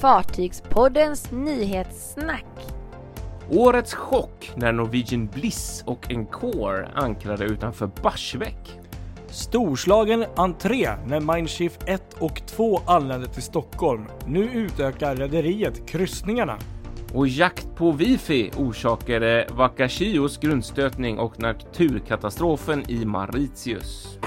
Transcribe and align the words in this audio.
Fartygspoddens 0.00 1.30
nyhetssnack. 1.30 2.44
Årets 3.50 3.94
chock 3.94 4.52
när 4.56 4.72
Norwegian 4.72 5.26
Bliss 5.26 5.82
och 5.86 6.10
Encore 6.10 6.88
ankrade 6.94 7.44
utanför 7.44 7.90
Barsebäck. 8.02 8.78
Storslagen 9.30 10.24
entré 10.36 10.88
när 11.06 11.34
Mindshift 11.34 11.80
1 11.86 12.14
och 12.18 12.42
2 12.46 12.80
anlände 12.86 13.28
till 13.28 13.42
Stockholm. 13.42 14.06
Nu 14.26 14.44
utökar 14.44 15.16
rederiet 15.16 15.88
kryssningarna. 15.88 16.58
Och 17.14 17.28
jakt 17.28 17.68
på 17.76 17.92
wifi 17.92 18.50
orsakade 18.56 19.48
Wakashios 19.50 20.38
grundstötning 20.38 21.18
och 21.18 21.40
naturkatastrofen 21.40 22.90
i 22.90 23.04
Mauritius. 23.04 24.18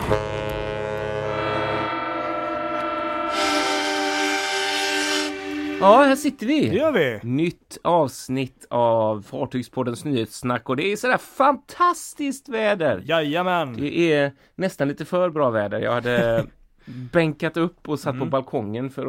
Ja, 5.79 6.03
här 6.03 6.15
sitter 6.15 6.47
Det 6.47 6.53
vi. 6.53 6.77
gör 6.77 6.91
vi! 6.91 7.19
Nytt 7.23 7.77
avsnitt 7.83 8.65
av 8.69 9.21
Fartygspoddens 9.21 10.05
nyhetssnack 10.05 10.69
och 10.69 10.75
det 10.75 10.91
är 10.91 10.95
sådär 10.95 11.17
fantastiskt 11.17 12.49
väder. 12.49 13.01
Jajamän! 13.05 13.73
Det 13.73 14.13
är 14.13 14.31
nästan 14.55 14.87
lite 14.87 15.05
för 15.05 15.29
bra 15.29 15.49
väder. 15.49 15.79
Jag 15.79 15.91
hade 15.91 16.45
bänkat 17.11 17.57
upp 17.57 17.89
och 17.89 17.99
satt 17.99 18.19
på 18.19 18.25
balkongen 18.25 18.89
för 18.89 19.05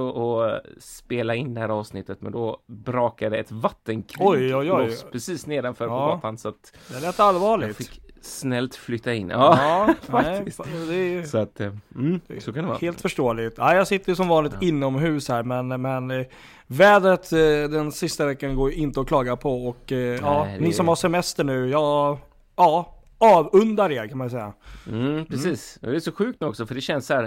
att, 0.57 0.63
spela 0.79 1.35
in 1.35 1.55
det 1.55 1.61
här 1.61 1.69
avsnittet 1.69 2.21
men 2.21 2.33
då 2.33 2.59
brakade 2.67 3.39
ett 3.39 3.53
vattenkrig 3.53 4.27
Oj, 4.29 4.55
oj, 4.57 4.73
oj. 4.73 4.87
loss 4.87 5.07
precis 5.13 5.47
nedanför 5.47 5.87
på 5.89 5.93
Ja. 5.95 6.07
gatan 6.15 6.39
så 6.39 6.49
att 6.49 6.77
Det 6.89 7.01
lät 7.01 7.19
jag 7.19 7.27
allvarligt. 7.27 7.77
fick 7.77 8.01
snällt 8.25 8.75
flytta 8.75 9.15
in. 9.15 9.29
Ja, 9.29 9.59
Ja, 9.63 9.87
nej, 9.87 9.97
faktiskt. 10.37 10.61
fa- 10.61 10.89
det 10.89 10.95
är 10.95 11.23
så 11.23 11.39
att 11.39 11.61
eh, 11.61 11.73
mm, 11.95 12.21
så 12.41 12.53
kan 12.53 12.63
det 12.63 12.69
vara. 12.69 12.79
helt 12.79 13.01
förståeligt. 13.01 13.55
Ja, 13.59 13.75
jag 13.75 13.87
sitter 13.87 14.13
ju 14.13 14.17
som 14.17 14.29
vanligt 14.29 14.55
inomhus 14.61 15.29
här 15.29 15.43
men, 15.43 15.69
men 15.83 16.11
eh, 16.11 16.27
vädret 16.67 17.33
eh, 17.33 17.39
den 17.71 17.93
sista 17.93 18.27
veckan 18.27 18.57
går 18.57 18.71
ju 18.71 18.77
inte 18.77 19.01
att 19.01 19.07
klaga 19.09 19.37
på 19.37 19.67
och 19.69 19.93
eh, 19.93 19.99
ja, 19.99 20.49
det 20.55 20.61
ni 20.65 20.73
som 20.73 20.89
har 20.89 20.97
semester 20.97 21.45
nu, 21.45 21.69
ja, 21.71 22.19
ja, 22.57 22.95
avundar 23.19 23.93
er 23.93 24.07
kan 24.09 24.19
man 24.19 24.31
säga. 24.31 24.53
Mm, 24.89 25.27
precis. 25.27 25.79
Och 25.83 25.91
Det 25.91 25.97
är 25.97 26.01
så 26.01 26.13
sjukt 26.13 26.41
nu 26.41 26.47
också 26.47 26.67
för 26.67 26.75
det 26.75 26.81
känns 26.81 27.07
så 27.07 27.15
här 27.15 27.25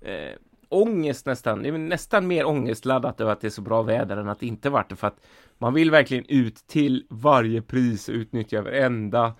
eh, 0.00 0.34
ångest 0.68 1.26
nästan. 1.26 1.62
Det 1.62 1.68
är 1.68 1.72
nästan 1.78 2.26
mer 2.26 2.46
ångestladdat 2.46 3.20
över 3.20 3.32
att 3.32 3.40
det 3.40 3.46
är 3.48 3.50
så 3.50 3.62
bra 3.62 3.82
väder 3.82 4.16
än 4.16 4.28
att 4.28 4.40
det 4.40 4.46
inte 4.46 4.70
varit 4.70 4.88
det 4.88 4.96
för 4.96 5.06
att 5.06 5.20
man 5.58 5.74
vill 5.74 5.90
verkligen 5.90 6.24
ut 6.28 6.56
till 6.66 7.06
varje 7.10 7.62
pris 7.62 8.08
och 8.08 8.14
utnyttja 8.14 8.62
varenda 8.62 9.32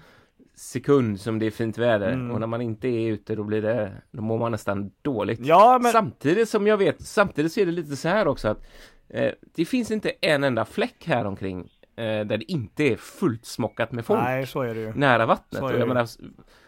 sekund 0.56 1.20
som 1.20 1.38
det 1.38 1.46
är 1.46 1.50
fint 1.50 1.78
väder 1.78 2.12
Mm. 2.12 2.30
och 2.30 2.40
när 2.40 2.46
man 2.46 2.60
inte 2.60 2.88
är 2.88 3.10
ute 3.12 3.34
då 3.34 3.44
blir 3.44 3.62
det 3.62 3.92
då 4.10 4.22
mår 4.22 4.38
man 4.38 4.52
nästan 4.52 4.90
dåligt. 5.02 5.40
Ja 5.42 5.78
men, 5.82 5.92
Samtidigt 5.92 6.48
som 6.48 6.66
jag 6.66 6.76
vet, 6.76 7.00
samtidigt 7.02 7.52
så 7.52 7.60
är 7.60 7.66
det 7.66 7.72
lite 7.72 7.96
så 7.96 8.08
här 8.08 8.28
också 8.28 8.48
att 8.48 8.66
eh, 9.08 9.32
det 9.54 9.64
finns 9.64 9.90
inte 9.90 10.10
en 10.20 10.44
enda 10.44 10.64
fläck 10.64 11.04
här 11.06 11.24
omkring 11.24 11.60
eh, 11.96 12.04
där 12.04 12.24
det 12.36 12.52
inte 12.52 12.84
är 12.84 12.96
fullt 12.96 13.44
smockat 13.46 13.92
med 13.92 14.04
folk 14.06 14.20
nej 14.22 14.46
så 14.46 14.62
är 14.62 14.74
det 14.74 14.80
ju. 14.80 14.92
nära 14.94 15.26
vattnet. 15.26 15.60
Så 15.60 15.68
är 15.68 15.86
det. 15.86 16.06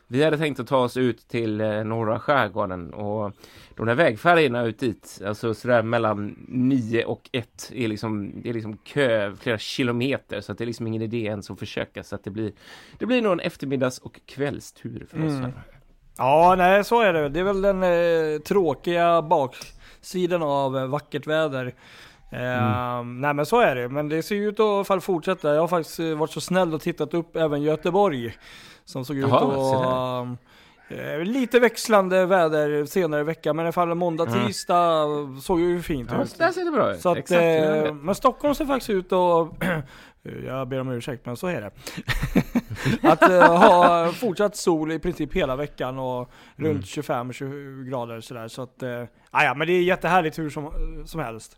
Vi 0.09 0.25
hade 0.25 0.39
tänkt 0.39 0.61
att 0.61 0.67
ta 0.67 0.79
oss 0.79 0.97
ut 0.97 1.29
till 1.29 1.61
eh, 1.61 1.85
norra 1.85 2.19
skärgården 2.19 2.95
och 2.95 3.33
de 3.77 3.87
där 3.87 3.95
vägfärjorna 3.95 4.62
ut 4.62 4.79
dit, 4.79 5.21
alltså 5.27 5.55
sådär 5.55 5.83
mellan 5.83 6.47
9 6.49 7.05
och 7.05 7.31
1 7.33 7.71
är 7.75 7.89
liksom, 7.89 8.33
det 8.43 8.49
är 8.49 8.55
liksom 8.55 8.77
kö 8.77 9.37
flera 9.37 9.59
kilometer 9.59 10.41
så 10.41 10.53
att 10.53 10.59
det 10.59 10.65
är 10.65 10.67
liksom 10.67 10.87
ingen 10.87 11.03
idé 11.03 11.23
ens 11.23 11.51
att 11.51 11.59
försöka 11.59 12.03
så 12.03 12.15
att 12.15 12.25
det 12.25 12.31
blir, 12.31 12.53
det 12.99 13.07
blir 13.07 13.23
nog 13.23 13.33
en 13.33 13.41
eftermiddags 13.41 13.99
och 13.99 14.21
kvällstur 14.27 15.07
för 15.11 15.27
oss 15.27 15.33
Mm. 15.33 15.53
Ja, 16.19 16.55
nej 16.59 16.84
så 16.84 17.01
är 17.01 17.12
det. 17.12 17.29
Det 17.29 17.41
är 17.41 17.45
väl 17.45 17.62
den 17.62 17.83
eh, 17.83 18.41
tråkiga 18.41 19.23
baksidan 19.23 20.43
av 20.43 20.77
eh, 20.77 20.87
vackert 20.87 21.27
väder. 21.27 21.75
Eh, 22.37 23.05
Nej 23.05 23.34
men 23.34 23.47
så 23.47 23.61
är 23.61 23.75
det. 23.75 23.89
Men 23.89 24.09
det 24.09 24.23
ser 24.23 24.34
ju 24.37 24.48
ut 24.48 24.55
att 24.55 24.59
i 24.61 24.62
alla 24.69 24.84
fall 24.84 25.01
fortsätta. 25.01 25.55
Jag 25.55 25.61
har 25.61 25.69
faktiskt 25.69 25.98
eh, 26.01 26.15
varit 26.15 26.31
så 26.31 26.41
snäll 26.41 26.75
och 26.75 26.81
tittat 26.81 27.15
upp 27.15 27.37
även 27.37 27.62
Göteborg. 27.62 28.37
Som 28.84 29.05
såg 29.05 29.17
ut 29.17 29.33
att... 29.33 30.38
Eh, 30.88 31.19
lite 31.25 31.61
växlande 31.61 32.27
väder 32.27 32.84
senare 32.84 33.21
i 33.21 33.25
veckan, 33.25 33.56
men 33.56 33.62
i 33.65 33.66
alla 33.66 33.72
fall 33.72 33.94
måndag, 33.94 34.25
Mm. 34.27 34.47
tisdag 34.47 35.06
såg 35.43 35.61
ju 35.61 35.83
fint 35.83 36.11
Ja, 36.12 36.22
ut. 36.22 36.38
där 36.38 36.53
ser 36.53 36.65
det 36.65 36.71
bra 36.71 36.94
ut. 36.94 37.00
Så 37.00 37.09
att, 37.09 37.16
Exakt, 37.19 37.43
eh, 37.43 37.94
men 37.94 38.15
Stockholm 38.15 38.55
ser 38.55 38.65
faktiskt 38.66 38.91
ut 38.91 39.12
att, 39.12 39.49
jag 40.47 40.69
ber 40.69 40.81
om 40.81 40.91
ursäkt 40.91 41.27
men 41.27 41.37
så 41.37 41.47
är 41.47 41.61
det. 41.61 41.71
att 43.09 43.31
eh, 43.31 43.56
ha 43.59 44.09
fortsatt 44.12 44.56
sol 44.56 44.93
i 44.93 44.99
princip 44.99 45.32
hela 45.32 45.56
veckan 45.56 45.99
och 45.99 46.31
Mm. 46.59 46.71
runt 46.72 46.84
25-27 46.84 47.84
grader 47.91 48.21
sådär. 48.21 48.49
Så 48.49 48.62
att, 48.62 48.82
eh, 48.82 49.05
ja 49.32 49.55
men 49.56 49.66
det 49.66 49.72
är 49.72 49.82
jättehärligt 49.82 50.38
hur 50.38 50.50
som, 50.50 50.72
som 51.06 51.21
helst. 51.21 51.56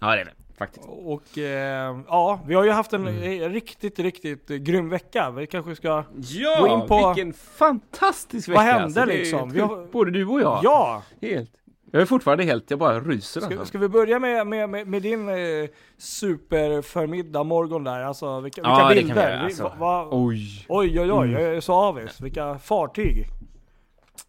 Ja, 0.00 0.14
det 0.14 0.20
är 0.20 0.24
det 0.24 0.32
faktiskt. 0.58 0.86
Och 0.88 1.38
eh, 1.38 1.96
ja, 2.08 2.40
vi 2.46 2.54
har 2.54 2.64
ju 2.64 2.70
haft 2.70 2.92
en 2.92 3.06
Mm. 3.08 3.52
riktigt, 3.52 3.98
riktigt 3.98 4.50
eh, 4.50 4.56
grym 4.56 4.88
vecka. 4.88 5.30
Vi 5.30 5.46
kanske 5.46 5.76
ska, 5.76 6.04
Ja, 6.18 6.56
Gå 6.60 6.68
in 6.68 6.88
på- 6.88 7.06
vilken 7.14 7.32
fantastisk 7.32 8.48
vecka! 8.48 8.56
Vad 8.58 8.64
hände 8.64 8.84
alltså. 9.02 9.04
Liksom? 9.16 9.50
Vi 9.50 9.60
har- 9.60 9.68
sjukt. 9.76 9.92
Både 9.92 10.10
du 10.10 10.26
och 10.26 10.40
jag. 10.40 10.60
ja! 10.62 11.02
Helt. 11.20 11.50
Jag 11.90 12.02
är 12.02 12.06
fortfarande 12.06 12.44
helt, 12.44 12.70
jag 12.70 12.78
bara 12.78 13.00
ryser 13.00 13.40
Ska, 13.40 13.50
alltså. 13.50 13.64
ska 13.66 13.78
vi 13.78 13.88
börja 13.88 14.18
med, 14.18 14.46
med, 14.46 14.68
med, 14.70 14.86
med 14.86 15.02
din 15.02 15.28
eh, 15.28 15.34
superförmiddag 15.98 17.44
morgon 17.44 17.84
där? 17.84 18.00
Alltså 18.02 18.40
vilka, 18.40 18.60
vilka 18.60 18.70
Ja, 18.70 18.88
det 18.88 18.94
kan 19.02 19.14
vi 19.16 19.22
göra, 19.22 19.38
Vi- 19.38 19.44
alltså. 19.44 19.62
va- 19.62 19.74
va- 19.78 20.08
Oj! 20.10 20.66
Oj 20.68 21.00
oj 21.00 21.12
oj, 21.12 21.28
Mm. 21.28 21.42
jag 21.42 21.54
är 21.56 21.60
så 21.60 21.72
avis. 21.72 22.20
Vilka 22.20 22.58
fartyg. 22.58 23.26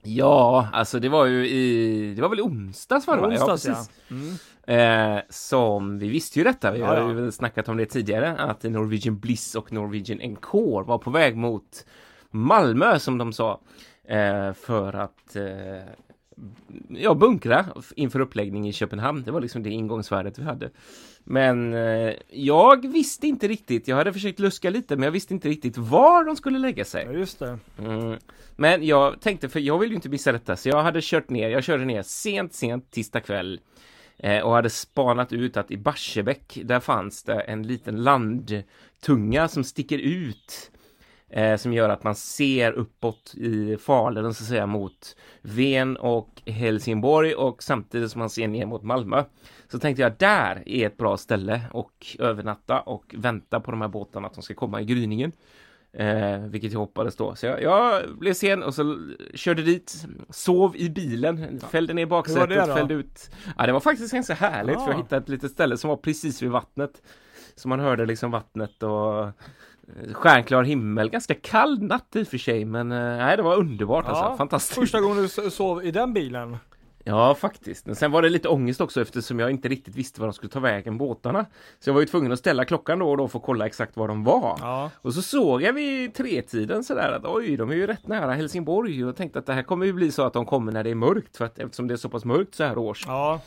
Ja, 0.04 0.68
alltså 0.74 1.00
det 1.00 1.10
var 1.10 1.26
ju 1.26 1.48
i, 1.48 2.14
det 2.16 2.22
var 2.22 2.30
väl 2.30 2.42
onsdags 2.42 3.08
var 3.08 3.16
det 3.16 3.22
va? 3.22 3.28
Onsdags 3.28 3.66
ja. 3.66 3.74
precis. 3.74 3.92
Mm. 4.12 4.36
Eh, 4.68 5.20
som, 5.30 6.00
vi 6.00 6.08
visste 6.08 6.40
ju 6.40 6.44
detta, 6.44 6.72
vi 6.72 6.82
har 6.82 7.10
ju 7.10 7.32
snackat 7.32 7.70
om 7.70 7.78
det 7.78 7.86
tidigare, 7.86 8.38
att 8.38 8.64
Norwegian 8.64 9.20
Bliss 9.20 9.56
och 9.56 9.72
Norwegian 9.72 10.22
Encore 10.22 10.84
var 10.88 10.98
på 10.98 11.10
väg 11.10 11.36
mot 11.36 11.86
Malmö 12.30 13.00
som 13.00 13.18
de 13.18 13.34
sa. 13.34 13.60
Eh, 14.08 14.54
för 14.54 14.94
att 14.94 15.36
eh, 15.36 15.44
ja, 16.90 17.14
bunkra 17.14 17.66
inför 17.96 18.20
uppläggning 18.20 18.68
i 18.68 18.74
Köpenhamn. 18.74 19.24
Det 19.24 19.32
var 19.32 19.42
liksom 19.42 19.64
det 19.64 19.70
ingångsvärdet 19.70 20.40
vi 20.40 20.44
hade. 20.44 20.70
Men 21.24 21.74
eh, 21.74 22.14
jag 22.30 22.88
visste 22.88 23.28
inte 23.28 23.48
riktigt, 23.48 23.88
jag 23.88 23.96
hade 23.96 24.14
försökt 24.14 24.40
luska 24.40 24.70
lite, 24.70 24.96
men 24.96 25.04
jag 25.04 25.12
visste 25.12 25.34
inte 25.34 25.50
riktigt 25.50 25.78
var 25.78 26.24
de 26.24 26.36
skulle 26.36 26.60
lägga 26.60 26.86
sig. 26.86 27.06
Ja 27.06 27.12
just 27.12 27.40
det. 27.40 27.60
Mm. 27.80 28.18
Men 28.56 28.86
jag 28.86 29.22
tänkte, 29.22 29.50
för 29.50 29.60
jag 29.60 29.80
vill 29.80 29.90
ju 29.90 29.96
inte 29.96 30.10
missa 30.10 30.32
detta, 30.32 30.56
så 30.56 30.70
jag 30.70 30.84
hade 30.84 31.00
kört 31.02 31.30
ner, 31.30 31.50
jag 31.50 31.64
körde 31.64 31.86
ner 31.86 32.04
sent, 32.04 32.54
sent 32.54 32.92
tisdag 32.92 33.20
kväll 33.20 33.60
Eh, 34.18 34.44
och 34.44 34.52
hade 34.52 34.70
spanat 34.70 35.34
ut 35.34 35.58
att 35.58 35.72
i 35.72 35.78
Barsebäck, 35.78 36.60
där 36.64 36.80
fanns 36.80 37.24
det 37.24 37.40
en 37.40 37.64
liten 37.64 38.04
landtunga 38.04 39.48
som 39.48 39.64
sticker 39.64 39.98
ut 39.98 40.72
eh, 41.30 41.58
som 41.58 41.74
gör 41.74 41.90
att 41.90 42.04
man 42.04 42.16
ser 42.16 42.72
uppåt 42.72 43.34
i 43.38 43.78
Falun 43.78 44.34
så 44.34 44.44
att 44.44 44.48
säga 44.50 44.66
mot 44.66 45.16
Ven 45.42 45.98
och 45.98 46.42
Helsingborg 46.46 47.36
och 47.36 47.64
samtidigt 47.64 48.12
som 48.12 48.20
man 48.20 48.30
ser 48.30 48.48
ner 48.48 48.66
mot 48.66 48.84
Malmö. 48.84 49.24
Så 49.72 49.80
tänkte 49.80 50.02
jag 50.02 50.14
där 50.18 50.64
är 50.66 50.88
ett 50.88 50.98
bra 50.98 51.18
ställe 51.18 51.62
och 51.72 52.16
övernatta 52.20 52.80
och 52.80 53.16
vänta 53.18 53.60
på 53.60 53.72
de 53.72 53.82
här 53.82 53.88
båtarna 53.88 54.28
att 54.28 54.34
de 54.34 54.44
ska 54.44 54.54
komma 54.54 54.82
i 54.82 54.86
gryningen. 54.86 55.32
Eh, 55.94 56.40
vilket 56.40 56.72
jag 56.72 56.80
hoppades 56.80 57.16
då. 57.16 57.36
Så 57.36 57.46
jag, 57.46 57.62
jag 57.62 58.04
blev 58.20 58.34
sen 58.34 58.64
och 58.64 58.74
så 58.76 59.10
körde 59.34 59.62
dit, 59.62 60.06
sov 60.30 60.76
i 60.76 60.90
bilen, 60.90 61.60
fällde 61.72 61.94
ner 61.94 62.06
baksätet, 62.06 62.74
fällde 62.74 62.94
ut. 62.94 63.30
Ja, 63.58 63.66
det 63.66 63.72
var 63.74 63.80
faktiskt 63.80 64.14
ganska 64.14 64.34
härligt 64.34 64.76
för 64.76 64.82
jag 64.88 64.94
Ah. 64.94 64.98
hittade 64.98 65.22
ett 65.22 65.30
litet 65.30 65.52
ställe 65.52 65.78
som 65.78 65.90
var 65.90 65.98
precis 65.98 66.42
vid 66.42 66.50
vattnet. 66.50 67.02
Så 67.56 67.68
man 67.68 67.80
hörde 67.80 68.06
liksom 68.06 68.32
vattnet 68.32 68.84
och 68.84 69.24
eh, 69.24 69.30
stjärnklar 70.14 70.64
himmel, 70.64 71.10
ganska 71.10 71.34
kall 71.34 71.82
natt 71.82 72.16
i 72.16 72.24
och 72.24 72.28
för 72.28 72.38
sig 72.38 72.66
men 72.66 72.92
eh, 72.92 72.98
nej 73.18 73.38
det 73.38 73.44
var 73.44 73.56
underbart 73.56 74.06
Ja, 74.08 74.12
alltså, 74.16 74.38
fantastiskt. 74.38 74.80
Första 74.80 75.02
gången 75.02 75.18
du 75.44 75.50
sov 75.52 75.86
i 75.86 75.92
den 75.92 76.14
bilen. 76.14 76.58
Ja, 77.08 77.36
faktiskt. 77.36 77.86
Men 77.86 77.96
sen 77.96 78.12
var 78.12 78.22
det 78.22 78.30
lite 78.30 78.50
ångest 78.50 78.82
också 78.82 79.02
eftersom 79.02 79.40
jag 79.40 79.52
inte 79.52 79.68
riktigt 79.68 79.96
visste 79.96 80.22
var 80.22 80.28
de 80.28 80.34
skulle 80.34 80.50
ta 80.50 80.60
vägen 80.60 80.98
båtarna. 80.98 81.46
Så 81.80 81.90
jag 81.90 81.94
var 81.94 82.02
ju 82.02 82.08
tvungen 82.08 82.32
att 82.32 82.40
ställa 82.40 82.66
klockan 82.66 83.00
då 83.00 83.10
och 83.10 83.18
då 83.18 83.28
för 83.28 83.40
att 83.40 83.46
kolla 83.46 83.66
exakt 83.66 83.98
var 83.98 84.08
de 84.08 84.24
var. 84.24 84.58
Ja. 84.62 84.92
Och 84.96 85.14
så 85.14 85.22
såg 85.22 85.62
jag 85.62 85.74
vid 85.74 86.14
tretiden 86.14 86.84
sådär 86.84 87.12
att 87.12 87.26
oj, 87.26 87.58
de 87.58 87.70
är 87.70 87.76
ju 87.76 87.88
rätt 87.88 88.08
nära 88.08 88.34
Helsingborg 88.34 89.06
och 89.06 89.16
tänkte 89.16 89.40
att 89.40 89.46
det 89.46 89.54
här 89.54 89.64
kommer 89.64 89.86
ju 89.86 89.94
bli 89.94 90.12
så 90.12 90.24
att 90.24 90.34
de 90.34 90.46
kommer 90.46 90.72
när 90.72 90.84
det 90.84 90.90
är 90.90 90.96
mörkt 90.96 91.38
för 91.38 91.46
att 91.46 91.60
eftersom 91.60 91.88
det 91.88 91.94
är 91.94 91.98
så 91.98 92.10
pass 92.10 92.26
mörkt 92.26 92.56
så 92.56 92.64
här 92.64 92.78
års. 92.78 93.04
Ja. 93.08 93.42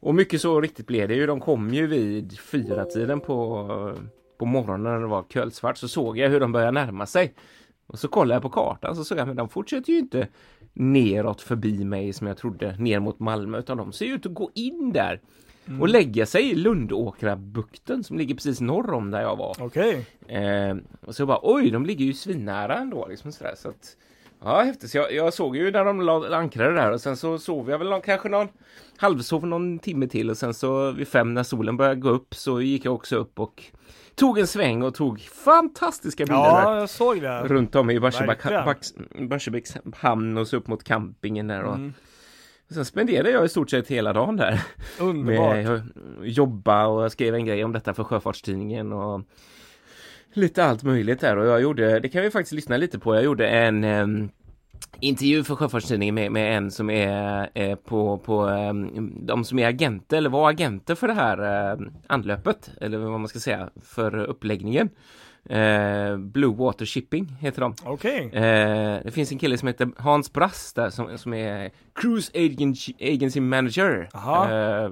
Och 0.00 0.14
mycket 0.14 0.40
så 0.40 0.60
riktigt 0.60 0.86
blev 0.86 1.08
det 1.08 1.14
ju. 1.14 1.26
De 1.26 1.40
kom 1.40 1.74
ju 1.74 1.86
vid 1.86 2.40
fyra 2.40 2.84
tiden 2.84 3.20
på, 3.20 3.96
på 4.38 4.44
morgonen 4.44 4.82
när 4.82 5.00
det 5.00 5.06
var 5.06 5.24
kölsvart 5.28 5.78
så 5.78 5.88
såg 5.88 6.18
jag 6.18 6.30
hur 6.30 6.40
de 6.40 6.52
började 6.52 6.72
närma 6.72 7.06
sig. 7.06 7.34
Och 7.86 7.98
så 7.98 8.08
kollade 8.08 8.34
jag 8.34 8.42
på 8.42 8.50
kartan 8.50 8.96
så 8.96 9.04
såg 9.04 9.18
jag 9.18 9.26
men 9.26 9.36
de 9.36 9.48
fortsätter 9.48 9.92
ju 9.92 9.98
inte 9.98 10.28
neråt 10.72 11.40
förbi 11.40 11.84
mig 11.84 12.12
som 12.12 12.26
jag 12.26 12.36
trodde 12.36 12.76
ner 12.78 13.00
mot 13.00 13.18
Malmö 13.18 13.58
utan 13.58 13.76
de 13.76 13.92
ser 13.92 14.06
ut 14.06 14.26
att 14.26 14.34
gå 14.34 14.50
in 14.54 14.92
där 14.92 15.20
och 15.80 15.88
lägga 15.88 16.26
sig 16.26 16.50
i 16.50 16.54
Lundåkrabukten 16.54 18.04
som 18.04 18.18
ligger 18.18 18.34
precis 18.34 18.60
norr 18.60 18.92
om 18.92 19.10
där 19.10 19.20
jag 19.20 19.36
var. 19.36 19.56
Okej. 19.60 20.06
Eh, 20.28 20.76
och 21.06 21.14
så 21.14 21.20
jag 21.20 21.28
bara 21.28 21.40
oj, 21.42 21.70
de 21.70 21.86
ligger 21.86 22.04
ju 22.04 22.12
svinnära 22.12 22.78
ändå 22.78 23.06
liksom 23.08 23.32
sådär 23.32 23.54
så 23.56 23.68
att 23.68 23.96
Ja, 24.44 24.62
häftigt. 24.62 24.90
Så 24.90 24.98
jag, 24.98 25.12
jag 25.14 25.34
såg 25.34 25.56
ju 25.56 25.70
när 25.70 25.84
de 25.84 26.00
la- 26.00 26.36
ankrade 26.36 26.74
där 26.74 26.90
och 26.92 27.00
sen 27.00 27.16
så 27.16 27.38
sov 27.38 27.70
jag 27.70 27.78
väl 27.78 27.88
någon, 27.90 28.00
kanske 28.02 28.28
någon 28.28 28.48
halvsov 28.96 29.46
någon 29.46 29.78
timme 29.78 30.06
till 30.06 30.30
och 30.30 30.36
sen 30.36 30.54
så 30.54 30.90
vid 30.90 31.08
fem 31.08 31.34
när 31.34 31.42
solen 31.42 31.76
började 31.76 32.00
gå 32.00 32.08
upp 32.08 32.34
så 32.34 32.60
gick 32.60 32.84
jag 32.84 32.94
också 32.94 33.16
upp 33.16 33.40
och 33.40 33.62
tog 34.14 34.38
en 34.38 34.46
sväng 34.46 34.82
och 34.82 34.94
tog 34.94 35.20
fantastiska 35.20 36.24
bilder. 36.24 36.40
Ja, 36.40 36.78
jag 36.80 36.90
såg 36.90 37.22
det. 37.22 37.42
Runt 37.42 37.74
om 37.74 37.90
i 37.90 38.00
Barsebäcks 39.28 39.76
hamn 39.96 40.38
och 40.38 40.48
så 40.48 40.56
upp 40.56 40.66
mot 40.66 40.84
campingen 40.84 41.46
där 41.46 41.62
och 41.62 41.74
Mm. 41.74 41.92
Sen 42.70 42.84
spenderade 42.84 43.30
jag 43.30 43.44
i 43.44 43.48
stort 43.48 43.70
sett 43.70 43.88
hela 43.88 44.12
dagen 44.12 44.36
där 44.36 44.60
Underbart. 45.00 45.54
med 45.54 45.82
jobba 46.22 46.86
och 46.86 47.04
jag 47.04 47.12
skrev 47.12 47.34
en 47.34 47.44
grej 47.44 47.64
om 47.64 47.72
detta 47.72 47.94
för 47.94 48.04
Sjöfartstidningen 48.04 48.92
och 48.92 49.20
lite 50.32 50.64
allt 50.64 50.82
möjligt 50.82 51.20
där 51.20 51.36
och 51.36 51.46
jag 51.46 51.62
gjorde, 51.62 52.00
det 52.00 52.08
kan 52.08 52.22
vi 52.22 52.30
faktiskt 52.30 52.52
lyssna 52.52 52.76
lite 52.76 52.98
på, 52.98 53.14
jag 53.14 53.24
gjorde 53.24 53.48
en 53.48 53.84
em, 53.84 54.28
intervju 55.00 55.44
för 55.44 55.54
Sjöfartstidningen 55.54 56.14
med, 56.14 56.32
med 56.32 56.56
en 56.56 56.70
som 56.70 56.90
är 56.90 57.50
eh, 57.54 57.74
på, 57.74 58.18
på 58.18 58.48
eh, 58.48 58.72
de 59.20 59.44
som 59.44 59.58
är 59.58 59.66
agenter 59.66 60.16
eller 60.16 60.30
var 60.30 60.50
agenter 60.50 60.94
för 60.94 61.08
det 61.08 61.14
här 61.14 61.70
eh, 61.72 61.78
anlöpet 62.06 62.70
eller 62.80 62.98
vad 62.98 63.20
man 63.20 63.28
ska 63.28 63.38
säga 63.38 63.70
för 63.82 64.18
uppläggningen. 64.18 64.88
Eh, 65.50 66.16
Blue 66.16 66.54
Water 66.56 66.84
Shipping 66.84 67.26
heter 67.40 67.60
de. 67.60 67.74
Okej. 67.84 68.30
Eh, 68.34 68.98
det 69.04 69.14
finns 69.14 69.32
en 69.32 69.38
kille 69.38 69.58
som 69.58 69.66
heter 69.68 69.88
Hans 69.98 70.32
Brass 70.32 70.72
där 70.74 70.90
som, 70.90 71.18
som 71.18 71.34
är 71.34 71.70
Cruise 71.94 72.32
Agency, 72.34 72.92
Agency 73.00 73.40
Manager. 73.40 74.08
Eh, 74.14 74.90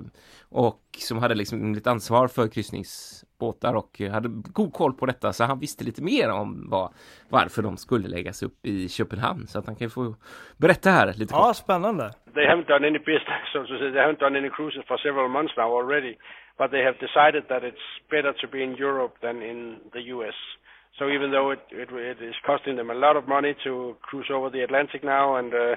och 0.52 0.80
som 0.98 1.18
hade 1.18 1.34
liksom 1.34 1.74
lite 1.74 1.90
ansvar 1.90 2.28
för 2.28 2.48
kryssningsbåtar 2.48 3.74
och 3.74 4.00
hade 4.12 4.28
god 4.28 4.72
koll 4.72 4.92
på 4.92 5.06
detta 5.06 5.32
så 5.32 5.44
han 5.44 5.58
visste 5.58 5.84
lite 5.84 6.02
mer 6.02 6.30
om 6.30 6.70
vad, 6.70 6.92
varför 7.28 7.62
de 7.62 7.76
skulle 7.76 8.08
läggas 8.08 8.42
upp 8.42 8.66
i 8.66 8.88
Köpenhamn. 8.88 9.46
Så 9.46 9.58
att 9.58 9.66
han 9.66 9.76
kan 9.76 9.90
få 9.90 10.14
berätta 10.56 10.90
här 10.90 11.06
lite 11.14 11.34
Ja, 11.34 11.42
kort. 11.46 11.56
spännande. 11.56 12.10
they 12.34 12.44
haven't 12.46 12.66
done 12.68 12.86
any 12.86 12.98
business, 12.98 13.42
so 13.52 13.58
to 13.62 13.78
say. 13.78 13.90
They 13.92 14.00
haven't 14.00 14.18
done 14.20 14.38
any 14.38 14.50
cruises 14.50 14.84
for 14.88 14.96
several 14.98 15.28
months 15.28 15.54
now 15.56 15.66
already, 15.80 16.14
but 16.60 16.70
they 16.70 16.80
have 16.80 16.98
decided 17.00 17.44
that 17.48 17.64
it's 17.64 17.86
better 18.10 18.34
to 18.38 18.46
be 18.46 18.62
in 18.62 18.76
Europe 18.76 19.14
than 19.22 19.36
in 19.40 19.78
the 19.94 20.02
U.S. 20.14 20.34
So 20.98 21.08
even 21.08 21.30
though 21.30 21.52
it 21.52 21.60
it, 21.70 21.88
it 21.90 22.22
is 22.22 22.34
costing 22.44 22.76
them 22.76 22.90
a 22.90 22.94
lot 23.06 23.16
of 23.16 23.26
money 23.26 23.54
to 23.64 23.96
cruise 24.02 24.28
over 24.30 24.50
the 24.50 24.60
Atlantic 24.60 25.02
now, 25.02 25.36
and 25.36 25.54
uh, 25.54 25.76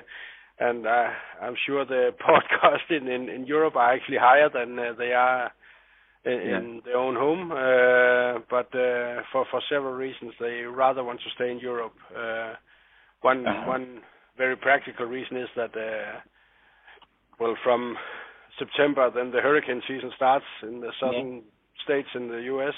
and 0.59 0.85
uh, 0.85 1.07
I'm 1.41 1.55
sure 1.65 1.85
the 1.85 2.09
port 2.25 2.43
costs 2.59 2.87
in, 2.89 3.07
in 3.07 3.29
in 3.29 3.47
Europe 3.47 3.77
are 3.77 3.93
actually 3.93 4.17
higher 4.19 4.49
than 4.53 4.77
uh, 4.77 4.91
they 4.97 5.13
are 5.13 5.53
in, 6.25 6.33
in 6.33 6.81
their 6.83 6.97
own 6.97 7.15
home. 7.15 7.53
Uh, 7.53 8.43
but 8.49 8.67
uh, 8.77 9.23
for 9.31 9.45
for 9.49 9.61
several 9.71 9.93
reasons, 9.93 10.33
they 10.37 10.63
rather 10.67 11.01
want 11.01 11.21
to 11.21 11.29
stay 11.33 11.49
in 11.49 11.59
Europe. 11.59 11.95
Uh, 12.13 12.55
one 13.21 13.45
one 13.65 14.01
very 14.37 14.57
practical 14.57 15.05
reason 15.05 15.37
is 15.37 15.47
that 15.55 15.71
uh, 15.77 16.19
well, 17.39 17.55
from 17.63 17.95
September, 18.59 19.09
then 19.13 19.31
the 19.31 19.41
hurricane 19.41 19.81
season 19.87 20.11
starts 20.15 20.45
in 20.61 20.81
the 20.81 20.91
southern 20.99 21.43
states 21.83 22.09
in 22.15 22.29
the 22.29 22.41
U.S., 22.53 22.73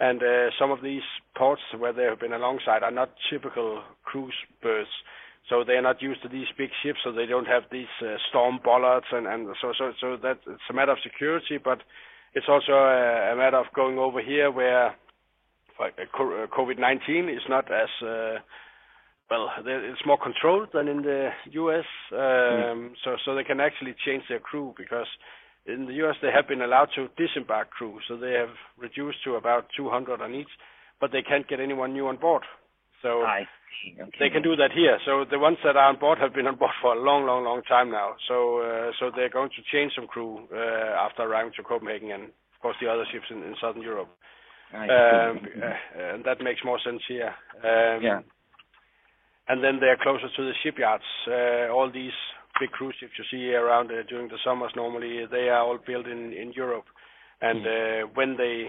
and 0.00 0.22
uh, 0.22 0.48
some 0.58 0.70
of 0.70 0.82
these 0.82 1.02
ports 1.36 1.60
where 1.76 1.92
they 1.92 2.04
have 2.04 2.18
been 2.18 2.32
alongside 2.32 2.82
are 2.82 2.90
not 2.90 3.10
typical 3.30 3.82
cruise 4.02 4.34
berths. 4.62 4.88
So 5.50 5.62
they 5.62 5.74
are 5.74 5.82
not 5.82 6.00
used 6.00 6.22
to 6.22 6.28
these 6.28 6.46
big 6.56 6.70
ships, 6.82 7.00
so 7.04 7.12
they 7.12 7.26
don't 7.26 7.46
have 7.46 7.64
these 7.70 7.92
uh, 8.00 8.16
storm 8.30 8.60
bollards, 8.64 9.06
and, 9.12 9.26
and 9.26 9.48
so 9.60 9.72
so 9.76 9.92
so 10.00 10.16
that 10.22 10.38
it's 10.46 10.70
a 10.70 10.72
matter 10.72 10.92
of 10.92 10.98
security, 11.02 11.58
but 11.62 11.80
it's 12.34 12.46
also 12.48 12.72
a, 12.72 13.32
a 13.32 13.36
matter 13.36 13.58
of 13.58 13.66
going 13.74 13.98
over 13.98 14.22
here 14.22 14.50
where 14.50 14.94
like, 15.78 15.94
uh, 15.98 16.22
uh, 16.22 16.46
COVID-19 16.46 17.34
is 17.34 17.42
not 17.48 17.70
as 17.72 17.88
uh, 18.02 18.38
well, 19.30 19.48
it's 19.64 20.04
more 20.04 20.18
controlled 20.18 20.68
than 20.74 20.88
in 20.88 21.02
the 21.02 21.30
U.S. 21.52 21.84
Um, 22.12 22.94
So 23.04 23.16
so 23.24 23.34
they 23.34 23.44
can 23.44 23.60
actually 23.60 23.94
change 24.04 24.24
their 24.28 24.40
crew 24.40 24.74
because 24.76 25.06
in 25.66 25.86
the 25.86 25.94
U.S. 26.04 26.16
they 26.20 26.32
have 26.34 26.48
been 26.48 26.62
allowed 26.62 26.88
to 26.96 27.08
disembark 27.16 27.70
crew, 27.70 27.98
so 28.08 28.16
they 28.16 28.32
have 28.32 28.54
reduced 28.76 29.22
to 29.24 29.36
about 29.36 29.66
200 29.76 30.20
on 30.20 30.34
each, 30.34 30.50
but 31.00 31.12
they 31.12 31.22
can't 31.22 31.46
get 31.48 31.60
anyone 31.60 31.92
new 31.92 32.08
on 32.08 32.16
board. 32.16 32.42
So 33.02 33.22
I 33.22 33.46
see. 33.82 33.94
Okay. 34.00 34.18
they 34.18 34.30
can 34.30 34.42
do 34.42 34.56
that 34.56 34.72
here. 34.74 34.98
So 35.06 35.24
the 35.30 35.38
ones 35.38 35.58
that 35.64 35.76
are 35.76 35.88
on 35.88 35.98
board 35.98 36.18
have 36.18 36.34
been 36.34 36.46
on 36.46 36.56
board 36.56 36.72
for 36.82 36.94
a 36.94 37.00
long, 37.00 37.24
long, 37.24 37.44
long 37.44 37.62
time 37.62 37.90
now. 37.90 38.16
So 38.28 38.36
uh, 38.60 38.90
so 38.98 39.10
they're 39.14 39.30
going 39.38 39.50
to 39.50 39.62
change 39.72 39.92
some 39.94 40.06
crew 40.06 40.48
uh, 40.52 41.06
after 41.06 41.22
arriving 41.22 41.52
to 41.56 41.62
Copenhagen 41.62 42.10
and 42.10 42.24
of 42.24 42.58
course 42.60 42.76
the 42.80 42.88
other 42.88 43.06
ships 43.12 43.26
in, 43.30 43.38
in 43.42 43.54
southern 43.60 43.82
Europe. 43.82 44.10
Um, 44.90 45.38
uh, 45.62 46.14
and 46.14 46.24
that 46.24 46.40
makes 46.40 46.60
more 46.64 46.78
sense 46.84 47.02
here. 47.08 47.32
Um, 47.62 48.02
Yeah. 48.02 48.20
And 49.50 49.64
then 49.64 49.80
they're 49.80 49.98
closer 50.00 50.28
to 50.36 50.42
the 50.44 50.52
shipyards. 50.62 51.02
Uh, 51.26 51.74
all 51.74 51.90
these 51.92 52.14
big 52.60 52.70
cruise 52.70 52.94
ships 53.00 53.18
you 53.18 53.24
see 53.32 53.52
around 53.52 53.90
uh, 53.90 54.06
during 54.08 54.28
the 54.28 54.38
summers 54.44 54.70
normally, 54.76 55.26
they 55.28 55.48
are 55.48 55.64
all 55.66 55.78
built 55.84 56.06
in, 56.06 56.32
in 56.32 56.52
Europe. 56.54 56.84
And 57.40 57.66
uh, 57.66 58.08
when 58.14 58.36
they, 58.36 58.68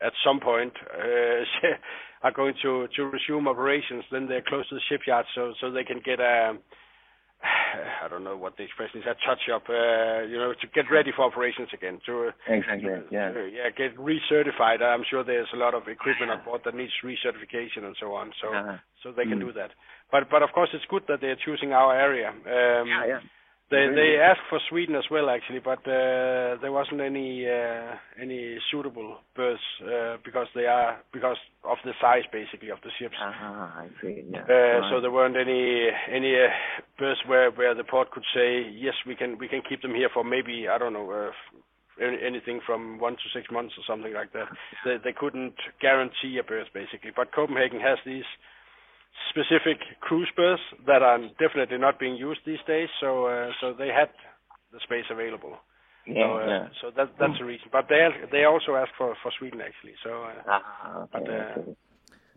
at 0.00 0.14
some 0.24 0.40
point, 0.40 0.72
uh, 0.96 1.68
are 2.22 2.32
going 2.32 2.54
to, 2.62 2.88
to 2.96 3.04
resume 3.04 3.48
operations, 3.48 4.04
then 4.10 4.26
they're 4.26 4.48
close 4.48 4.66
to 4.70 4.76
the 4.76 4.80
shipyards 4.88 5.28
so, 5.34 5.52
so 5.60 5.70
they 5.70 5.84
can 5.84 6.00
get 6.02 6.20
a, 6.20 6.54
I 8.04 8.08
don't 8.08 8.24
know 8.24 8.36
what 8.36 8.56
the 8.56 8.62
expression 8.64 9.00
is, 9.00 9.06
a 9.06 9.14
touch 9.26 9.48
up, 9.54 9.64
uh, 9.68 10.22
you 10.30 10.38
know, 10.38 10.52
to 10.54 10.66
get 10.74 10.90
ready 10.90 11.10
for 11.14 11.22
operations 11.24 11.68
again, 11.72 12.00
to, 12.06 12.30
Exactly. 12.46 12.90
Yeah. 13.10 13.30
uh, 13.30 13.44
yeah, 13.44 13.70
get 13.76 13.96
recertified. 13.96 14.82
I'm 14.82 15.04
sure 15.08 15.24
there's 15.24 15.52
a 15.52 15.56
lot 15.56 15.74
of 15.74 15.88
equipment 15.88 16.30
on 16.30 16.44
board 16.44 16.62
that 16.64 16.74
needs 16.74 16.92
recertification 17.02 17.84
and 17.84 17.96
so 18.00 18.14
on. 18.14 18.32
So 18.40 18.54
Uh-huh. 18.54 18.76
so 19.02 19.12
they 19.12 19.24
can 19.24 19.38
Mm. 19.38 19.46
do 19.46 19.52
that. 19.52 19.70
But 20.10 20.30
but 20.30 20.42
of 20.42 20.50
course 20.52 20.70
it's 20.72 20.84
good 20.86 21.06
that 21.08 21.20
they're 21.20 21.36
choosing 21.36 21.72
our 21.72 21.94
area. 21.94 22.28
Um, 22.30 22.88
Yeah. 22.88 23.06
Yeah. 23.06 23.20
They 23.70 23.88
they 23.88 24.20
asked 24.20 24.46
for 24.50 24.60
Sweden 24.68 24.94
as 24.94 25.08
well 25.10 25.30
actually, 25.30 25.60
but 25.60 25.80
uh, 25.88 26.56
there 26.62 26.70
wasn't 26.70 27.00
any 27.00 27.48
uh, 27.48 27.96
any 28.20 28.58
suitable 28.70 29.18
berths 29.34 29.62
uh, 29.82 30.18
because 30.22 30.48
they 30.54 30.66
are 30.66 31.00
because 31.12 31.38
the 31.84 31.92
size 32.00 32.24
basically 32.32 32.70
of 32.70 32.78
the 32.82 32.90
ships. 32.98 33.16
Uh-huh. 33.20 33.84
I 33.84 33.88
see. 34.00 34.24
Yeah. 34.28 34.42
Uh, 34.42 34.90
So 34.90 35.00
there 35.00 35.10
weren't 35.10 35.36
any 35.36 35.88
any 36.10 36.32
uh, 36.36 36.48
berths 36.98 37.20
where 37.26 37.50
where 37.50 37.74
the 37.74 37.84
port 37.84 38.10
could 38.10 38.24
say 38.34 38.68
yes 38.72 38.94
we 39.06 39.14
can 39.14 39.38
we 39.38 39.48
can 39.48 39.62
keep 39.68 39.82
them 39.82 39.94
here 39.94 40.08
for 40.12 40.24
maybe 40.24 40.68
I 40.68 40.78
don't 40.78 40.92
know 40.92 41.10
uh, 41.10 41.30
anything 42.00 42.60
from 42.66 42.98
one 42.98 43.14
to 43.14 43.26
six 43.32 43.50
months 43.50 43.74
or 43.78 43.84
something 43.86 44.12
like 44.12 44.32
that. 44.32 44.48
They 44.84 44.96
they 45.04 45.12
couldn't 45.12 45.54
guarantee 45.80 46.38
a 46.40 46.42
berth 46.42 46.68
basically. 46.74 47.12
But 47.14 47.32
Copenhagen 47.32 47.80
has 47.80 47.98
these 48.04 48.28
specific 49.30 49.78
cruise 50.00 50.30
berths 50.36 50.62
that 50.86 51.02
are 51.02 51.18
definitely 51.38 51.78
not 51.78 51.98
being 52.00 52.16
used 52.16 52.40
these 52.44 52.64
days. 52.66 52.88
So 53.00 53.26
uh, 53.26 53.50
so 53.60 53.72
they 53.72 53.88
had 53.88 54.10
the 54.72 54.80
space 54.80 55.06
available. 55.10 55.56
Yeah. 56.06 56.28
so, 56.28 56.40
uh, 56.42 56.48
yeah. 56.48 56.66
so 56.80 56.90
that 56.90 57.08
that's 57.18 57.38
the 57.38 57.44
reason. 57.44 57.68
But 57.72 57.88
they 57.88 58.10
they 58.30 58.44
also 58.44 58.74
asked 58.76 58.94
for 58.98 59.14
for 59.22 59.30
Sweden 59.38 59.60
actually. 59.60 59.94
So. 60.02 60.08
Uh, 60.10 60.30
Ah, 60.46 61.04
okay. 61.04 61.20
But, 61.20 61.28
uh, 61.28 61.62
okay. 61.62 61.74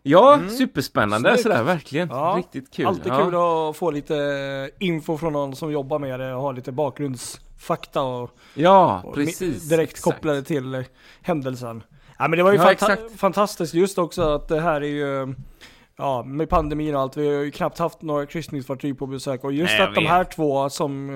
Ja, 0.04 0.40
superspännande 0.50 1.30
Snyggt. 1.30 1.44
sådär, 1.44 1.64
verkligen. 1.64 2.08
Ja, 2.10 2.34
Riktigt 2.38 2.74
kul. 2.74 2.86
Alltid 2.86 3.12
ja. 3.14 3.24
kul 3.24 3.36
att 3.36 3.78
få 3.78 3.92
lite 3.92 4.16
info 4.80 5.18
från 5.18 5.34
någon 5.34 5.56
som 5.56 5.72
jobbar 5.72 6.00
med 6.00 6.20
det 6.20 6.34
och 6.34 6.42
ha 6.42 6.52
lite 6.52 6.72
bakgrundsfakta 6.72 8.02
och, 8.02 8.30
Ja, 8.54 9.02
och 9.06 9.14
precis. 9.16 9.70
direkt 9.70 9.92
exakt. 9.92 10.16
kopplade 10.16 10.44
till 10.44 10.76
eh, 10.76 10.82
händelsen. 11.22 11.84
Ja 12.20 12.28
men 12.28 12.38
det 12.38 12.44
var 12.44 12.52
ju 12.52 12.58
Ja, 12.58 12.64
fanta- 12.64 12.72
exakt. 12.72 13.20
fantastiskt 13.20 13.74
just 13.74 13.98
också 13.98 14.22
att 14.22 14.48
det 14.48 14.62
här 14.62 14.82
är 14.82 14.86
ju 14.88 15.34
Ja, 15.98 16.24
med 16.24 16.50
pandemin 16.50 16.96
och 16.96 17.02
allt. 17.02 17.18
Vi 17.18 17.36
har 17.36 17.44
ju 17.44 17.52
knappt 17.52 17.80
haft 17.80 18.02
några 18.02 18.26
kryssningsfartyg 18.26 19.00
på 19.00 19.06
besök 19.08 19.44
och 19.44 19.54
just 19.54 19.74
Nej, 19.80 19.88
att 19.88 19.96
de 19.96 20.06
här 20.06 20.24
två 20.24 20.70
som 20.70 21.10
eh, 21.10 21.16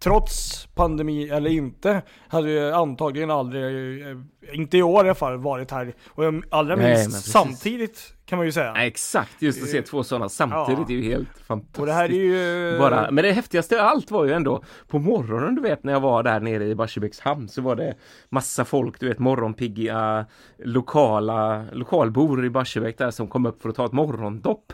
Trots 0.00 0.66
pandemi 0.74 1.28
eller 1.28 1.50
inte, 1.50 2.02
hade 2.28 2.50
ju 2.50 2.72
antagligen 2.72 3.30
aldrig, 3.30 3.62
eh, 4.06 4.16
inte 4.52 4.78
i 4.78 4.82
år 4.82 5.04
i 5.04 5.08
alla 5.08 5.14
fall, 5.14 5.38
varit 5.38 5.70
här. 5.70 5.94
Och 6.08 6.24
allra 6.50 6.76
minst 6.76 7.30
samtidigt 7.30 8.14
kan 8.26 8.36
man 8.38 8.46
ju 8.46 8.52
säga. 8.52 8.72
Nej, 8.72 8.88
exakt, 8.88 9.42
just 9.42 9.62
att 9.62 9.68
se 9.68 9.82
två 9.82 10.02
sådana 10.02 10.28
samtidigt 10.28 10.88
Ja. 10.88 10.94
är 10.94 10.98
ju 10.98 11.02
helt 11.02 11.38
fantastiskt. 11.38 11.78
Och 11.80 11.86
det 11.86 11.92
här 11.92 12.04
är 12.04 12.12
ju... 12.12 12.78
Bara, 12.78 13.10
men 13.10 13.24
det 13.24 13.32
häftigaste 13.32 13.82
av 13.82 13.88
allt 13.88 14.10
var 14.10 14.24
ju 14.24 14.32
ändå 14.32 14.62
på 14.88 14.98
morgonen 14.98 15.54
du 15.54 15.62
vet 15.62 15.84
när 15.84 15.92
jag 15.92 16.00
var 16.00 16.22
där 16.22 16.40
nere 16.40 16.64
i 16.64 16.74
Barsebäcks 16.74 17.20
hamn 17.20 17.48
så 17.48 17.62
var 17.62 17.76
det 17.76 17.94
massa 18.28 18.64
folk, 18.64 19.00
du 19.00 19.08
vet 19.08 19.18
morgonpigga 19.18 20.26
lokala 20.64 21.64
lokalbor 21.72 22.44
i 22.44 22.50
Barsebäck 22.50 22.98
där 22.98 23.10
som 23.10 23.28
kom 23.28 23.46
upp 23.46 23.62
för 23.62 23.68
att 23.68 23.74
ta 23.76 23.84
ett 23.86 23.92
morgondopp. 23.92 24.72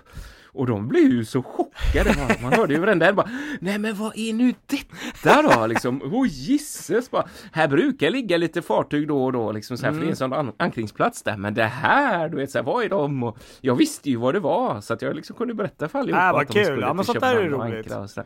Och 0.54 0.66
de 0.66 0.88
blev 0.88 1.02
ju 1.11 1.25
så 1.25 1.42
chockade. 1.42 2.14
Man, 2.18 2.30
man 2.42 2.52
hörde 2.52 2.75
ju 2.75 2.80
varenda 2.80 3.08
en 3.08 3.16
bara 3.16 3.28
Nej 3.61 3.78
men 3.78 3.94
vad 3.94 4.12
är 4.18 4.32
nu 4.32 4.54
detta 4.70 5.42
då? 5.42 5.66
Liksom, 5.66 6.02
oh 6.02 6.26
gisses 6.28 7.11
bara. 7.11 7.25
Här 7.52 7.68
brukar 7.68 8.11
ligga 8.11 8.37
lite 8.37 8.62
fartyg 8.62 9.08
då 9.08 9.25
och 9.25 9.32
då 9.32 9.52
liksom 9.52 9.76
så 9.76 9.87
här, 9.87 9.92
för 9.92 10.00
det 10.00 10.06
är 10.06 10.11
en 10.11 10.16
sån 10.16 10.32
an- 10.32 10.52
ankringsplats 10.56 11.23
där. 11.23 11.37
Men 11.37 11.54
det 11.54 11.64
här, 11.64 12.28
du 12.28 12.37
vet 12.37 12.50
så 12.50 12.58
här, 12.58 12.64
vad 12.64 12.84
är 12.84 12.88
de? 12.88 13.23
Och 13.23 13.38
jag 13.61 13.75
visste 13.76 14.11
ju 14.11 14.16
vad 14.16 14.34
det 14.34 14.40
var 14.40 14.80
så 14.80 14.94
att 14.94 15.02
jag 15.02 15.16
liksom 15.16 15.37
kunde 15.37 15.54
berätta 15.54 15.88
för 15.88 15.99
allihopa 15.99 16.23
Ah, 16.28 16.32
vad 16.32 16.42
att 16.42 16.49
de 16.49 16.54
kul. 16.54 16.64
skulle 16.64 16.87
Ja, 16.87 16.92
men 16.94 17.04
sånt 17.04 17.20
där 17.20 17.37
är 17.37 17.52
och 17.54 17.64
roligt. 17.64 17.92
Och, 17.94 18.11
så 18.11 18.20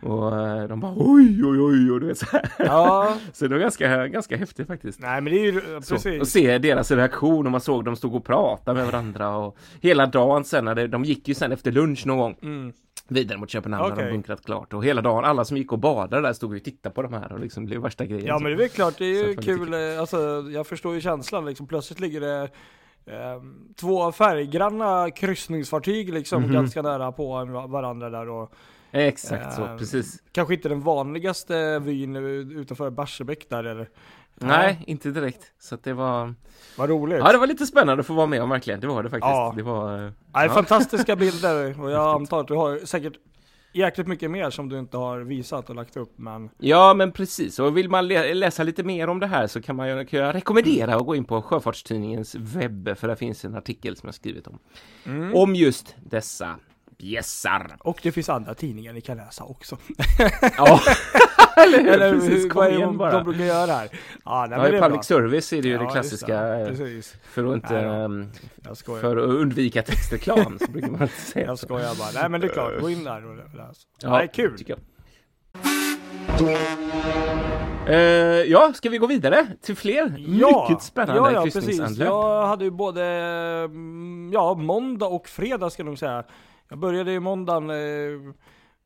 där. 0.00 0.08
och 0.10 0.40
eh, 0.62 0.68
de 0.68 0.80
bara 0.80 0.92
oj 0.96 1.44
oj 1.44 1.60
oj 1.60 1.90
och 1.90 2.00
du 2.00 2.06
vet 2.06 2.18
så 2.18 2.26
här. 2.32 2.48
Ja, 2.58 3.16
Så 3.32 3.46
det 3.46 3.54
var 3.54 3.60
ganska, 3.60 4.06
ganska 4.08 4.36
häftigt 4.36 4.66
faktiskt. 4.66 5.00
nej 5.00 5.20
men 5.20 5.32
det 5.32 5.38
är 5.38 5.52
ju 5.52 5.60
Så, 5.60 5.94
och 5.94 6.02
precis. 6.02 6.30
se 6.30 6.58
deras 6.58 6.90
reaktion 6.90 7.46
och 7.46 7.52
man 7.52 7.60
såg 7.60 7.84
dem 7.84 7.96
stod 7.96 8.14
och 8.14 8.24
pratade 8.24 8.76
med 8.80 8.86
varandra 8.92 9.36
och 9.36 9.56
hela 9.80 10.06
dagen 10.06 10.44
sen 10.44 10.64
när 10.64 10.74
det, 10.74 10.86
de 10.86 11.04
gick 11.04 11.28
ju 11.28 11.34
sen 11.34 11.52
efter 11.52 11.63
lunch 11.70 12.06
någon 12.06 12.18
gång. 12.18 12.36
Mm. 12.42 12.72
vidare 13.08 13.38
mot 13.38 13.50
Köpenhamn 13.50 13.88
när 13.88 13.94
Okej. 13.94 14.04
de 14.04 14.10
bunkrat 14.12 14.44
klart. 14.44 14.72
Och 14.74 14.84
hela 14.84 15.02
dagen, 15.02 15.24
alla 15.24 15.44
som 15.44 15.56
gick 15.56 15.72
och 15.72 15.78
badade 15.78 16.22
där 16.22 16.32
stod 16.32 16.56
och 16.56 16.64
tittade 16.64 16.94
på 16.94 17.02
de 17.02 17.12
här 17.12 17.32
och 17.32 17.40
liksom 17.40 17.64
blev 17.64 17.80
värsta 17.80 18.04
grejen. 18.06 18.26
Ja 18.26 18.34
men 18.38 18.44
det 18.44 18.52
är 18.52 18.56
väl 18.56 18.68
klart, 18.68 18.94
det 18.98 19.04
är 19.04 19.26
ju 19.28 19.36
kul, 19.36 19.74
eh, 19.74 20.00
alltså 20.00 20.44
jag 20.50 20.66
förstår 20.66 20.94
ju 20.94 21.00
känslan 21.00 21.44
liksom. 21.46 21.66
Plötsligt 21.66 22.00
ligger 22.00 22.20
det 22.20 22.42
eh, 23.06 23.42
två 23.80 24.12
färggranna 24.12 25.10
kryssningsfartyg 25.10 26.12
liksom 26.14 26.42
Mhm. 26.42 26.52
ganska 26.52 26.82
nära 26.82 27.12
på 27.12 27.44
varandra 27.68 28.10
där 28.10 28.28
och 28.28 28.52
Exakt 28.92 29.54
så, 29.54 29.64
Eh, 29.64 29.76
precis. 29.76 30.22
kanske 30.32 30.54
inte 30.54 30.68
den 30.68 30.80
vanligaste 30.80 31.78
vyn 31.78 32.16
utanför 32.16 32.90
Barsebäck 32.90 33.48
där 33.50 33.64
eller? 33.64 33.88
Nej, 34.34 34.84
inte 34.86 35.10
direkt. 35.10 35.52
Så 35.58 35.74
att 35.74 35.84
det 35.84 35.92
var, 35.92 36.34
Vad 36.78 36.88
roligt. 36.90 37.18
ja 37.18 37.32
det 37.32 37.38
var 37.38 37.46
lite 37.46 37.66
spännande 37.66 38.00
att 38.00 38.06
få 38.06 38.14
vara 38.14 38.26
med 38.26 38.42
om 38.42 38.50
verkligen. 38.50 38.80
Det 38.80 38.86
var 38.86 39.02
det 39.02 39.10
faktiskt. 39.10 39.28
Ja. 39.30 39.52
Det 39.56 39.62
var, 39.62 39.94
eh, 40.06 40.10
Nej, 40.34 40.46
ja. 40.46 40.54
fantastiska 40.54 41.16
bilder 41.24 41.80
och 41.82 41.90
jag 41.90 42.14
antar 42.14 42.40
att 42.40 42.48
du 42.48 42.54
har 42.54 42.86
säkert 42.86 43.12
jäkligt 43.72 44.06
mycket 44.06 44.30
mer 44.30 44.50
som 44.50 44.68
du 44.68 44.78
inte 44.78 44.96
har 44.96 45.18
visat 45.20 45.68
och 45.70 45.76
lagt 45.76 45.96
upp 45.96 46.12
men 46.16 46.50
Ja, 46.58 46.94
men 46.94 47.12
precis. 47.12 47.58
Och 47.58 47.76
vill 47.76 47.90
man 47.90 48.08
lä- 48.08 48.34
läsa 48.34 48.62
lite 48.62 48.82
mer 48.82 49.08
om 49.08 49.20
det 49.20 49.26
här 49.26 49.46
så 49.46 49.62
kan 49.62 49.76
man 49.76 50.06
kan 50.06 50.20
jag 50.20 50.34
rekommendera 50.34 50.94
att 50.94 51.06
gå 51.06 51.14
in 51.16 51.24
på 51.24 51.42
Sjöfartstidningens 51.42 52.34
webb, 52.34 52.98
för 52.98 53.08
där 53.08 53.14
finns 53.14 53.44
en 53.44 53.54
artikel 53.54 53.96
som 53.96 54.06
jag 54.06 54.14
skrivit 54.14 54.46
om. 54.46 54.58
Mm. 55.06 55.34
Om 55.34 55.54
just 55.54 55.96
dessa 56.04 56.56
bjässar. 56.98 57.76
Och 57.80 58.00
det 58.02 58.12
finns 58.12 58.28
andra 58.28 58.54
tidningar 58.54 58.92
ni 58.92 59.00
kan 59.00 59.16
läsa 59.16 59.44
också. 59.44 59.76
Ja, 60.56 60.80
eller 61.56 61.78
hur? 61.78 61.88
Eller 61.88 62.12
precis, 62.12 62.52
kom 62.52 62.58
vad 62.62 62.68
igen 62.70 62.80
de, 62.80 62.96
bara. 62.98 63.12
de 63.12 63.24
brukar 63.24 63.44
göra 63.44 63.72
här? 63.72 63.88
Ja, 64.24 64.46
nej, 64.50 64.58
Ja, 64.58 64.62
men 64.64 64.74
i 64.74 64.80
public 64.80 64.94
bra. 64.94 65.02
service 65.02 65.52
är 65.52 65.62
det 65.62 65.68
ju 65.68 65.74
Ja, 65.74 65.82
det 65.82 65.90
klassiska, 65.90 66.40
det. 66.42 66.68
eh, 66.68 67.00
för 67.24 67.44
att 67.44 67.54
inte, 67.54 67.74
Nej 67.74 68.04
ehm, 68.04 68.30
för 69.00 69.16
att 69.16 69.22
undvika 69.28 69.82
textreklam 69.82 70.58
så 70.58 70.70
brukar 70.70 70.90
man 70.90 71.02
inte 71.02 71.14
säga 71.14 71.46
Jag 71.46 71.58
skojar 71.58 71.94
bara. 71.98 72.20
Nej 72.20 72.28
men 72.30 72.40
det 72.40 72.46
är 72.46 72.52
klart, 72.52 72.80
gå 72.80 72.90
in 72.90 73.04
där 73.04 73.26
och 73.26 73.36
läs. 73.36 73.76
Ja, 74.00 74.10
Nej, 74.10 74.30
kul. 74.34 74.56
Eh, 77.86 77.96
ja, 78.46 78.72
ska 78.74 78.88
vi 78.90 78.98
gå 78.98 79.06
vidare 79.06 79.46
till 79.62 79.76
fler 79.76 80.08
mycket 80.18 80.82
spännande 80.82 81.20
ja, 81.20 81.32
ja, 81.32 81.42
precis. 81.42 81.98
Jag 81.98 82.46
hade 82.46 82.64
ju 82.64 82.70
både, 82.70 83.04
mm, 83.64 84.30
ja, 84.32 84.54
måndag 84.54 85.06
och 85.06 85.28
fredag 85.28 85.70
ska 85.70 85.80
jag 85.82 85.86
nog 85.86 85.98
säga. 85.98 86.24
Jag 86.68 86.78
började 86.78 87.12
i 87.12 87.20
måndagen 87.20 87.70
eh, 87.70 88.34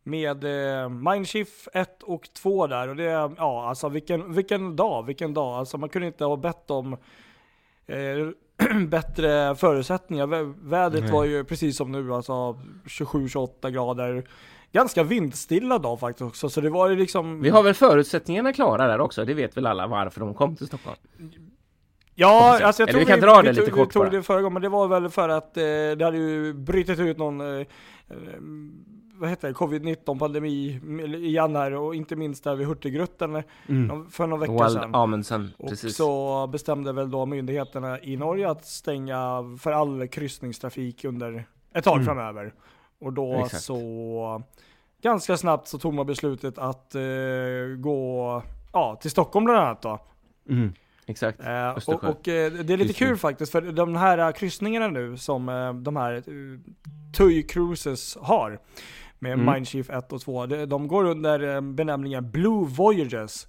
med 0.02 0.44
eh, 0.44 0.88
Mindshift 0.88 1.68
1 1.72 2.02
och 2.02 2.28
2 2.32 2.66
där 2.66 2.88
och 2.88 2.96
det, 2.96 3.04
ja 3.04 3.68
alltså 3.68 3.88
vilken, 3.88 4.34
vilken 4.34 4.76
dag, 4.76 5.06
vilken 5.06 5.34
dag. 5.34 5.54
Alltså 5.58 5.78
man 5.78 5.88
kunde 5.88 6.06
inte 6.06 6.24
ha 6.24 6.36
bett 6.36 6.70
om 6.70 6.92
eh, 7.86 8.78
bättre 8.88 9.54
förutsättningar. 9.54 10.26
Vä- 10.26 10.54
Vädret 10.62 11.02
Nej. 11.02 11.12
var 11.12 11.24
ju 11.24 11.44
precis 11.44 11.76
som 11.76 11.92
nu, 11.92 12.14
alltså 12.14 12.32
27-28 12.84 13.70
grader. 13.70 14.24
Ganska 14.72 15.02
vindstilla 15.02 15.78
dag 15.78 16.00
faktiskt 16.00 16.22
också, 16.22 16.48
så 16.48 16.60
det 16.60 16.70
var 16.70 16.88
ju 16.88 16.96
liksom... 16.96 17.40
Vi 17.42 17.48
har 17.50 17.62
väl 17.62 17.74
förutsättningarna 17.74 18.52
klara 18.52 18.86
där 18.86 19.00
också, 19.00 19.24
det 19.24 19.34
vet 19.34 19.56
väl 19.56 19.66
alla 19.66 19.86
varför 19.86 20.20
de 20.20 20.34
kom 20.34 20.56
till 20.56 20.66
Stockholm? 20.66 20.96
Ja, 22.20 22.64
alltså 22.64 22.82
jag 22.82 22.88
Eller 22.88 22.92
tror 22.92 23.00
vi 23.00 23.06
kan 23.06 23.20
vi, 23.20 23.26
dra 23.26 23.42
det 23.42 23.50
vi, 23.50 23.56
lite 23.60 23.70
kort 23.70 23.88
vi 23.88 23.92
tog 23.92 24.02
bara. 24.02 24.10
det 24.10 24.22
förra 24.22 24.42
gången, 24.42 24.52
men 24.52 24.62
det 24.62 24.68
var 24.68 24.88
väl 24.88 25.08
för 25.08 25.28
att 25.28 25.56
eh, 25.56 25.62
det 25.62 26.04
hade 26.04 26.16
ju 26.18 26.52
brutit 26.52 26.98
ut 26.98 27.18
någon, 27.18 27.40
eh, 27.40 27.46
eh, 28.08 28.16
vad 29.14 29.30
heter 29.30 29.48
det, 29.48 29.54
covid-19 29.54 30.18
pandemi 30.18 30.80
igen 31.16 31.56
här 31.56 31.74
och 31.74 31.94
inte 31.94 32.16
minst 32.16 32.44
där 32.44 32.54
vid 32.56 32.66
Hurtigruten 32.66 33.36
eh, 33.36 33.42
någon- 33.66 34.10
för 34.10 34.26
någon 34.26 34.40
vecka 34.40 34.52
Wild 34.52 34.70
sedan. 34.70 34.94
Amundsen, 34.94 35.50
Och 35.58 35.68
precis. 35.68 35.96
så 35.96 36.46
bestämde 36.46 36.92
väl 36.92 37.10
då 37.10 37.26
myndigheterna 37.26 38.00
i 38.00 38.16
Norge 38.16 38.50
att 38.50 38.64
stänga 38.66 39.42
för 39.60 39.72
all 39.72 40.08
kryssningstrafik 40.08 41.04
under 41.04 41.44
ett 41.74 41.84
tag 41.84 41.94
Mm. 41.94 42.06
framöver. 42.06 42.54
Och 43.00 43.12
då 43.12 43.34
Exakt. 43.44 43.62
så 43.62 44.42
ganska 45.02 45.36
snabbt 45.36 45.68
så 45.68 45.78
tog 45.78 45.94
man 45.94 46.06
beslutet 46.06 46.58
att 46.58 46.94
eh, 46.94 47.00
gå 47.78 48.42
ja, 48.72 48.96
till 49.00 49.10
Stockholm 49.10 49.44
bland 49.44 49.60
annat 49.60 49.82
då. 49.82 49.98
Mm, 50.48 50.72
exakt. 51.08 51.40
Eh, 51.40 51.70
och 51.88 52.04
och 52.04 52.28
eh, 52.28 52.52
det 52.52 52.72
är 52.72 52.76
lite 52.76 52.76
Kryssning. 52.76 53.08
kul 53.08 53.16
faktiskt 53.16 53.52
för 53.52 53.60
de 53.62 53.96
här 53.96 54.18
eh, 54.18 54.32
kryssningarna 54.32 54.88
nu 54.88 55.16
som 55.16 55.48
eh, 55.48 55.74
de 55.74 55.96
här 55.96 56.14
eh, 56.14 56.22
TUI 57.16 57.42
Cruises 57.42 58.16
har 58.20 58.58
med 59.18 59.32
Mm. 59.32 59.54
Mindshift 59.54 59.90
1 59.90 60.12
och 60.12 60.20
2. 60.20 60.46
De, 60.46 60.88
går 60.88 61.04
under 61.04 61.54
eh, 61.54 61.60
benämningen 61.60 62.30
Blue 62.30 62.66
Voyages. 62.68 63.48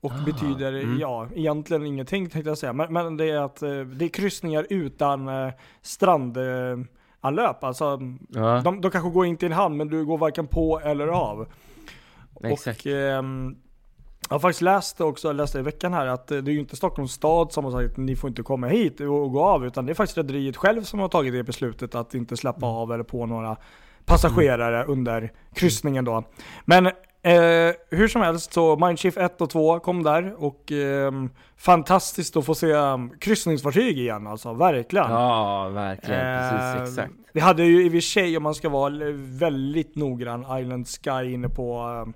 Och 0.00 0.12
Ah, 0.12 0.24
betyder, 0.26 0.72
mm. 0.72 0.98
ja, 0.98 1.28
egentligen 1.34 1.86
ingenting 1.86 2.30
tänkte 2.30 2.50
jag 2.50 2.58
säga. 2.58 2.72
Men, 2.72 2.92
men 2.92 3.16
det 3.16 3.30
är 3.30 3.38
att 3.38 3.62
eh, 3.62 3.80
det 3.80 4.04
är 4.04 4.08
kryssningar 4.08 4.66
utan 4.70 5.28
eh, 5.28 5.52
strandanlöp. 5.82 7.64
Alltså, 7.64 8.00
Ja, 8.28 8.60
de, 8.64 8.80
de 8.80 8.90
kanske 8.90 9.10
går 9.10 9.26
in 9.26 9.36
till 9.36 9.46
en 9.46 9.52
hamn 9.52 9.76
men 9.76 9.88
du 9.88 10.04
går 10.04 10.18
varken 10.18 10.46
på 10.46 10.80
eller 10.80 11.06
av. 11.08 11.46
exakt. 12.44 12.80
Och 12.80 12.86
ehm, 12.92 13.56
jag 14.30 14.34
har 14.34 14.40
faktiskt 14.40 14.62
läst 14.62 15.00
också, 15.00 15.28
jag 15.28 15.36
läste 15.36 15.58
i 15.58 15.62
veckan 15.62 15.92
här 15.92 16.06
att 16.06 16.30
eh, 16.30 16.38
det 16.38 16.50
är 16.50 16.52
ju 16.52 16.60
inte 16.60 16.76
Stockholms 16.76 17.12
stad 17.12 17.52
som 17.52 17.64
har 17.64 17.72
sagt 17.72 17.90
att 17.90 17.96
ni 17.96 18.16
får 18.16 18.28
inte 18.28 18.42
komma 18.42 18.66
hit 18.66 19.00
och, 19.00 19.32
gå 19.32 19.44
av 19.44 19.66
utan 19.66 19.86
det 19.86 19.92
är 19.92 19.94
faktiskt 19.94 20.18
rederiet 20.18 20.56
själv 20.56 20.82
som 20.82 21.00
har 21.00 21.08
tagit 21.08 21.32
det 21.32 21.42
beslutet 21.42 21.94
att 21.94 22.14
inte 22.14 22.36
släppa 22.36 22.66
Mm. 22.66 22.76
av 22.76 22.92
eller 22.92 23.04
på 23.04 23.26
några 23.26 23.56
passagerare 24.04 24.84
under 24.84 25.32
kryssningen 25.54 26.04
då. 26.04 26.24
Men 26.64 26.86
eh, 26.86 26.92
hur 27.90 28.08
som 28.08 28.22
helst 28.22 28.52
så 28.52 28.76
Mindshift 28.76 29.16
1 29.16 29.40
och 29.40 29.50
2 29.50 29.80
kom 29.80 30.02
där 30.02 30.44
och 30.44 30.72
ehm, 30.72 31.30
fantastiskt 31.56 32.36
att 32.36 32.46
få 32.46 32.54
se 32.54 32.72
um, 32.72 33.10
kryssningsfartyg 33.20 33.98
igen 33.98 34.26
alltså, 34.26 34.52
verkligen. 34.52 35.10
Ja, 35.10 35.68
verkligen. 35.68 36.20
Eh, 36.20 36.76
Precis, 36.78 36.98
exakt. 36.98 37.14
Vi 37.32 37.40
hade 37.40 37.64
ju 37.64 37.84
i 37.84 37.88
och 37.88 37.92
för 37.92 38.00
sig, 38.00 38.36
om 38.36 38.42
man 38.42 38.54
ska 38.54 38.68
vara 38.68 38.92
väldigt 39.16 39.96
noggrann, 39.96 40.58
Island 40.60 40.86
Sky 40.88 41.32
inne 41.32 41.48
på 41.48 41.82
um, 41.82 42.14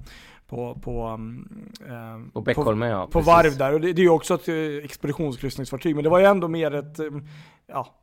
på, 0.54 0.74
på, 0.82 1.08
um, 1.08 2.30
Och 2.34 2.42
Beckholmen, 2.42 2.90
ja. 2.90 3.06
på 3.06 3.12
precis. 3.12 3.26
varv 3.26 3.58
där. 3.58 3.72
Och 3.72 3.80
det, 3.80 3.92
det 3.92 4.02
är 4.02 4.04
ju 4.04 4.10
också 4.10 4.34
ett 4.34 4.48
eh, 4.48 4.84
expeditionskryssningsfartyg, 4.84 5.94
men 5.94 6.04
det 6.04 6.10
var 6.10 6.18
ju 6.18 6.24
ändå 6.24 6.48
mer 6.48 6.74
ett, 6.74 7.00
um, 7.00 7.28
ja, 7.66 8.02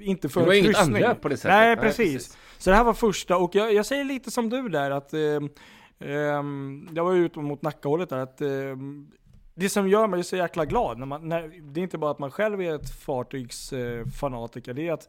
inte 0.00 0.28
för 0.28 0.40
Det 0.40 0.46
var 0.46 0.52
en 0.52 0.58
inget 0.58 0.76
kryssning. 0.76 0.96
anlöp 0.96 1.20
på 1.20 1.28
det 1.28 1.36
sättet. 1.36 1.50
Nej, 1.50 1.76
precis. 1.76 2.38
Så 2.58 2.70
det 2.70 2.76
här 2.76 2.84
var 2.84 2.94
första, 2.94 3.36
och 3.36 3.54
jag, 3.54 3.74
jag 3.74 3.86
säger 3.86 4.04
lite 4.04 4.30
som 4.30 4.48
du 4.48 4.68
där 4.68 4.90
att 4.90 5.14
um, 5.14 5.50
um, 5.98 6.88
jag 6.94 7.04
var 7.04 7.12
ju 7.12 7.24
ute 7.24 7.38
mot 7.38 7.62
Nackahållet 7.62 8.08
där, 8.08 8.18
att 8.18 8.40
um, 8.40 9.10
det 9.54 9.68
som 9.68 9.88
gör 9.88 10.06
mig 10.06 10.24
så 10.24 10.36
jäkla 10.36 10.64
glad, 10.64 10.98
när 10.98 11.06
man, 11.06 11.28
när, 11.28 11.52
det 11.72 11.80
är 11.80 11.82
inte 11.82 11.98
bara 11.98 12.10
att 12.10 12.18
man 12.18 12.30
själv 12.30 12.60
är 12.60 12.74
ett 12.74 12.90
fartygsfanatiker, 12.90 14.74
det 14.74 14.88
är 14.88 14.92
att 14.92 15.08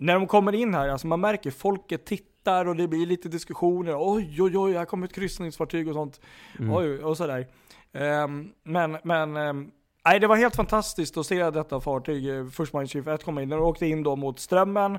när 0.00 0.14
de 0.14 0.26
kommer 0.26 0.54
in 0.54 0.74
här, 0.74 0.88
alltså 0.88 1.06
man 1.06 1.20
märker 1.20 1.50
folket 1.50 2.04
tittar 2.04 2.68
och 2.68 2.76
det 2.76 2.88
blir 2.88 3.06
lite 3.06 3.28
diskussioner. 3.28 3.94
Oj, 3.98 4.36
oj, 4.42 4.58
oj, 4.58 4.72
här 4.72 4.84
kommer 4.84 5.06
ett 5.06 5.14
kryssningsfartyg 5.14 5.88
och 5.88 5.94
sånt. 5.94 6.20
Mm. 6.58 6.74
Oj, 6.76 6.98
och 7.04 7.16
sådär. 7.16 7.46
Ehm, 7.92 8.50
men, 8.62 8.96
men, 9.04 9.36
ehm, 9.36 9.70
nej 10.04 10.20
det 10.20 10.26
var 10.26 10.36
helt 10.36 10.56
fantastiskt 10.56 11.16
att 11.16 11.26
se 11.26 11.50
detta 11.50 11.80
fartyg, 11.80 12.28
eh, 12.28 12.46
First 12.46 12.72
Mind 12.74 12.90
Chief 12.90 13.06
1 13.06 13.24
komma 13.24 13.42
in. 13.42 13.48
De 13.48 13.60
åkte 13.62 13.86
in 13.86 14.02
då 14.02 14.16
mot 14.16 14.38
strömmen 14.40 14.98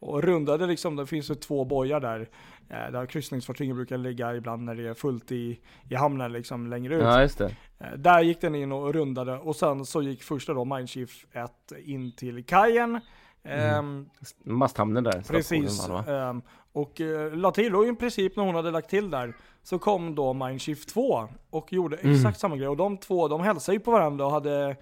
och 0.00 0.22
rundade 0.22 0.66
liksom, 0.66 0.96
det 0.96 1.06
finns 1.06 1.30
ju 1.30 1.34
två 1.34 1.64
bojar 1.64 2.00
där. 2.00 2.20
eh, 2.68 2.92
Där 2.92 3.06
kryssningsfartygen 3.06 3.76
brukar 3.76 3.98
ligga 3.98 4.34
ibland 4.36 4.62
när 4.64 4.74
det 4.74 4.88
är 4.88 4.94
fullt 4.94 5.32
i, 5.32 5.60
i 5.90 5.94
hamnen 5.94 6.32
liksom 6.32 6.66
längre 6.66 6.94
ut. 6.96 7.02
Ja, 7.02 7.20
just 7.22 7.38
det. 7.38 7.56
Eh, 7.80 7.92
Där 7.96 8.20
gick 8.22 8.40
den 8.40 8.54
in 8.54 8.72
och 8.72 8.94
rundade 8.94 9.38
och 9.38 9.56
sen 9.56 9.84
så 9.86 10.02
gick 10.02 10.22
första 10.22 10.54
då 10.54 10.64
Mindshift 10.64 11.26
1 11.32 11.50
in 11.84 12.12
till 12.16 12.44
kajen. 12.44 13.00
Ehm, 13.44 14.08
Masthamnen 14.44 15.04
där. 15.04 15.22
Precis. 15.28 15.88
Ehm, 16.08 16.42
och 16.72 17.00
uh, 17.00 17.36
la 17.36 17.50
till, 17.50 17.76
och 17.76 17.86
i 17.86 17.94
princip 17.94 18.36
när 18.36 18.44
hon 18.44 18.54
hade 18.54 18.70
lagt 18.70 18.90
till 18.90 19.10
där 19.10 19.34
så 19.62 19.78
kom 19.78 20.14
då 20.14 20.32
Mindshift 20.32 20.88
2 20.88 21.28
och 21.50 21.72
gjorde 21.72 21.96
Mm. 21.96 22.16
exakt 22.16 22.40
samma 22.40 22.56
grej. 22.56 22.68
Och 22.68 22.76
de 22.76 22.96
två, 22.96 23.28
de 23.28 23.40
hälsade 23.40 23.76
ju 23.76 23.80
på 23.80 23.90
varandra 23.90 24.26
och 24.26 24.32
hade 24.32 24.76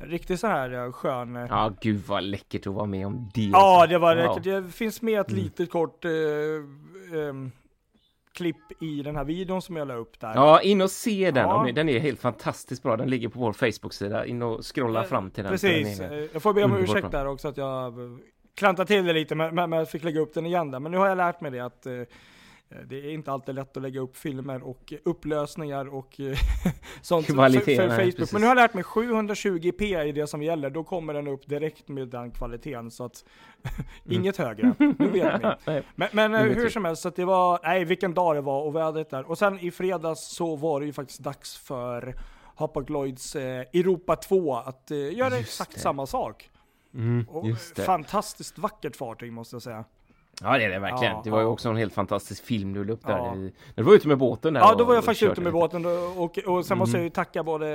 riktigt 0.00 0.40
så 0.40 0.46
här 0.46 0.84
eh, 0.86 0.92
skön... 0.92 1.36
eh, 1.36 1.46
Ja, 1.48 1.72
gud 1.80 2.02
vad 2.06 2.22
läckert 2.22 2.66
att 2.66 2.72
vara 2.74 2.86
med 2.86 3.06
om 3.06 3.30
det. 3.34 3.42
Ja, 3.42 3.86
det 3.86 3.98
var 3.98 4.16
Wow. 4.16 4.24
läckert. 4.24 4.44
Det 4.44 4.72
finns 4.72 5.02
med 5.02 5.20
ett 5.20 5.28
Mm. 5.30 5.42
litet 5.44 5.70
kort 5.70 6.04
eh, 6.04 6.10
ehm, 7.20 7.50
klipp 8.38 8.82
i 8.82 9.02
den 9.02 9.16
här 9.16 9.24
videon 9.24 9.62
som 9.62 9.76
jag 9.76 9.88
la 9.88 9.94
upp 9.94 10.20
där. 10.20 10.32
Ja, 10.34 10.60
in 10.60 10.80
och 10.80 10.90
se 10.90 11.30
den. 11.30 11.48
Ja. 11.48 11.68
Den 11.74 11.88
är 11.88 11.98
helt 11.98 12.20
fantastiskt 12.20 12.82
bra. 12.82 12.96
Den 12.96 13.10
ligger 13.10 13.28
på 13.28 13.38
vår 13.40 13.52
Facebook-sida. 13.52 14.26
In 14.26 14.42
och 14.42 14.74
scrolla 14.74 15.04
fram 15.04 15.30
till 15.30 15.44
den. 15.44 15.52
Precis. 15.52 15.98
Den 15.98 16.12
Eh, 16.12 16.24
Jag 16.32 16.42
får 16.42 16.52
be 16.54 16.64
om 16.64 16.76
ursäkt 16.76 17.10
där 17.10 17.26
också 17.26 17.48
att 17.48 17.56
jag 17.56 17.86
eh, 17.86 18.10
klantade 18.56 18.86
till 18.86 19.04
det 19.04 19.12
lite, 19.12 19.34
men, 19.34 19.54
men 19.54 19.70
men 19.70 19.78
jag 19.78 19.90
fick 19.90 20.04
lägga 20.04 20.20
upp 20.20 20.34
den 20.34 20.46
igen 20.46 20.70
där. 20.70 20.80
Men 20.80 20.92
nu 20.92 20.98
har 20.98 21.06
jag 21.08 21.16
lärt 21.16 21.40
mig 21.40 21.50
det 21.50 21.60
att 21.60 21.86
eh, 21.86 21.92
det 22.86 22.96
är 22.96 23.10
inte 23.10 23.32
alltid 23.32 23.54
lätt 23.54 23.76
att 23.76 23.82
lägga 23.82 24.00
upp 24.00 24.16
filmer 24.16 24.62
och 24.62 24.92
eh, 24.92 24.98
upplösningar 25.04 25.94
och 25.94 26.20
eh, 26.20 26.36
sånt 27.02 27.26
Kvalitet, 27.26 27.76
för 27.76 27.88
Facebook. 27.88 28.16
precis. 28.16 28.32
Men 28.32 28.40
nu 28.42 28.46
har 28.46 28.56
jag 28.56 28.62
lärt 28.62 28.74
mig 28.74 28.82
720p 28.84 29.82
är 29.98 30.12
det 30.12 30.26
som 30.26 30.42
gäller, 30.42 30.70
då 30.70 30.84
kommer 30.84 31.14
den 31.14 31.28
upp 31.28 31.46
direkt 31.46 31.88
med 31.88 32.08
den 32.08 32.30
kvaliteten. 32.30 32.90
Så 32.90 33.04
att 33.04 33.24
inget 34.08 34.36
högre, 34.36 34.74
nu 34.78 35.08
vet 35.08 35.42
ni. 35.66 35.82
Men, 35.94 36.08
men 36.12 36.34
eh, 36.34 36.42
vet 36.44 36.56
hur 36.56 36.64
vi. 36.64 36.70
som 36.70 36.84
helst, 36.84 37.02
så 37.02 37.08
att 37.08 37.16
det 37.16 37.24
var, 37.24 37.60
nej 37.62 37.84
vilken 37.84 38.14
dag 38.14 38.34
det 38.36 38.40
var 38.40 38.62
och 38.62 38.76
vädret 38.76 39.10
där. 39.10 39.30
Och 39.30 39.38
sen 39.38 39.58
i 39.58 39.70
fredags 39.70 40.20
så 40.20 40.56
var 40.56 40.80
det 40.80 40.86
ju 40.86 40.92
faktiskt 40.92 41.20
dags 41.20 41.56
för 41.56 42.14
Hapag 42.54 42.90
Lloyds 42.90 43.36
eh, 43.36 43.60
Europa 43.72 44.16
2 44.16 44.56
att 44.56 44.90
eh, 44.90 44.96
göra 44.96 45.36
Just 45.38 45.40
exakt 45.40 45.74
det. 45.74 45.80
samma 45.80 46.06
sak. 46.06 46.50
Mm, 46.94 47.28
Och 47.28 47.46
fantastiskt 47.86 48.58
vackert 48.58 48.96
fartyg 48.96 49.32
måste 49.32 49.54
jag 49.56 49.62
säga. 49.62 49.84
Ja 50.42 50.58
det 50.58 50.64
är 50.64 50.68
det 50.68 50.78
verkligen. 50.78 51.12
Ja, 51.14 51.20
det 51.24 51.30
var 51.30 51.40
ju 51.40 51.46
också 51.46 51.68
en 51.68 51.76
helt 51.76 51.94
fantastisk 51.94 52.44
film 52.44 52.72
du 52.72 52.84
la 52.84 52.92
upp 52.92 53.06
där. 53.06 53.18
Ja. 53.18 53.34
När 53.34 53.52
du 53.74 53.82
var 53.82 53.94
ute 53.94 54.08
med 54.08 54.18
båten 54.18 54.54
där 54.54 54.60
Ja, 54.60 54.74
då 54.74 54.84
var 54.84 54.94
jag 54.94 55.04
faktiskt 55.04 55.30
ute 55.32 55.40
med 55.40 55.52
båten 55.52 55.86
och, 56.16 56.38
och 56.46 56.66
sen 56.66 56.78
måste 56.78 56.90
Mm. 56.96 57.00
jag 57.00 57.04
ju 57.04 57.10
tacka 57.10 57.42
både 57.42 57.68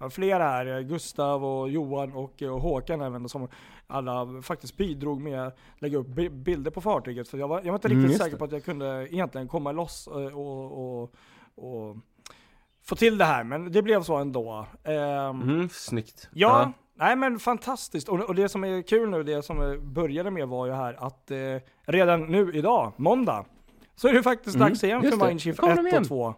ja, 0.00 0.10
flera 0.10 0.44
här, 0.44 0.80
Gustav 0.82 1.44
och 1.44 1.68
Johan 1.70 2.12
och, 2.12 2.42
och 2.42 2.60
Håkan 2.60 3.00
även 3.00 3.28
som 3.28 3.48
alla 3.86 4.42
faktiskt 4.42 4.76
bidrog 4.76 5.20
med 5.20 5.46
att 5.46 5.58
lägga 5.78 5.98
upp 5.98 6.06
bi- 6.06 6.28
bilder 6.30 6.70
på 6.70 6.80
fartyget. 6.80 7.28
För 7.28 7.38
jag 7.38 7.48
var, 7.48 7.60
jag 7.64 7.66
var 7.72 7.74
inte 7.74 7.88
Mm, 7.88 7.98
riktigt 7.98 8.10
just 8.12 8.22
säker 8.24 8.36
det. 8.36 8.38
på 8.38 8.44
att 8.44 8.52
jag 8.52 8.64
kunde 8.64 9.08
egentligen 9.14 9.48
komma 9.48 9.72
loss 9.72 10.06
och, 10.06 10.22
och, 10.32 11.02
och, 11.02 11.14
och 11.56 11.96
få 12.84 12.96
till 12.96 13.18
det 13.18 13.24
här, 13.24 13.44
men 13.44 13.72
det 13.72 13.82
blev 13.82 14.02
så 14.02 14.16
ändå. 14.16 14.66
Ehm, 14.84 15.42
Mm, 15.42 15.68
snyggt. 15.72 16.28
Ja, 16.32 16.72
nej 16.94 17.16
men 17.16 17.38
fantastiskt. 17.38 18.08
Och, 18.08 18.20
och 18.20 18.34
det 18.34 18.48
som 18.48 18.64
är 18.64 18.82
kul 18.82 19.10
nu, 19.10 19.22
det 19.22 19.42
som 19.42 19.80
började 19.82 20.30
med 20.30 20.48
var 20.48 20.66
ju 20.66 20.72
här 20.72 21.06
att 21.06 21.30
eh, 21.30 21.36
redan 21.86 22.26
nu 22.26 22.52
idag, 22.54 22.92
måndag, 22.96 23.44
så 23.96 24.08
är 24.08 24.12
det 24.12 24.22
faktiskt 24.22 24.56
Mm, 24.56 24.68
dags 24.68 24.84
igen 24.84 25.02
just 25.02 25.18
för. 25.18 25.28
Mindshift 25.28 25.60
Kommer 25.60 25.76
de 25.76 25.86
1 25.86 25.92
igen? 25.92 26.02
och 26.02 26.08
2. 26.08 26.34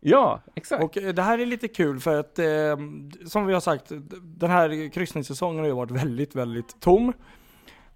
Ja, 0.00 0.40
exakt. 0.54 0.84
Och 0.84 0.98
eh, 0.98 1.14
det 1.14 1.22
här 1.22 1.38
är 1.38 1.46
lite 1.46 1.68
kul 1.68 2.00
för 2.00 2.20
att, 2.20 2.38
eh, 2.38 2.46
som 3.26 3.46
vi 3.46 3.52
har 3.52 3.60
sagt, 3.60 3.92
den 4.22 4.50
här 4.50 4.88
kryssningssäsongen 4.92 5.58
har 5.60 5.66
ju 5.66 5.72
varit 5.74 5.90
väldigt, 5.90 6.34
väldigt 6.34 6.80
tom. 6.80 7.08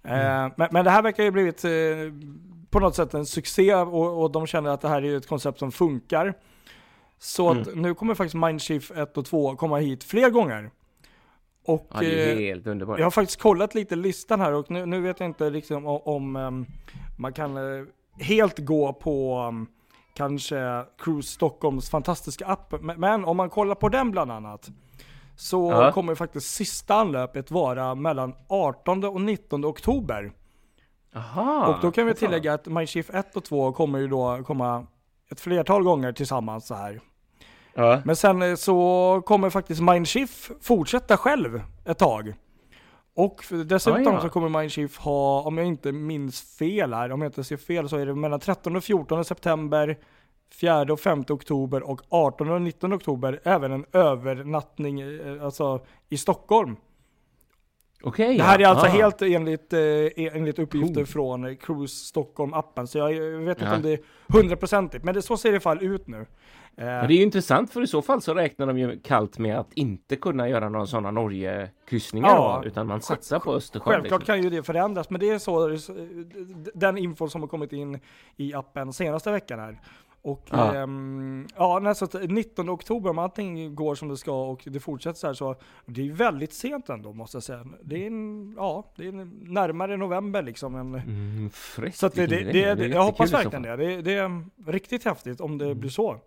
Eh, 0.03 0.47
men, 0.57 0.67
men 0.71 0.85
det 0.85 0.91
här 0.91 1.01
verkar 1.01 1.23
ju 1.23 1.31
blivit 1.31 1.65
eh, 1.65 1.71
på 2.69 2.79
något 2.79 2.95
sätt 2.95 3.13
en 3.13 3.25
succé 3.25 3.75
och, 3.75 4.23
och 4.23 4.31
de 4.31 4.47
känner 4.47 4.69
att 4.69 4.81
det 4.81 4.89
här 4.89 5.05
är 5.05 5.17
ett 5.17 5.27
koncept 5.27 5.59
som 5.59 5.71
funkar. 5.71 6.33
Så 7.19 7.49
att 7.51 7.75
nu 7.75 7.93
kommer 7.93 8.15
faktiskt 8.15 8.35
Mindshift 8.35 8.91
1 8.91 9.17
och 9.17 9.25
2 9.25 9.55
komma 9.55 9.77
hit 9.77 10.03
fler 10.03 10.29
gånger. 10.29 10.71
Och 11.65 11.87
ja, 11.93 11.99
det 11.99 12.23
är 12.23 12.35
eh, 12.35 12.39
helt 12.39 12.67
underbart. 12.67 12.99
jag 12.99 13.05
har 13.05 13.11
faktiskt 13.11 13.41
kollat 13.41 13.75
lite 13.75 13.95
listan 13.95 14.41
här 14.41 14.53
och 14.53 14.71
nu, 14.71 14.85
nu 14.85 15.01
vet 15.01 15.19
jag 15.19 15.29
inte 15.29 15.49
liksom 15.49 15.85
om, 15.87 16.01
om 16.05 16.35
ehm, 16.35 16.65
man 17.17 17.33
kan 17.33 17.57
eh, 17.57 17.85
helt 18.19 18.59
gå 18.59 18.93
på 18.93 19.39
um, 19.47 19.67
kanske 20.13 20.85
Cruise 20.97 21.29
Stockholms 21.29 21.89
fantastiska 21.89 22.45
app. 22.45 22.73
Men, 22.97 23.25
om 23.25 23.37
man 23.37 23.49
kollar 23.49 23.75
på 23.75 23.89
den 23.89 24.11
bland 24.11 24.31
annat 24.31 24.69
så 25.35 25.71
Ja. 25.71 25.91
kommer 25.91 26.15
faktiskt 26.15 26.53
sista 26.55 26.95
anlöpet 26.95 27.51
vara 27.51 27.95
mellan 27.95 28.35
18 28.47 29.03
och 29.03 29.21
19 29.21 29.65
oktober. 29.65 30.31
Aha, 31.15 31.67
och 31.67 31.81
då 31.81 31.91
kan 31.91 32.05
vi 32.05 32.13
tillägga 32.13 32.53
att 32.53 32.67
Mindshift 32.67 33.09
1 33.09 33.35
och 33.37 33.43
2 33.43 33.71
kommer 33.71 33.99
ju 33.99 34.07
då 34.07 34.43
komma 34.43 34.87
ett 35.31 35.39
flertal 35.39 35.83
gånger 35.83 36.11
tillsammans 36.11 36.67
så 36.67 36.75
här. 36.75 37.01
Ja. 37.73 38.01
Men 38.05 38.15
sen 38.15 38.41
eh, 38.41 38.55
så 38.55 39.21
kommer 39.25 39.49
faktiskt 39.49 39.81
Mindshift 39.81 40.51
fortsätta 40.61 41.17
själv 41.17 41.61
ett 41.85 41.97
tag. 41.97 42.33
Och 43.15 43.45
dessutom 43.65 44.07
Ah, 44.07 44.11
ja. 44.13 44.21
så 44.21 44.29
kommer 44.29 44.49
Mindshift 44.59 44.97
ha, 45.01 45.41
om 45.41 45.57
jag 45.57 45.67
inte 45.67 45.91
minns 45.91 46.57
fel 46.57 46.93
här, 46.93 47.11
om 47.11 47.21
jag 47.21 47.29
inte 47.29 47.43
ser 47.43 47.57
fel 47.57 47.89
så 47.89 47.97
är 47.97 48.05
det 48.05 48.15
mellan 48.15 48.39
13 48.39 48.75
och 48.75 48.83
14 48.83 49.25
september, 49.25 49.97
4 50.61 50.81
och 50.93 50.99
5 50.99 51.23
oktober 51.29 51.83
och 51.89 52.01
18 52.09 52.49
och 52.51 52.61
19 52.61 52.93
oktober 52.93 53.39
även 53.43 53.71
en 53.71 53.85
övernattning 53.93 55.01
eh, 55.01 55.43
alltså, 55.43 55.85
i 56.09 56.17
Stockholm. 56.17 56.75
Okej, 58.03 58.37
Det 58.37 58.43
här 58.43 58.59
är 58.59 58.65
alltså 58.67 58.85
Ah. 58.85 58.89
helt 58.89 59.21
enligt, 59.21 59.73
eh, 59.73 59.79
enligt 60.35 60.59
uppgifter 60.59 60.93
Coolt. 60.95 61.09
från 61.09 61.55
Cruise 61.57 62.05
Stockholm-appen. 62.13 62.85
Så 62.85 62.97
jag 62.97 63.09
vet 63.39 63.57
inte 63.57 63.65
Ja. 63.71 63.75
om 63.75 63.81
det 63.81 63.93
är 63.93 63.99
hundraprocentigt, 64.27 65.03
men 65.03 65.13
det, 65.15 65.21
så 65.21 65.37
ser 65.37 65.51
det 65.51 65.57
i 65.57 65.59
fall 65.59 65.83
ut 65.83 66.07
nu. 66.07 66.25
Eh, 66.77 66.85
Men 66.85 67.07
det 67.07 67.13
är 67.13 67.17
ju 67.17 67.23
intressant 67.23 67.71
för 67.73 67.81
i 67.81 67.87
så 67.87 68.01
fall 68.01 68.21
så 68.21 68.33
räknar 68.33 68.67
de 68.67 68.77
ju 68.77 68.99
kallt 68.99 69.37
med 69.37 69.57
att 69.59 69.73
inte 69.73 70.15
kunna 70.15 70.49
göra 70.49 70.69
några 70.69 70.85
sådana 70.85 71.11
Norge-kryssningar 71.11 72.29
Ja. 72.29 72.59
då, 72.63 72.67
utan 72.67 72.87
man 72.87 73.01
satsar 73.01 73.39
på 73.39 73.53
Östersjön. 73.53 73.93
Självklart 73.93 74.21
liksom. 74.21 74.35
kan 74.35 74.43
ju 74.43 74.49
det 74.49 74.63
förändras, 74.63 75.09
men 75.09 75.19
det 75.19 75.29
är 75.29 75.39
så 75.39 75.77
den 76.73 76.97
info 76.97 77.27
som 77.29 77.41
har 77.41 77.47
kommit 77.47 77.73
in 77.73 77.99
i 78.37 78.53
appen 78.53 78.93
senaste 78.93 79.31
veckan 79.31 79.59
här. 79.59 79.79
Och 80.21 80.47
Ja. 80.51 80.75
ehm, 80.75 81.47
ja, 81.55 81.79
nej, 81.79 81.95
så 81.95 82.05
att 82.05 82.13
19 82.29 82.69
oktober, 82.69 83.09
om 83.09 83.17
allting 83.19 83.75
går 83.75 83.95
som 83.95 84.07
det 84.09 84.17
ska 84.17 84.43
och 84.49 84.61
det 84.65 84.79
fortsätter 84.79 85.19
så 85.19 85.27
här 85.27 85.33
så, 85.33 85.55
det 85.85 86.07
är 86.07 86.11
väldigt 86.11 86.53
sent 86.53 86.89
ändå 86.89 87.13
måste 87.13 87.35
jag 87.37 87.43
säga. 87.43 87.65
Det 87.81 88.03
är, 88.03 88.07
en, 88.07 88.53
ja, 88.57 88.91
det 88.95 89.07
är 89.07 89.11
närmare 89.53 89.97
november 89.97 90.41
liksom. 90.41 90.75
En, 90.75 90.95
Mm, 90.95 91.49
fräckt, 91.49 91.97
så 91.97 92.07
det, 92.07 92.27
det, 92.27 92.35
det, 92.43 92.51
det, 92.75 92.85
är 92.85 92.89
jag 92.89 93.03
hoppas 93.03 93.33
verkligen 93.33 93.61
det. 93.61 93.75
det. 93.75 94.01
Det 94.01 94.13
är 94.13 94.45
riktigt 94.71 95.05
häftigt 95.05 95.41
om 95.41 95.57
det 95.57 95.75
blir 95.75 95.89
så. 95.89 96.17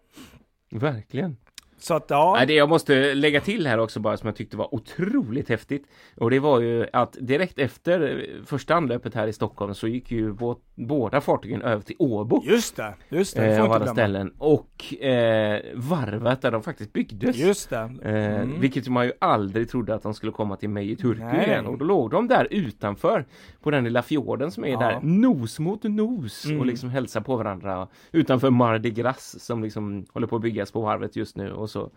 Verkligen. 0.73 1.39
Så 1.79 1.95
att 1.95 2.11
ja, 2.11 2.35
Nej, 2.37 2.47
det 2.47 2.55
jag 2.55 2.69
måste 2.69 3.15
lägga 3.15 3.41
till 3.41 3.67
här 3.67 3.79
också 3.79 4.01
bara 4.01 4.17
som 4.17 4.27
jag 4.27 4.37
tyckte 4.37 4.57
var 4.57 4.75
otroligt 4.75 5.49
häftigt. 5.49 5.87
Och 6.17 6.31
det 6.31 6.39
var 6.39 6.61
ju 6.61 6.87
att 6.93 7.17
direkt 7.21 7.59
efter 7.59 8.01
eh, 8.01 8.45
första 8.45 8.75
anlöpet 8.75 9.15
här 9.15 9.27
i 9.27 9.33
Stockholm 9.33 9.75
så 9.75 9.89
gick 9.89 10.11
ju 10.11 10.33
bå- 10.33 10.59
båda 10.75 11.21
fartygen 11.21 11.63
över 11.63 11.83
till 11.83 11.97
Åbo. 11.99 12.43
just 12.45 12.77
det, 12.77 12.95
just 13.09 13.37
det. 13.37 13.47
Eh, 13.57 13.65
av 13.65 13.73
alla 13.73 13.87
ställen. 13.87 14.33
Och 14.39 15.03
eh, 15.03 15.61
varvet 15.75 16.43
där 16.43 16.51
de 16.51 16.63
faktiskt 16.63 16.93
byggdes. 16.93 17.37
Just 17.37 17.71
det. 17.71 17.91
Eh, 18.03 18.27
Mm. 18.27 18.61
Vilket 18.61 18.89
man 18.89 19.07
ju 19.07 19.13
aldrig 19.19 19.71
trodde 19.71 19.95
att 19.95 20.03
de 20.03 20.15
skulle 20.15 20.33
komma 20.33 20.57
till 20.57 20.69
mig 20.69 20.91
i 20.91 20.97
Turku 20.97 21.37
igen. 21.47 21.67
Och 21.67 21.79
då 21.79 21.85
låg 21.85 22.11
de 22.11 22.29
där 22.29 22.49
utanför 22.51 23.25
på 23.63 23.71
den 23.71 23.85
lilla 23.85 24.03
fjorden 24.03 24.51
som 24.51 24.65
är 24.65 24.69
Ja. 24.69 24.79
där 24.79 25.01
nos 25.03 25.59
mot 25.59 25.83
nos 25.83 26.45
Mm. 26.47 26.61
och 26.61 26.67
liksom 26.67 26.89
hälsar 26.91 27.21
på 27.21 27.37
varandra 27.37 27.89
utanför 28.13 28.51
Mardi 28.51 28.91
Gras 28.91 29.45
som 29.45 29.63
liksom 29.63 30.07
håller 30.13 30.27
på 30.27 30.37
att 30.37 30.43
byggas 30.43 30.73
på 30.73 30.81
varvet 30.81 31.17
just 31.17 31.37
nu 31.37 31.53
och 31.67 31.71
så 31.71 31.91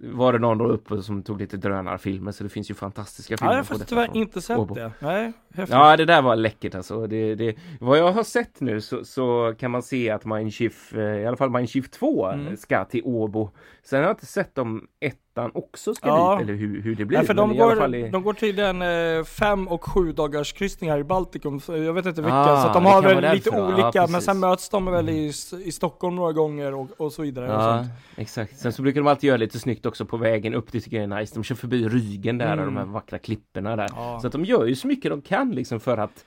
var 0.00 0.32
det 0.32 0.38
någon 0.38 0.58
då 0.58 0.66
uppe 0.66 1.02
som 1.02 1.22
tog 1.22 1.40
lite 1.40 1.56
drönarfilmer 1.56 2.32
så 2.32 2.44
det 2.44 2.50
finns 2.50 2.70
ju 2.70 2.74
fantastiska 2.74 3.32
Ja, 3.34 3.38
filmer 3.38 3.52
jag 3.54 3.64
har 3.64 3.84
tyvärr 3.84 4.06
från 4.06 4.16
inte 4.16 4.40
sett 4.40 4.58
Åbo. 4.58 4.74
det. 4.74 4.92
Nej, 4.98 5.32
häftigt. 5.54 5.74
Ja, 5.74 5.96
det 5.96 6.04
där 6.04 6.22
var 6.22 6.36
läckert 6.36 6.74
alltså. 6.74 7.06
Det, 7.06 7.34
det, 7.34 7.56
vad 7.80 7.98
jag 7.98 8.12
har 8.12 8.24
sett 8.24 8.60
nu 8.60 8.80
så, 8.80 9.04
så 9.04 9.54
kan 9.58 9.70
man 9.70 9.82
se 9.82 10.10
att 10.10 10.24
Mindshift, 10.24 10.92
eh, 10.94 11.00
i 11.00 11.26
alla 11.26 11.36
fall 11.36 11.50
Mindshift 11.50 11.92
2 11.92 12.26
Mm. 12.30 12.56
ska 12.56 12.84
till 12.84 13.02
Åbo. 13.04 13.50
Sen 13.82 13.98
har 13.98 14.06
jag 14.06 14.12
inte 14.14 14.26
sett 14.26 14.58
om 14.58 14.86
ettan 15.34 15.50
också 15.54 15.94
ska 15.94 16.08
Ja. 16.08 16.36
dit 16.38 16.48
eller 16.48 16.58
hur, 16.58 16.82
hur 16.82 16.94
det 16.94 17.04
blir. 17.04 17.18
Nej, 17.18 17.26
för 17.26 17.34
de 17.34 17.56
går, 17.56 17.94
i- 17.94 18.08
de 18.10 18.22
går 18.22 18.32
till 18.32 18.56
den 18.56 18.82
eh, 18.82 19.24
fem 19.24 19.68
och 19.68 19.84
sju 19.84 20.12
dagars 20.12 20.52
kryssningar 20.52 20.98
i 20.98 21.04
Baltikum, 21.04 21.60
jag 21.68 21.92
vet 21.92 22.06
inte 22.06 22.22
vilka, 22.22 22.34
Ah, 22.36 22.62
så 22.62 22.72
de 22.72 22.84
har 22.86 23.02
väl 23.02 23.16
lite 23.16 23.50
därför 23.50 23.50
då. 23.50 23.56
Ja, 23.78 23.84
olika, 23.84 24.06
men 24.06 24.22
sen 24.22 24.40
möts 24.40 24.68
de 24.68 24.84
väl 24.84 25.08
i, 25.08 25.32
i 25.64 25.72
Stockholm 25.72 26.16
några 26.16 26.32
gånger 26.32 26.74
och, 26.74 26.88
och 26.96 27.12
så 27.12 27.22
vidare. 27.22 27.46
Och 27.46 27.62
Ja, 27.62 27.78
sånt. 27.78 27.90
exakt. 28.16 28.58
Sen 28.58 28.72
så 28.72 28.82
brukar 28.82 29.00
de 29.00 29.06
alltid 29.06 29.28
göra 29.28 29.36
lite 29.36 29.58
snyggt 29.58 29.86
också 29.86 30.04
på 30.04 30.16
vägen 30.16 30.54
upp. 30.54 30.72
Det 30.72 30.80
tycker 30.80 30.96
jag 30.96 31.12
är 31.12 31.20
nice. 31.20 31.34
De 31.34 31.44
kör 31.44 31.54
förbi 31.54 31.88
Rygen 31.88 32.38
där 32.38 32.46
och 32.46 32.52
Mm. 32.52 32.66
de 32.74 32.76
här 32.76 32.86
vackra 32.86 33.18
klipporna 33.18 33.76
där. 33.76 33.88
Ja. 33.96 34.18
Så 34.20 34.26
att 34.26 34.32
de 34.32 34.44
gör 34.44 34.64
ju 34.66 34.74
så 34.74 34.86
mycket 34.86 35.10
de 35.10 35.22
kan 35.22 35.50
liksom 35.52 35.80
för 35.80 35.96
att 35.98 36.24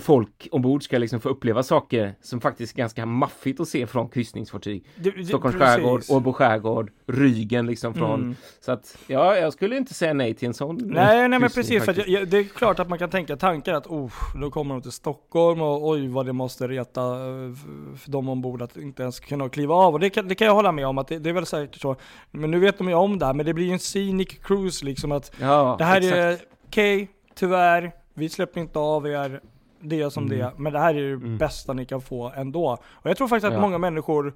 folk 0.00 0.48
ombord 0.52 0.82
ska 0.82 0.98
liksom 0.98 1.20
få 1.20 1.28
uppleva 1.28 1.62
saker 1.62 2.14
som 2.20 2.40
faktiskt 2.40 2.72
är 2.74 2.78
ganska 2.78 3.06
maffigt 3.06 3.60
att 3.60 3.68
se 3.68 3.86
från 3.86 4.08
kryssningsfartyg. 4.08 4.84
Det- 4.96 5.10
det- 5.10 5.24
Stockholms 5.24 5.56
precis. 5.58 5.74
skärgård, 5.76 6.02
Åbo 6.08 6.32
skärgård, 6.32 6.90
Rygen 7.06 7.66
liksom 7.66 7.94
från. 7.94 8.20
Mm. 8.20 8.36
Så 8.60 8.72
att 8.72 8.98
ja, 9.06 9.36
jag 9.36 9.52
skulle 9.52 9.76
inte 9.76 9.94
säga 9.94 10.12
nej 10.14 10.34
till 10.34 10.48
en 10.48 10.54
sån. 10.54 10.76
eh, 10.80 10.86
Nej, 10.86 11.28
nej 11.28 11.38
men 11.38 11.50
precis, 11.50 11.84
för 11.84 12.10
jag, 12.10 12.28
det 12.28 12.38
är 12.38 12.44
klart 12.44 12.78
att 12.78 12.88
man 12.88 12.98
kan 12.98 13.10
tänka 13.10 13.36
tankar 13.36 13.74
att 13.74 13.86
oh, 13.86 14.12
då 14.40 14.50
kommer 14.50 14.74
de 14.74 14.82
till 14.82 14.92
Stockholm 14.92 15.60
och 15.62 15.88
oj 15.88 16.08
vad 16.08 16.26
det 16.26 16.32
måste 16.32 16.68
reta 16.68 17.00
eh, 17.02 17.54
för 17.98 18.10
de 18.10 18.28
ombord 18.28 18.62
att 18.62 18.76
inte 18.76 19.02
ens 19.02 19.20
kunna 19.20 19.48
kliva 19.48 19.74
av. 19.74 19.94
Och 19.94 20.00
det 20.00 20.10
kan, 20.10 20.28
det 20.28 20.34
kan 20.34 20.46
jag 20.46 20.54
hålla 20.54 20.72
med 20.72 20.86
om 20.86 20.98
att 20.98 21.08
det, 21.08 21.18
det 21.18 21.30
är 21.30 21.34
väl 21.34 21.46
säkert 21.46 21.80
så. 21.80 21.96
Men 22.30 22.50
nu 22.50 22.58
vet 22.58 22.78
de 22.78 22.88
ju 22.88 22.94
om 22.94 23.18
det 23.18 23.26
här, 23.26 23.34
men 23.34 23.46
det 23.46 23.54
blir 23.54 23.66
ju 23.66 23.72
en 23.72 23.78
scenic 23.78 24.28
cruise 24.28 24.84
liksom 24.84 25.12
att 25.12 25.32
Ja, 25.40 25.74
Det 25.78 25.84
här 25.84 25.96
exakt. 25.98 26.16
är 26.16 26.38
okej, 26.66 27.10
tyvärr, 27.34 27.92
vi 28.14 28.28
släpper 28.28 28.60
inte 28.60 28.78
av 28.78 29.06
er, 29.06 29.40
det 29.80 30.00
är 30.02 30.10
som 30.10 30.24
Mm. 30.26 30.38
det 30.38 30.44
är. 30.44 30.52
Men 30.56 30.72
det 30.72 30.78
här 30.78 30.94
är 30.94 31.02
det 31.02 31.12
Mm. 31.12 31.38
bästa 31.38 31.72
ni 31.72 31.84
kan 31.86 32.00
få 32.02 32.32
ändå. 32.36 32.78
Och 32.84 33.10
jag 33.10 33.16
tror 33.16 33.28
faktiskt 33.28 33.46
att 33.46 33.52
Ja. 33.54 33.60
många 33.60 33.78
människor 33.78 34.34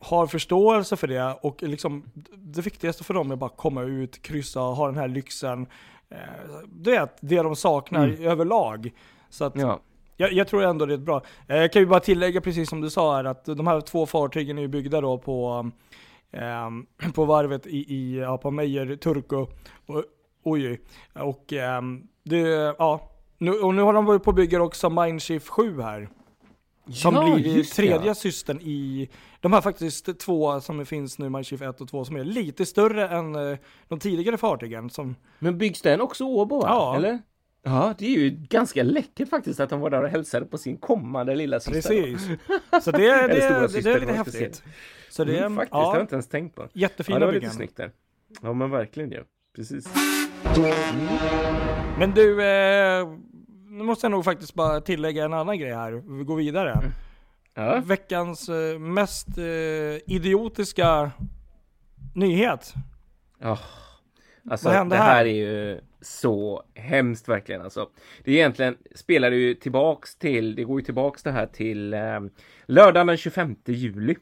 har 0.00 0.26
förståelse 0.26 0.96
för 0.96 1.06
det 1.08 1.38
och 1.40 1.62
liksom 1.62 2.04
det 2.36 2.62
viktigaste 2.62 3.04
för 3.04 3.14
dem 3.14 3.30
är 3.30 3.36
bara 3.36 3.46
att 3.46 3.56
komma 3.56 3.82
ut, 3.82 4.22
kryssa, 4.22 4.60
ha 4.60 4.86
den 4.86 4.96
här 4.96 5.08
lyxen. 5.08 5.66
Eh, 6.10 6.16
Du 6.68 6.90
vet, 6.90 7.16
det 7.20 7.36
de 7.42 7.56
saknar 7.56 8.08
Mm. 8.08 8.24
överlag. 8.26 8.92
Så 9.30 9.44
att 9.44 9.56
Ja. 9.56 9.80
jag, 10.16 10.32
jag 10.32 10.48
tror 10.48 10.62
ändå 10.64 10.86
det 10.86 10.94
är 10.94 10.98
bra. 10.98 11.22
Eh, 11.48 11.56
Jag 11.56 11.72
kan 11.72 11.82
ju 11.82 11.86
bara 11.86 12.00
tillägga 12.00 12.40
precis 12.40 12.68
som 12.68 12.80
du 12.80 12.90
sa 12.90 13.16
här 13.16 13.24
att 13.24 13.44
de 13.44 13.66
här 13.66 13.80
två 13.80 14.06
fartygen 14.06 14.58
är 14.58 14.62
ju 14.62 14.68
byggda 14.68 15.00
då 15.00 15.18
på, 15.18 15.70
ehm, 16.32 16.86
på 17.14 17.24
varvet 17.24 17.66
i, 17.66 17.94
i 17.94 18.18
ja, 18.20 18.38
på 18.38 18.50
Meijer 18.50 18.96
Turku. 18.96 19.36
Och, 19.86 20.04
oj, 20.42 20.80
och 21.14 21.52
ehm, 21.52 22.06
det, 22.22 22.38
ja. 22.78 23.10
Nu, 23.38 23.50
och 23.52 23.74
nu 23.74 23.82
har 23.82 23.92
de 23.92 24.04
varit 24.04 24.22
på 24.22 24.28
och 24.30 24.34
bygger 24.34 24.60
också 24.60 24.90
Mindshift 24.90 25.48
7 25.48 25.80
här. 25.80 26.08
Som 26.92 27.14
Ja, 27.14 27.34
blir 27.34 27.64
tredje 27.64 28.06
ja. 28.06 28.14
systern 28.14 28.60
i, 28.60 29.08
de 29.40 29.52
här 29.52 29.60
faktiskt 29.60 30.18
två 30.18 30.60
som 30.60 30.86
finns 30.86 31.18
nu, 31.18 31.28
Mindshift 31.28 31.62
1 31.62 31.80
och 31.80 31.88
2, 31.88 32.04
som 32.04 32.16
är 32.16 32.24
lite 32.24 32.66
större 32.66 33.08
än 33.08 33.34
eh, 33.34 33.58
de 33.88 33.98
tidigare 33.98 34.36
fartygen. 34.36 34.90
Som, 34.90 35.16
Men 35.38 35.58
byggs 35.58 35.82
den 35.82 36.00
också 36.00 36.24
i 36.24 36.26
Åbo? 36.26 36.62
Ja. 36.62 36.96
Eller? 36.96 37.18
Ja, 37.62 37.94
det 37.98 38.06
är 38.06 38.18
ju 38.18 38.30
ganska 38.30 38.82
läckert 38.82 39.28
faktiskt 39.28 39.60
att 39.60 39.70
de 39.70 39.80
var 39.80 39.90
där 39.90 40.02
och 40.02 40.08
hälsade 40.08 40.46
på 40.46 40.58
sin 40.58 40.76
kommande 40.76 41.34
lilla 41.34 41.60
syster. 41.60 42.02
precis. 42.02 42.22
Så 42.84 42.90
det, 42.90 42.96
stora 42.98 43.26
det, 43.28 43.42
är 43.44 43.68
det 43.68 43.98
lite 44.00 44.06
var 44.06 44.12
häftigt. 44.12 44.62
Så 45.10 45.24
det, 45.24 45.38
mm, 45.38 45.56
faktiskt, 45.56 45.72
det 45.72 45.76
har 45.78 45.84
jag 45.84 45.96
ja, 45.96 46.00
inte 46.00 46.14
ens 46.14 46.28
tänkt 46.28 46.56
på. 46.56 46.68
jättefina 46.72 47.16
Ja, 47.16 47.20
det 47.20 47.26
var 47.26 47.32
lite 47.32 47.40
byggen. 47.40 47.54
snyggt 47.54 47.76
där. 47.76 47.90
Ja, 48.42 48.52
men 48.52 48.70
verkligen 48.70 49.10
det. 49.10 49.24
Precis. 49.56 49.88
Men 51.98 52.10
du, 52.10 52.42
eh, 52.44 53.08
nu 53.74 53.84
måste 53.84 54.04
jag 54.04 54.10
nog 54.10 54.24
faktiskt 54.24 54.54
bara 54.54 54.80
tillägga 54.80 55.24
en 55.24 55.32
annan 55.32 55.58
grej 55.58 55.72
här. 55.72 55.92
Vi 56.18 56.24
går 56.24 56.36
vidare. 56.36 56.80
Ja. 57.54 57.82
Veckans 57.84 58.48
eh, 58.48 58.78
mest 58.78 59.38
eh, 59.38 60.14
idiotiska 60.14 61.10
nyhet. 62.14 62.74
Ja. 63.38 63.58
Alltså 64.50 64.66
Vad 64.66 64.74
det 64.74 64.78
hände 64.78 64.96
här 64.96 65.14
här? 65.14 65.24
är 65.24 65.28
ju 65.28 65.80
så 66.00 66.62
hemskt 66.74 67.28
verkligen 67.28 67.62
alltså. 67.62 67.88
Det 68.24 68.30
är 68.30 68.34
egentligen 68.34 68.76
spelar 68.94 69.30
det 69.30 69.36
ju 69.36 69.54
tillbaks 69.54 70.16
till, 70.16 70.54
det 70.54 70.64
går 70.64 70.80
ju 70.80 70.84
tillbaks 70.84 71.22
det 71.22 71.32
här 71.32 71.46
till 71.46 71.94
eh, 71.94 72.20
lördagen 72.66 73.06
den 73.06 73.16
25 73.16 73.56
juli. 73.64 74.16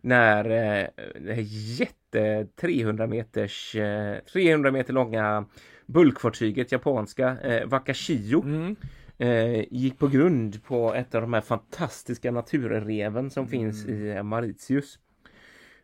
När 0.00 0.44
eh, 0.44 0.86
det 1.20 1.34
här 1.34 1.44
jätte 1.46 2.46
300 2.60 3.06
meters, 3.06 3.74
eh, 3.74 4.18
300 4.32 4.70
meter 4.70 4.92
långa 4.92 5.44
bulkfartyget 5.92 6.72
japanska 6.72 7.36
eh, 7.40 7.66
Wakashio 7.68 8.42
Mm. 8.42 8.76
eh, 9.18 9.64
gick 9.70 9.98
på 9.98 10.08
grund 10.08 10.64
på 10.64 10.94
ett 10.94 11.14
av 11.14 11.20
de 11.20 11.32
här 11.32 11.40
fantastiska 11.40 12.30
naturreven 12.30 13.30
som 13.30 13.48
finns 13.48 13.86
i 13.86 14.10
eh, 14.10 14.22
Mauritius. 14.22 14.98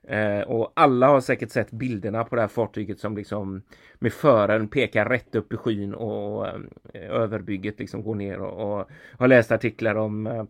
Eh, 0.08 0.40
och 0.40 0.72
alla 0.76 1.06
har 1.06 1.20
säkert 1.20 1.50
sett 1.50 1.70
bilderna 1.70 2.24
på 2.24 2.34
det 2.34 2.40
här 2.40 2.48
fartyget 2.48 3.00
som 3.00 3.16
liksom 3.16 3.62
med 3.98 4.12
föraren 4.12 4.68
pekar 4.68 5.08
rätt 5.08 5.34
upp 5.34 5.52
i 5.52 5.56
skyn 5.56 5.94
och 5.94 6.46
eh, 6.46 6.60
överbygget 6.94 7.78
liksom 7.78 8.02
går 8.02 8.14
ner 8.14 8.38
och, 8.40 8.80
och 8.80 8.90
har 9.18 9.28
läst 9.28 9.52
artiklar 9.52 9.94
om 9.94 10.26
eh, 10.26 10.44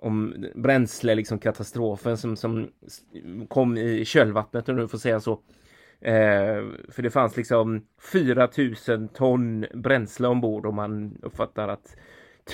om 0.00 0.46
bränsle, 0.54 1.14
liksom 1.14 1.38
katastrofen 1.38 2.16
som, 2.16 2.36
som 2.36 2.68
kom 3.48 3.76
i 3.76 4.04
kölvattnet 4.04 4.68
om 4.68 4.76
du 4.76 4.88
får 4.88 4.98
säga 4.98 5.20
så. 5.20 5.40
Eh, 6.00 6.64
för 6.88 7.02
det 7.02 7.10
fanns 7.10 7.36
liksom 7.36 7.86
4000 8.00 9.08
ton 9.08 9.66
bränsle 9.74 10.28
ombord 10.28 10.66
och 10.66 10.74
man 10.74 11.18
uppfattar 11.22 11.68
att 11.68 11.96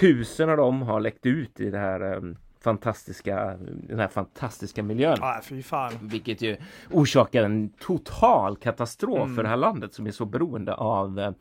tusen 0.01 0.51
av 0.51 0.57
dem 0.57 0.83
har 0.83 1.01
läckt 1.01 1.27
ut 1.27 1.61
i 1.61 1.71
det 1.71 1.79
här 1.79 2.13
eh, 2.15 2.21
fantastiska, 2.61 3.57
den 3.89 3.99
här 3.99 4.09
fantastiska 4.09 4.83
miljön. 4.83 5.19
Ah, 5.21 5.41
fy 5.43 5.63
fan. 5.63 5.93
Vilket 6.03 6.43
ju 6.43 6.57
orsakar 6.91 7.43
en 7.45 7.69
total 7.69 8.57
katastrof 8.57 9.23
Mm. 9.23 9.37
för 9.37 9.43
det 9.43 9.49
här 9.49 9.57
landet 9.57 9.93
som 9.95 10.07
är 10.07 10.11
så 10.11 10.25
beroende 10.25 10.75
av 10.75 11.21
eh, 11.21 11.33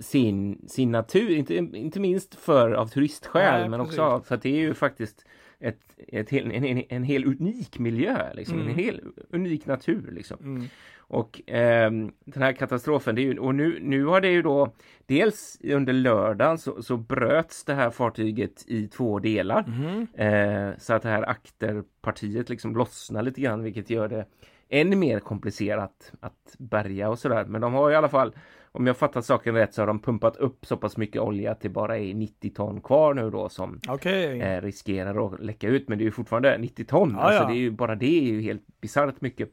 sin, 0.00 0.64
sin 0.68 0.90
natur, 0.92 1.30
inte, 1.30 1.54
inte 1.56 2.00
minst 2.00 2.34
för 2.34 2.70
av 2.72 2.86
turistskäl 2.88 3.60
Nej, 3.60 3.68
men 3.68 3.80
precis. 3.80 3.98
också 3.98 4.22
för 4.28 4.34
att 4.34 4.42
det 4.42 4.48
är 4.50 4.60
ju 4.60 4.74
faktiskt 4.74 5.24
ett, 5.60 5.80
ett, 6.08 6.30
hel- 6.30 6.50
en, 6.52 6.64
en, 6.64 6.82
en 6.88 7.04
hel 7.04 7.24
unik 7.24 7.78
miljö, 7.78 8.34
liksom, 8.34 8.54
Mm. 8.60 8.68
en 8.68 8.74
hel 8.74 9.00
unik 9.30 9.66
natur. 9.66 10.10
Liksom. 10.12 10.36
Mm. 10.40 10.64
Och 11.12 11.40
ehm, 11.46 12.12
den 12.24 12.42
här 12.42 12.52
katastrofen, 12.52 13.16
ju, 13.16 13.38
och 13.38 13.54
nu, 13.54 13.78
nu 13.82 14.04
har 14.04 14.20
det 14.20 14.28
ju 14.28 14.42
då 14.42 14.72
dels 15.06 15.58
under 15.64 15.92
lördagen 15.92 16.58
så, 16.58 16.82
så 16.82 16.96
bröts 16.96 17.64
det 17.64 17.74
här 17.74 17.90
fartyget 17.90 18.64
i 18.66 18.88
två 18.88 19.18
delar. 19.18 19.64
Mhm. 19.66 20.06
Eh, 20.14 20.78
så 20.78 20.94
att 20.94 21.02
det 21.02 21.08
här 21.08 21.28
akterpartiet 21.28 22.48
liksom 22.48 22.76
lossnar 22.76 23.22
lite 23.22 23.40
grann 23.40 23.62
vilket 23.62 23.90
gör 23.90 24.08
det 24.08 24.26
än 24.68 24.98
mer 24.98 25.20
komplicerat 25.20 26.12
att 26.20 26.56
bärga 26.58 27.08
och 27.08 27.18
sådär. 27.18 27.44
Men 27.44 27.60
de 27.60 27.74
har 27.74 27.90
i 27.90 27.96
alla 27.96 28.08
fall, 28.08 28.34
om 28.72 28.86
jag 28.86 28.96
fattat 28.96 29.24
saken 29.24 29.54
rätt, 29.54 29.74
så 29.74 29.82
har 29.82 29.86
de 29.86 29.98
pumpat 30.02 30.36
upp 30.36 30.66
så 30.66 30.76
pass 30.76 30.96
mycket 30.96 31.22
olja 31.22 31.52
att 31.52 31.60
det 31.60 31.68
bara 31.68 31.98
är 31.98 32.14
90 32.14 32.50
ton 32.50 32.80
kvar 32.80 33.14
nu 33.14 33.30
då 33.30 33.48
som 33.48 33.80
Okej. 33.88 34.40
eh, 34.40 34.62
riskerar 34.62 35.26
att 35.26 35.40
läcka 35.40 35.68
ut. 35.68 35.88
Men 35.88 35.98
det 35.98 36.02
är 36.02 36.06
ju 36.06 36.10
fortfarande 36.10 36.58
90 36.58 36.84
ton. 36.84 37.14
Ja, 37.16 37.20
alltså 37.20 37.42
ja. 37.42 37.48
det 37.48 37.54
är 37.54 37.60
ju, 37.60 37.70
bara 37.70 37.94
det 37.94 38.18
är 38.18 38.22
ju 38.22 38.40
helt 38.40 38.62
bisarrt 38.80 39.20
mycket. 39.20 39.50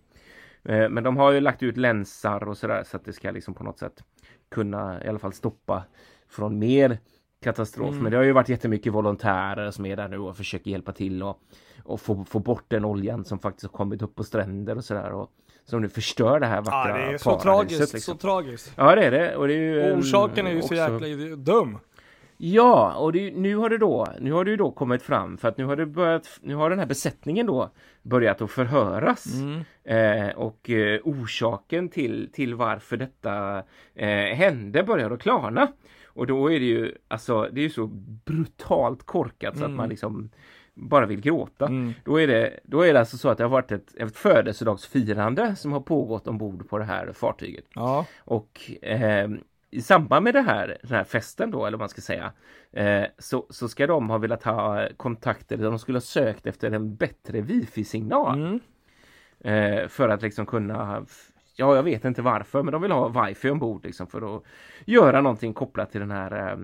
Eh, 0.63 0.89
men 0.89 1.03
de 1.03 1.17
har 1.17 1.31
ju 1.31 1.39
lagt 1.39 1.63
ut 1.63 1.77
länsar 1.77 2.47
och 2.47 2.57
sådär 2.57 2.83
så 2.83 2.97
att 2.97 3.05
det 3.05 3.13
ska 3.13 3.31
liksom 3.31 3.53
på 3.53 3.63
något 3.63 3.79
sätt 3.79 4.03
kunna 4.51 5.03
i 5.03 5.07
alla 5.07 5.19
fall 5.19 5.33
stoppa 5.33 5.83
från 6.29 6.59
mer 6.59 6.97
katastrof. 7.43 7.89
Mm. 7.89 8.03
Men 8.03 8.11
det 8.11 8.17
har 8.17 8.23
ju 8.23 8.31
varit 8.31 8.49
jättemycket 8.49 8.93
volontärer 8.93 9.71
som 9.71 9.85
är 9.85 9.95
där 9.95 10.07
nu 10.07 10.17
och 10.17 10.37
försöker 10.37 10.71
hjälpa 10.71 10.91
till 10.91 11.23
och, 11.23 11.39
och 11.83 12.01
få, 12.01 12.25
få 12.25 12.39
bort 12.39 12.65
den 12.67 12.85
oljan 12.85 13.25
som 13.25 13.39
faktiskt 13.39 13.63
har 13.63 13.77
kommit 13.77 14.01
upp 14.01 14.15
på 14.15 14.23
stränder 14.23 14.77
och 14.77 14.83
sådär. 14.83 15.11
Och 15.11 15.31
som 15.65 15.81
nu 15.81 15.89
förstör 15.89 16.39
det 16.39 16.45
här 16.45 16.55
Ja, 16.55 16.61
vackra 16.61 16.97
det 16.97 17.13
är 17.13 17.17
så 17.17 17.39
tragiskt, 17.39 17.93
liksom. 17.93 18.13
så 18.13 18.19
tragiskt. 18.19 18.73
Ja 18.75 18.95
det 18.95 19.05
är 19.05 19.11
det. 19.11 19.35
Och 19.35 19.47
det 19.47 19.53
är 19.53 19.57
ju, 19.57 19.93
orsaken 19.97 20.47
är 20.47 20.51
ju 20.51 20.61
så 20.61 20.65
också- 20.65 20.75
jäkla 20.75 21.35
dum. 21.35 21.77
Ja, 22.41 22.93
och 22.95 23.13
det, 23.13 23.31
nu 23.31 23.55
har 23.55 23.69
det 23.69 23.77
då, 23.77 24.07
nu 24.19 24.31
har 24.31 24.45
det 24.45 24.51
ju 24.51 24.57
då 24.57 24.71
kommit 24.71 25.01
fram 25.01 25.37
för 25.37 25.47
att 25.47 25.57
nu 25.57 25.65
har 25.65 25.75
det 25.75 25.85
börjat, 25.85 26.39
nu 26.41 26.55
har 26.55 26.69
den 26.69 26.79
här 26.79 26.85
besättningen 26.85 27.45
då 27.45 27.69
börjat 28.01 28.41
att 28.41 28.51
förhöras. 28.51 29.25
Mm. 29.35 29.63
Eh, 29.83 30.35
och 30.35 30.69
eh, 30.69 30.99
orsaken 31.03 31.89
till, 31.89 32.29
till 32.33 32.55
varför 32.55 32.97
detta 32.97 33.63
eh, 33.95 34.35
hände 34.35 34.83
börjar 34.83 35.11
att 35.11 35.21
klarna. 35.21 35.67
Och 36.05 36.27
då 36.27 36.51
är 36.51 36.59
det 36.59 36.65
ju, 36.65 36.95
alltså 37.07 37.49
det 37.51 37.61
är 37.61 37.63
ju 37.63 37.69
så 37.69 37.87
brutalt 38.25 39.03
korkat 39.05 39.57
så 39.57 39.63
att 39.63 39.65
Mm. 39.67 39.77
man 39.77 39.89
liksom 39.89 40.29
bara 40.73 41.05
vill 41.05 41.21
gråta. 41.21 41.65
Mm. 41.67 41.93
Då 42.05 42.21
är, 42.21 42.27
det, 42.27 42.59
då 42.63 42.81
är 42.81 42.93
det 42.93 42.99
alltså 42.99 43.17
så 43.17 43.29
att 43.29 43.37
det 43.37 43.43
har 43.43 43.49
varit 43.51 43.71
ett, 43.71 43.95
ett 43.95 44.15
födelsedagsfirande 44.17 45.55
som 45.55 45.71
har 45.71 45.79
pågått 45.79 46.27
ombord 46.27 46.69
på 46.69 46.77
det 46.77 46.83
här 46.83 47.11
fartyget. 47.13 47.65
Ja. 47.75 48.05
Och 48.19 48.71
eh, 48.81 49.29
i 49.71 49.81
samband 49.81 50.23
med 50.23 50.33
det 50.33 50.41
här, 50.41 50.77
den 50.81 50.91
här 50.91 51.03
festen 51.03 51.51
då, 51.51 51.65
eller 51.65 51.77
vad 51.77 51.79
man 51.79 51.89
ska 51.89 52.01
säga, 52.01 52.31
eh, 52.71 53.03
så, 53.17 53.45
så 53.49 53.69
ska 53.69 53.87
de 53.87 54.09
ha 54.09 54.17
velat 54.17 54.43
ha 54.43 54.87
kontakter, 54.97 55.57
de 55.57 55.79
skulle 55.79 55.95
ha 55.95 56.01
sökt 56.01 56.45
efter 56.45 56.71
en 56.71 56.95
bättre 56.95 57.41
wifi-signal. 57.41 58.39
Mm. 58.39 58.59
Eh, 59.39 59.87
för 59.87 60.09
att 60.09 60.21
liksom 60.21 60.45
kunna, 60.45 61.05
ja 61.55 61.75
jag 61.75 61.83
vet 61.83 62.05
inte 62.05 62.21
varför, 62.21 62.63
men 62.63 62.71
de 62.71 62.81
vill 62.81 62.91
ha 62.91 63.25
wifi 63.25 63.49
ombord 63.49 63.85
liksom 63.85 64.07
för 64.07 64.35
att 64.35 64.43
göra 64.85 65.21
någonting 65.21 65.53
kopplat 65.53 65.91
till 65.91 65.99
den 66.01 66.11
här 66.11 66.51
eh, 66.51 66.57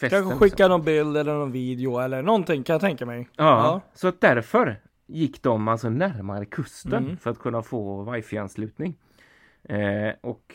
festen. 0.00 0.22
Kanske 0.22 0.38
skicka 0.38 0.68
någon 0.68 0.84
bild 0.84 1.16
eller 1.16 1.34
någon 1.34 1.52
video 1.52 1.98
eller 1.98 2.22
någonting 2.22 2.62
kan 2.62 2.74
jag 2.74 2.80
tänka 2.80 3.06
mig. 3.06 3.28
Ja, 3.36 3.80
så 3.94 4.08
att 4.08 4.20
därför 4.20 4.80
gick 5.06 5.42
de 5.42 5.68
alltså 5.68 5.90
närmare 5.90 6.44
kusten 6.44 7.04
Mm. 7.04 7.16
för 7.16 7.30
att 7.30 7.38
kunna 7.38 7.62
få 7.62 8.12
wifi-anslutning. 8.12 8.94
Eh, 9.68 10.14
och 10.20 10.54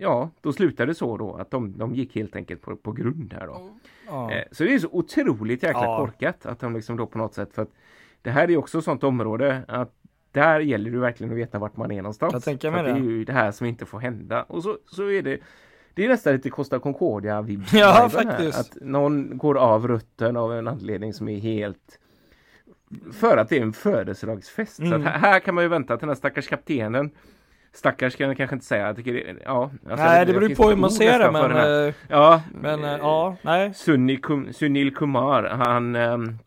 ja, 0.00 0.30
då 0.40 0.52
slutade 0.52 0.90
det 0.90 0.94
så 0.94 1.16
då 1.16 1.34
att 1.34 1.50
de, 1.50 1.78
de 1.78 1.94
gick 1.94 2.14
helt 2.14 2.36
enkelt 2.36 2.62
på, 2.62 2.76
på 2.76 2.92
grund 2.92 3.34
här 3.38 3.46
då. 3.46 3.70
Ja. 4.06 4.32
Eh, 4.32 4.44
så 4.52 4.64
det 4.64 4.74
är 4.74 4.78
så 4.78 4.88
otroligt 4.92 5.62
jäkla 5.62 5.82
Ja. 5.84 5.96
korkat 5.96 6.46
att 6.46 6.60
de 6.60 6.74
liksom 6.74 6.96
då 6.96 7.06
på 7.06 7.18
något 7.18 7.34
sätt 7.34 7.52
för 7.54 7.62
att 7.62 7.70
det 8.22 8.30
här 8.30 8.44
är 8.44 8.48
ju 8.48 8.56
också 8.56 8.78
ett 8.78 8.84
sånt 8.84 9.04
område 9.04 9.62
att 9.68 9.94
där 10.32 10.60
gäller 10.60 10.90
det 10.90 10.98
verkligen 10.98 11.32
att 11.32 11.38
veta 11.38 11.58
vart 11.58 11.76
man 11.76 11.90
är 11.92 12.02
någonstans. 12.02 12.32
Jag 12.32 12.42
tänker 12.44 12.70
mig 12.70 12.80
att 12.80 12.86
det 12.86 12.90
är 12.92 12.94
det. 12.94 13.00
ju 13.00 13.24
det 13.24 13.32
här 13.32 13.50
som 13.50 13.66
inte 13.66 13.86
får 13.86 13.98
hända. 13.98 14.42
Och 14.42 14.62
så, 14.62 14.78
så 14.86 15.10
är 15.10 15.22
det 15.22 15.38
det 15.94 16.04
är 16.04 16.08
nästan 16.08 16.32
lite 16.32 16.50
Costa 16.50 16.78
Concordia 16.78 17.42
vibb 17.42 17.64
Ja, 17.72 18.08
faktiskt. 18.12 18.58
Att 18.60 18.78
någon 18.82 19.38
går 19.38 19.58
av 19.58 19.88
rutten 19.88 20.36
av 20.36 20.52
en 20.52 20.68
anledning 20.68 21.12
som 21.12 21.28
är 21.28 21.38
helt 21.38 21.98
för 23.12 23.36
att 23.36 23.48
det 23.48 23.58
är 23.58 23.62
en 23.62 23.72
födelsedagsfest. 23.72 24.76
Så 24.76 24.82
Mm. 24.84 25.00
att 25.00 25.06
här, 25.12 25.18
här 25.18 25.40
kan 25.40 25.54
man 25.54 25.64
ju 25.64 25.68
vänta 25.68 25.96
till 25.96 26.00
den 26.00 26.08
här 26.08 26.14
stackars 26.16 26.48
kaptenen 26.48 27.10
Stackars 27.72 28.16
kan 28.16 28.28
jag 28.28 28.36
kanske 28.36 28.54
inte 28.54 28.66
säga. 28.66 28.86
Jag 28.86 28.96
tycker 28.96 29.12
det, 29.12 29.36
ja, 29.44 29.70
alltså, 29.90 30.06
Nej, 30.06 30.26
det 30.26 30.32
beror 30.32 30.54
på 30.54 30.68
hur 30.68 30.76
man 30.76 30.90
ser 30.90 31.18
det, 31.18 31.30
men, 31.30 31.86
eh, 31.86 31.94
Ja, 32.08 32.42
men 32.54 32.84
eh, 32.84 32.90
ja, 32.90 33.36
nej. 33.42 33.74
Sunil, 33.74 34.20
Kum, 34.22 34.52
Sunil 34.52 34.94
Kumar, 34.94 35.42
han, 35.42 35.96
ehm, 35.96 36.38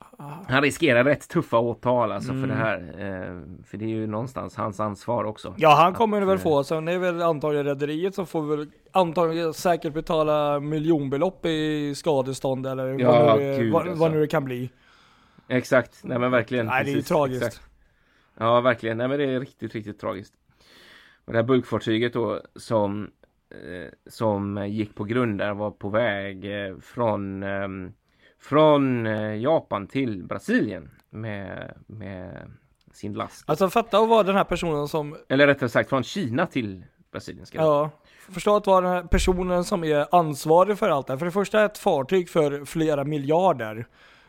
han 0.48 0.62
riskerar 0.62 1.04
rätt 1.04 1.30
tuffa 1.30 1.58
åtal 1.60 2.12
alltså 2.12 2.32
Mm. 2.32 2.42
för 2.42 2.48
det 2.56 2.62
här. 2.62 2.78
Eh, 2.78 3.64
för 3.66 3.78
det 3.78 3.86
är 3.86 3.90
ju 3.90 4.08
någonstans 4.08 4.56
hans 4.56 4.80
ansvar 4.80 5.24
också. 5.24 5.54
Ja, 5.58 5.76
han 5.76 5.94
kommer 5.94 6.22
Att, 6.22 6.28
väl 6.28 6.38
få, 6.38 6.64
sen 6.64 6.88
är 6.88 6.98
väl 6.98 7.22
antagligen 7.22 7.66
rederiet 7.66 8.16
som 8.16 8.26
får 8.28 8.42
väl 8.58 8.68
antagligen 8.92 9.54
säkert 9.54 9.94
betala 9.94 10.60
miljonbelopp 10.60 11.46
i 11.46 11.94
skadestånd 11.96 12.68
eller 12.68 13.00
Ja, 13.00 13.26
vad, 13.26 13.40
nu, 13.40 13.58
gud, 13.58 13.74
vad, 13.74 13.82
alltså. 13.88 14.00
vad 14.04 14.12
nu 14.12 14.20
det 14.20 14.28
kan 14.28 14.46
bli. 14.46 14.70
Exakt, 15.48 16.00
nej 16.04 16.20
men 16.20 16.32
verkligen. 16.32 16.66
Nej, 16.66 16.84
det 16.84 16.90
är 16.90 16.92
ju 16.92 16.96
precis, 16.98 17.10
tragiskt. 17.10 17.46
exakt. 17.46 17.62
Ja, 18.40 18.62
verkligen. 18.62 18.98
Nej 18.98 19.08
men 19.08 19.18
det 19.20 19.26
är 19.26 19.40
riktigt, 19.40 19.76
riktigt 19.76 20.00
tragiskt. 20.00 20.34
Och 21.26 21.34
det 21.34 21.40
här 21.40 21.44
bulkfartyget 21.44 22.14
då 22.14 22.42
som, 22.56 23.12
eh, 23.50 23.92
som 24.08 24.68
gick 24.70 24.96
på 24.96 25.04
grund 25.04 25.40
där 25.40 25.54
var 25.54 25.72
på 25.72 25.90
väg 25.90 26.66
eh, 26.66 26.78
från, 26.78 27.44
ehm, 27.44 27.92
från 28.40 29.08
eh, 29.08 29.36
Japan 29.36 29.88
till 29.88 30.24
Brasilien 30.24 30.92
med, 31.10 31.74
med 31.88 32.52
sin 32.92 33.14
last. 33.14 33.50
Alltså 33.50 33.70
fatta 33.70 34.00
att 34.00 34.10
vara 34.10 34.24
den 34.24 34.36
här 34.36 34.44
personen 34.44 34.88
som, 34.88 35.18
Eller 35.30 35.48
rättare 35.48 35.70
sagt 35.70 35.90
från 35.90 36.04
Kina 36.04 36.46
till 36.46 36.84
Brasilien. 37.12 37.46
Ska 37.46 37.58
ja, 37.58 37.90
förstå 38.30 38.56
att 38.56 38.68
vara 38.68 38.82
den 38.82 38.92
här 38.92 39.04
personen 39.04 39.64
som 39.64 39.84
är 39.84 40.16
ansvarig 40.16 40.78
för 40.78 40.90
allt 40.90 41.08
det 41.08 41.14
här. 41.14 41.18
För 41.18 41.26
det 41.26 41.32
första 41.32 41.62
är 41.62 41.66
ett 41.66 41.78
fartyg 41.78 42.30
för 42.30 42.66
flera 42.66 43.04
miljarder. 43.04 43.88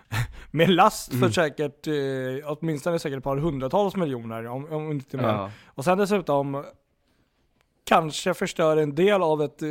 Med 0.50 0.70
last 0.70 1.12
Mm. 1.12 1.22
för 1.22 1.34
säkert, 1.34 1.86
eh, 1.86 2.52
åtminstone 2.52 2.98
säkert 2.98 3.18
ett 3.18 3.24
par 3.24 3.36
hundratals 3.36 3.96
miljoner, 3.96 4.46
om, 4.46 4.72
om 4.72 4.90
inte 4.90 5.16
mer. 5.16 5.24
Ja. 5.24 5.50
Och 5.66 5.84
sen 5.84 5.98
dessutom 5.98 6.64
kanske 7.84 8.34
förstör 8.34 8.76
en 8.76 8.94
del 8.94 9.22
av 9.22 9.42
ett 9.42 9.62
eh, 9.62 9.68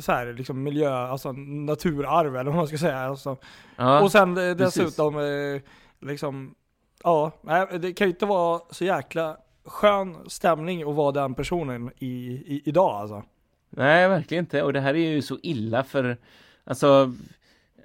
så 0.00 0.12
här, 0.12 0.32
liksom 0.32 0.62
miljö, 0.62 0.90
alltså 0.94 1.32
naturarv 1.32 2.36
eller 2.36 2.50
vad 2.50 2.56
man 2.56 2.68
ska 2.68 2.78
säga. 2.78 2.98
Alltså. 2.98 3.36
Ja, 3.76 4.00
och 4.02 4.12
sen 4.12 4.30
eh, 4.38 4.56
precis. 4.56 4.82
dessutom 4.82 5.18
eh, 5.18 5.60
liksom, 6.08 6.54
ja, 7.04 7.32
det 7.80 7.92
kan 7.92 8.06
ju 8.06 8.12
inte 8.12 8.26
vara 8.26 8.60
så 8.70 8.84
jäkla 8.84 9.36
skön 9.64 10.16
stämning 10.26 10.82
att 10.90 10.94
vara 10.94 11.12
den 11.12 11.34
personen 11.34 11.90
i, 11.98 12.06
i, 12.06 12.62
idag 12.64 12.90
alltså. 12.90 13.22
Nej, 13.70 14.08
verkligen 14.08 14.44
inte. 14.44 14.62
Och 14.62 14.72
det 14.72 14.80
här 14.80 14.94
är 14.94 15.10
ju 15.10 15.22
så 15.22 15.38
illa 15.42 15.84
för, 15.84 16.16
alltså, 16.64 17.14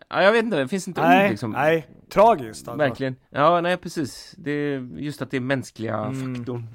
ja, 0.10 0.24
jag 0.24 0.32
vet 0.32 0.43
inte, 0.43 0.58
det 0.58 0.67
finns 0.67 0.88
inte 0.88 1.02
ord 1.02 1.08
Nej, 1.08 1.30
liksom. 1.30 1.52
nej. 1.52 1.88
Tragiskt 2.10 2.67
alltså. 2.67 2.78
Verkligen. 2.78 3.15
Ja, 3.30 3.62
nej 3.62 3.78
precis. 3.78 4.36
Det 4.38 4.52
är 4.52 4.80
just 4.98 5.22
att 5.22 5.32
det 5.32 5.38
är 5.38 5.41
mänskliga 5.41 5.98
Mm. 5.98 6.36
faktorn. 6.36 6.67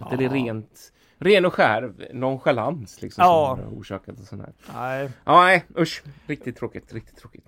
Att 0.00 0.18
det 0.18 0.24
är 0.24 0.28
rent, 0.28 0.92
ren 1.18 1.44
och 1.44 1.54
skär 1.54 1.92
nonchalans 2.12 3.02
liksom 3.02 3.24
Ja. 3.24 3.56
som 3.58 3.64
har 3.74 3.80
orsakat 3.80 4.20
och 4.20 4.26
sån 4.26 4.40
här. 4.40 4.52
Nej. 4.74 5.10
Ja, 5.24 5.42
nej, 5.44 5.64
usch. 5.78 6.02
Riktigt 6.26 6.56
tråkigt, 6.56 6.92
riktigt 6.94 7.16
tråkigt. 7.18 7.44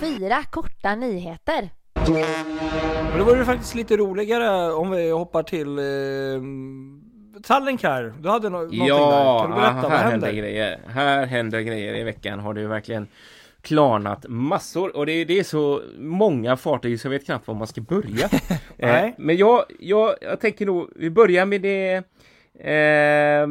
Fyra 0.00 0.42
korta 0.50 0.94
nyheter. 0.94 1.70
Men 3.10 3.18
då 3.18 3.24
vore 3.24 3.38
det 3.38 3.44
faktiskt 3.44 3.74
lite 3.74 3.96
roligare 3.96 4.72
om 4.72 4.90
vi 4.90 5.10
hoppar 5.10 5.42
till 5.42 5.78
eh, 5.78 7.42
Tallink 7.42 7.82
här. 7.82 8.14
Du 8.20 8.28
hade 8.28 8.48
no- 8.48 8.50
någonting 8.50 8.78
där. 8.80 8.86
Ja, 8.88 9.38
Kan 9.42 9.50
du 9.50 9.56
berätta, 9.56 9.70
aha, 9.72 9.82
vad 9.82 9.90
här 9.92 10.10
händer? 10.10 10.26
händer 10.26 10.42
grejer. 10.42 10.80
Här 10.88 11.26
händer 11.26 11.60
grejer 11.60 11.94
i 11.94 12.04
veckan. 12.04 12.38
Har 12.40 12.54
ju 12.54 12.66
verkligen 12.66 13.06
klarnat 13.60 14.26
massor 14.28 14.96
och 14.96 15.06
det, 15.06 15.12
är- 15.12 15.24
det 15.24 15.38
är 15.38 15.44
så 15.44 15.82
många 15.98 16.56
fartyg 16.56 17.00
så 17.00 17.06
jag 17.06 17.10
vet 17.10 17.24
knappt 17.26 17.46
var 17.48 17.54
man 17.54 17.66
ska 17.66 17.80
börja. 17.80 18.28
Nej. 18.76 19.04
eh, 19.08 19.14
men 19.18 19.36
jag, 19.36 19.64
jag, 19.80 20.14
jag 20.20 20.40
tänker 20.40 20.66
nog, 20.66 20.90
vi 20.96 21.10
börjar 21.10 21.46
med 21.46 21.62
det 21.62 22.02
eh, 22.58 23.46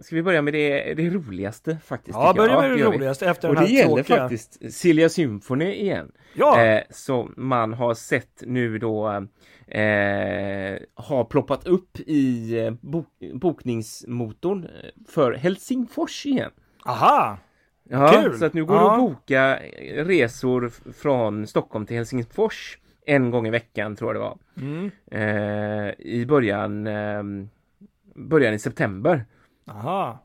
Ska 0.00 0.16
vi 0.16 0.22
börja 0.22 0.42
med 0.42 0.52
det, 0.54 0.94
det 0.94 1.10
roligaste 1.10 1.78
faktiskt? 1.84 2.18
Ja, 2.18 2.32
börja 2.36 2.60
med 2.60 2.70
det 2.70 2.84
roligaste 2.84 3.26
efter 3.30 3.48
Och 3.48 3.54
den 3.54 3.64
det 3.64 3.70
här 3.70 3.76
gäller 3.78 3.94
tråkiga. 4.02 4.16
faktiskt 4.16 4.74
Silja 4.74 5.08
Symphony 5.08 5.72
igen. 5.74 6.12
Ja, 6.34 6.62
Eh, 6.64 6.82
som 6.90 7.34
man 7.36 7.72
har 7.74 7.94
sett 7.94 8.42
nu 8.46 8.78
då 8.78 9.08
eh, 9.66 10.78
har 10.94 11.24
ploppat 11.24 11.66
upp 11.66 12.00
i 12.06 12.58
eh, 12.60 12.70
bok, 12.80 13.06
bokningsmotorn 13.34 14.64
eh, 14.64 14.70
för 15.08 15.32
Helsingfors 15.32 16.26
igen. 16.26 16.50
aha! 16.86 17.38
Ja, 17.90 18.12
Kul! 18.22 18.38
så 18.38 18.44
att 18.44 18.54
nu 18.54 18.64
går 18.64 18.74
det 18.74 18.80
Ja. 18.80 18.92
att 18.92 18.98
boka 19.00 19.58
resor 19.96 20.66
f- 20.66 20.94
från 20.96 21.46
Stockholm 21.46 21.86
till 21.86 21.96
Helsingfors 21.96 22.78
en 23.06 23.30
gång 23.30 23.46
i 23.46 23.50
veckan 23.50 23.96
tror 23.96 24.14
jag 24.14 24.22
det 24.22 24.28
var. 24.28 24.38
Mm. 24.66 24.90
Eh, 25.10 25.94
I 25.98 26.26
början, 26.28 26.86
början 28.18 28.54
i 28.54 28.58
september. 28.58 29.24
Aha. 29.70 30.24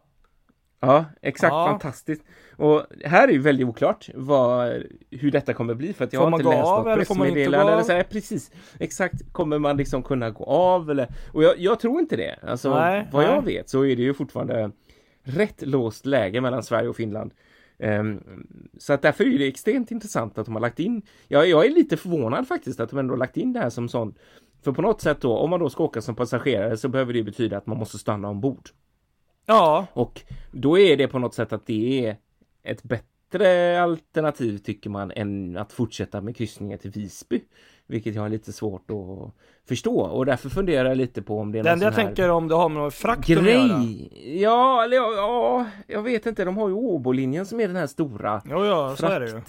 Ja, 0.79 1.05
exakt. 1.21 1.51
Ja. 1.51 1.67
Fantastiskt. 1.67 2.23
Och 2.55 2.85
här 3.05 3.27
är 3.27 3.31
ju 3.31 3.39
väldigt 3.39 3.67
oklart 3.67 4.09
vad, 4.15 4.83
hur 5.11 5.31
detta 5.31 5.53
kommer 5.53 5.73
bli 5.73 5.93
för 5.93 6.05
att 6.05 6.13
jag 6.13 6.21
Får 6.21 6.31
har 6.31 6.39
inte 6.39 6.49
läst 6.49 6.63
något 6.63 6.95
pressmeddelande. 6.95 7.71
Eller 7.71 7.79
av? 7.79 7.83
så 7.83 7.91
här, 7.91 8.03
precis, 8.03 8.51
exakt. 8.79 9.33
Kommer 9.33 9.59
man 9.59 9.77
liksom 9.77 10.03
kunna 10.03 10.29
gå 10.29 10.45
av 10.45 10.91
eller? 10.91 11.07
Och 11.33 11.43
jag, 11.43 11.59
jag 11.59 11.79
tror 11.79 11.99
inte 11.99 12.15
det. 12.15 12.39
Alltså 12.41 12.75
Nej, 12.75 13.07
vad 13.11 13.23
jag 13.23 13.43
nej. 13.43 13.55
vet 13.55 13.69
så 13.69 13.85
är 13.85 13.95
det 13.95 14.01
ju 14.01 14.13
fortfarande 14.13 14.71
rätt 15.23 15.61
låst 15.61 16.05
läge 16.05 16.41
mellan 16.41 16.63
Sverige 16.63 16.89
och 16.89 16.95
Finland. 16.95 17.31
Ehm, 17.79 18.23
så 18.77 18.93
att 18.93 19.01
därför 19.01 19.33
är 19.33 19.39
det 19.39 19.47
extremt 19.47 19.91
intressant 19.91 20.37
att 20.37 20.45
de 20.45 20.55
har 20.55 20.61
lagt 20.61 20.79
in. 20.79 21.01
Jag, 21.27 21.49
jag 21.49 21.65
är 21.65 21.69
lite 21.69 21.97
förvånad 21.97 22.47
faktiskt 22.47 22.79
att 22.79 22.89
de 22.89 22.99
ändå 22.99 23.15
lagt 23.15 23.37
in 23.37 23.53
det 23.53 23.59
här 23.59 23.69
som 23.69 23.89
sånt. 23.89 24.19
För 24.63 24.71
på 24.71 24.81
något 24.81 25.01
sätt 25.01 25.21
då, 25.21 25.37
om 25.37 25.49
man 25.49 25.59
då 25.59 25.69
ska 25.69 25.83
åka 25.83 26.01
som 26.01 26.15
passagerare 26.15 26.77
så 26.77 26.87
behöver 26.89 27.13
det 27.13 27.23
betyda 27.23 27.57
att 27.57 27.65
man 27.67 27.77
måste 27.77 27.97
stanna 27.97 28.29
ombord. 28.29 28.69
Ja, 29.45 29.85
Och 29.93 30.21
då 30.51 30.79
är 30.79 30.97
det 30.97 31.07
på 31.07 31.19
något 31.19 31.33
sätt 31.33 31.53
att 31.53 31.65
det 31.65 32.05
är 32.07 32.17
ett 32.63 32.83
bättre 32.83 33.81
alternativ 33.81 34.57
tycker 34.57 34.89
man 34.89 35.11
än 35.11 35.57
att 35.57 35.73
fortsätta 35.73 36.21
med 36.21 36.35
kryssningar 36.35 36.77
till 36.77 36.91
Visby. 36.91 37.41
Vilket 37.87 38.15
jag 38.15 38.21
har 38.21 38.29
lite 38.29 38.53
svårt 38.53 38.91
att 38.91 39.33
förstå 39.67 39.99
och 39.99 40.25
därför 40.25 40.49
funderar 40.49 40.89
jag 40.89 40.97
lite 40.97 41.21
på 41.21 41.39
om 41.39 41.51
det 41.51 41.59
är 41.59 41.63
det 41.63 41.69
någon 41.69 41.81
jag 41.81 41.95
tänker 41.95 42.29
om 42.29 42.47
det 42.47 42.55
har 42.55 42.69
med 42.69 42.81
någon 42.81 42.91
frakt 42.91 43.19
att 43.19 43.29
göra. 43.29 43.41
grej. 43.41 44.41
Ja, 44.41 44.83
eller 44.83 44.97
ja, 44.97 45.13
ja, 45.15 45.65
jag 45.87 46.01
vet 46.01 46.25
inte. 46.25 46.45
De 46.45 46.57
har 46.57 46.67
ju 46.67 46.73
Åbolinjen 46.73 47.45
som 47.45 47.59
är 47.59 47.67
den 47.67 47.75
här 47.75 47.87
stora 47.87 48.41
Jo, 48.45 48.65
ja, 48.65 48.95
så 48.95 49.05
är 49.05 49.19
det 49.19 49.29
ju. 49.29 49.41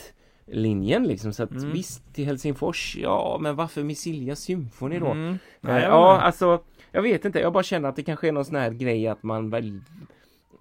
Fraktlinjen 0.46 1.06
liksom. 1.06 1.32
Så 1.32 1.42
att 1.42 1.50
Mm. 1.50 1.72
visst 1.72 2.14
till 2.14 2.24
Helsingfors, 2.26 2.96
ja, 2.96 3.38
men 3.40 3.56
varför 3.56 3.82
med 3.82 3.96
Silja 3.96 4.36
Symphony 4.36 4.98
då? 4.98 5.06
Mm. 5.10 5.38
Nej, 5.60 5.82
jag 5.82 5.90
ja, 5.92 6.20
alltså 6.20 6.62
jag 6.92 7.02
vet 7.02 7.24
inte. 7.24 7.40
Jag 7.40 7.52
bara 7.52 7.62
känner 7.62 7.88
att 7.88 7.96
det 7.96 8.02
kanske 8.02 8.28
är 8.28 8.32
någon 8.32 8.44
sån 8.44 8.56
här 8.56 8.70
grej 8.70 9.08
att 9.08 9.22
man 9.22 9.50
väl 9.50 9.80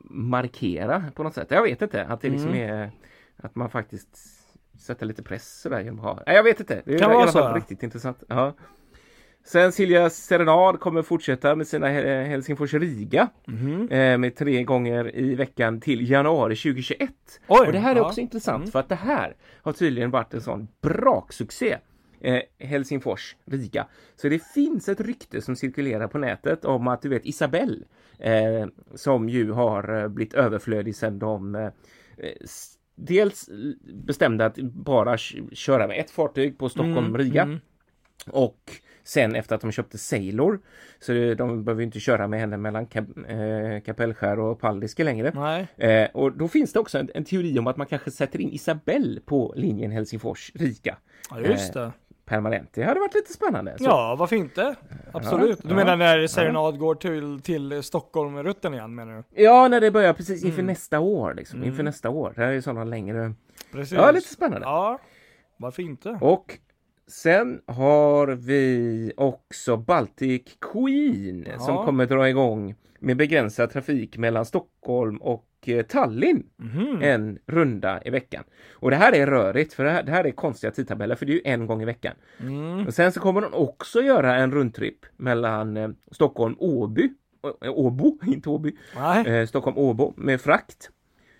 markera 0.10 1.04
på 1.16 1.24
något 1.24 1.34
sätt. 1.34 1.52
Jag 1.52 1.64
vet 1.64 1.82
inte. 1.82 2.06
Att 2.06 2.22
det 2.22 2.30
liksom 2.30 2.50
Mm. 2.50 2.70
är 2.70 2.92
att 3.38 3.56
man 3.56 3.70
faktiskt 3.70 4.18
sätter 4.80 5.06
lite 5.06 5.24
press 5.24 5.62
sådär 5.62 5.80
genom 5.82 6.00
att 6.00 6.06
ha. 6.06 6.24
Nej, 6.28 6.36
jag 6.36 6.44
vet 6.44 6.60
inte. 6.60 6.82
Det 6.86 6.94
är 6.94 7.00
Kan 7.00 7.12
vara 7.12 7.28
så, 7.28 7.54
riktigt 7.54 7.84
intressant. 7.84 8.24
Ja. 8.28 8.54
Sen 9.46 9.72
Silja 9.72 10.10
Serenad 10.10 10.80
kommer 10.80 11.02
fortsätta 11.02 11.56
med 11.56 11.68
sina 11.68 11.88
Helsingfors-Riga 11.88 13.28
Mhm. 13.48 13.88
eh, 13.92 14.18
med 14.18 14.36
tre 14.36 14.64
gånger 14.64 15.16
i 15.16 15.36
veckan 15.36 15.82
till 15.82 16.10
januari 16.10 16.56
2021. 16.56 17.10
Oj, 17.48 17.68
och 17.68 17.72
det 17.74 17.80
här 17.80 17.96
är 17.96 18.00
ja. 18.00 18.06
också 18.08 18.22
intressant 18.22 18.62
Mm. 18.62 18.72
för 18.72 18.80
att 18.80 18.90
det 18.90 18.96
här 18.96 19.36
har 19.62 19.74
tydligen 19.74 20.12
varit 20.12 20.34
en 20.34 20.42
sån 20.42 20.68
braksuccé. 20.82 21.78
Eh, 22.22 22.42
Helsingfors, 22.60 23.36
Riga. 23.46 23.88
Så 24.16 24.30
det 24.30 24.44
finns 24.54 24.90
ett 24.90 25.02
rykte 25.02 25.42
som 25.42 25.56
cirkulerar 25.56 26.08
på 26.08 26.18
nätet 26.18 26.66
om 26.66 26.88
att 26.88 27.02
du 27.02 27.10
vet 27.10 27.26
Isabelle 27.26 27.78
eh, 28.20 28.68
som 28.96 29.30
ju 29.30 29.52
har 29.52 30.02
eh, 30.02 30.08
blivit 30.08 30.34
överflödig 30.34 30.96
sedan 30.96 31.20
de 31.20 31.56
eh, 31.56 31.70
dels 32.96 33.50
bestämde 33.94 34.46
att 34.46 34.56
bara 34.74 35.18
köra 35.52 35.88
med 35.88 36.00
ett 36.00 36.12
fartyg 36.12 36.58
på 36.58 36.70
Stockholm-Riga 36.70 37.42
Mm. 37.44 37.60
och 38.28 38.72
sen 39.04 39.36
efter 39.36 39.56
att 39.56 39.62
de 39.62 39.72
köpte 39.72 39.98
Sailor 39.98 40.60
så 41.00 41.12
de 41.14 41.64
behöver 41.64 41.82
ju 41.82 41.86
inte 41.86 42.00
köra 42.00 42.28
med 42.28 42.40
henne 42.40 42.58
mellan 42.58 42.86
Kap, 42.86 43.06
eh, 43.28 43.80
Kapellskär 43.86 44.40
och 44.40 44.60
Paldiski 44.60 45.04
längre. 45.04 45.68
Eh, 45.78 46.10
och 46.14 46.32
då 46.38 46.48
finns 46.48 46.74
det 46.74 46.80
också 46.80 46.98
en, 47.00 47.10
en 47.14 47.24
teori 47.26 47.60
om 47.60 47.68
att 47.68 47.78
man 47.78 47.88
kanske 47.88 48.12
sätter 48.12 48.42
in 48.42 48.50
Isabelle 48.50 49.22
på 49.26 49.54
linjen 49.58 49.92
Helsingfors-Riga 49.92 50.96
Ja, 51.30 51.40
just 51.40 51.74
det. 51.74 51.92
permanent. 52.26 52.70
Det 52.74 52.84
hade 52.84 53.00
varit 53.00 53.14
lite 53.16 53.34
spännande. 53.34 53.78
Så, 53.78 53.84
Ja, 53.84 54.16
varför 54.20 54.36
inte? 54.36 54.76
Absolut. 55.14 55.60
Du 55.64 55.70
ja. 55.70 55.76
menar 55.76 55.96
när 55.98 56.28
Serenad 56.28 56.80
går 56.80 56.96
till, 56.96 57.42
till 57.42 57.84
Stockholm-rutten 57.84 58.74
igen 58.74 58.96
menar 58.96 59.24
du? 59.32 59.44
ja, 59.44 59.68
när 59.68 59.82
det 59.82 59.92
börjar 59.92 60.14
precis 60.14 60.44
inför 60.44 60.60
Mm. 60.60 60.66
nästa 60.74 61.00
år. 61.00 61.34
Liksom, 61.34 61.64
Inför 61.64 61.84
nästa 61.84 62.10
år. 62.10 62.34
Det 62.36 62.42
här 62.42 62.52
är 62.52 62.62
sådana 62.62 62.84
längre... 62.84 63.34
Precis. 63.72 63.94
Ja, 63.98 64.12
lite 64.12 64.34
spännande. 64.34 64.66
Ja, 64.68 65.00
varför 65.58 65.82
inte? 65.84 66.18
Och 66.22 66.58
sen 67.08 67.62
har 67.66 68.28
vi 68.28 69.12
också 69.18 69.78
Baltic 69.78 70.42
Queen 70.74 71.48
Ja. 71.52 71.60
som 71.60 71.86
kommer 71.86 72.06
dra 72.06 72.30
igång 72.30 72.76
med 73.00 73.18
begränsad 73.18 73.70
trafik 73.72 74.18
mellan 74.18 74.46
Stockholm 74.46 75.18
och 75.18 75.46
eh, 75.66 75.86
Tallinn 75.86 76.44
Mhm. 76.58 77.00
en 77.02 77.40
runda 77.48 78.02
i 78.06 78.10
veckan. 78.10 78.44
Och 78.74 78.90
det 78.90 78.96
här 78.96 79.16
är 79.16 79.28
rörigt 79.28 79.74
för 79.74 79.84
det 79.84 79.92
här, 79.92 80.04
det 80.04 80.12
här 80.12 80.24
är 80.24 80.32
konstiga 80.32 80.72
tidtabeller 80.72 81.16
för 81.16 81.26
det 81.26 81.32
är 81.32 81.36
ju 81.36 81.42
en 81.46 81.68
gång 81.68 81.82
i 81.82 81.86
veckan. 81.86 82.16
Mm. 82.40 82.88
Och 82.88 82.94
sen 82.94 83.12
så 83.12 83.20
kommer 83.20 83.42
de 83.42 83.54
också 83.54 84.02
göra 84.02 84.36
en 84.36 84.52
rundtripp 84.52 85.06
mellan 85.18 85.78
eh, 85.78 85.90
Stockholm 86.12 86.56
Åby 86.60 87.10
eh, 87.64 87.72
Åbo, 87.72 88.18
inte 88.26 88.50
Åby, 88.50 88.76
eh, 89.26 89.46
Stockholm 89.46 89.78
Åbo 89.78 90.14
med 90.18 90.42
frakt. 90.42 90.90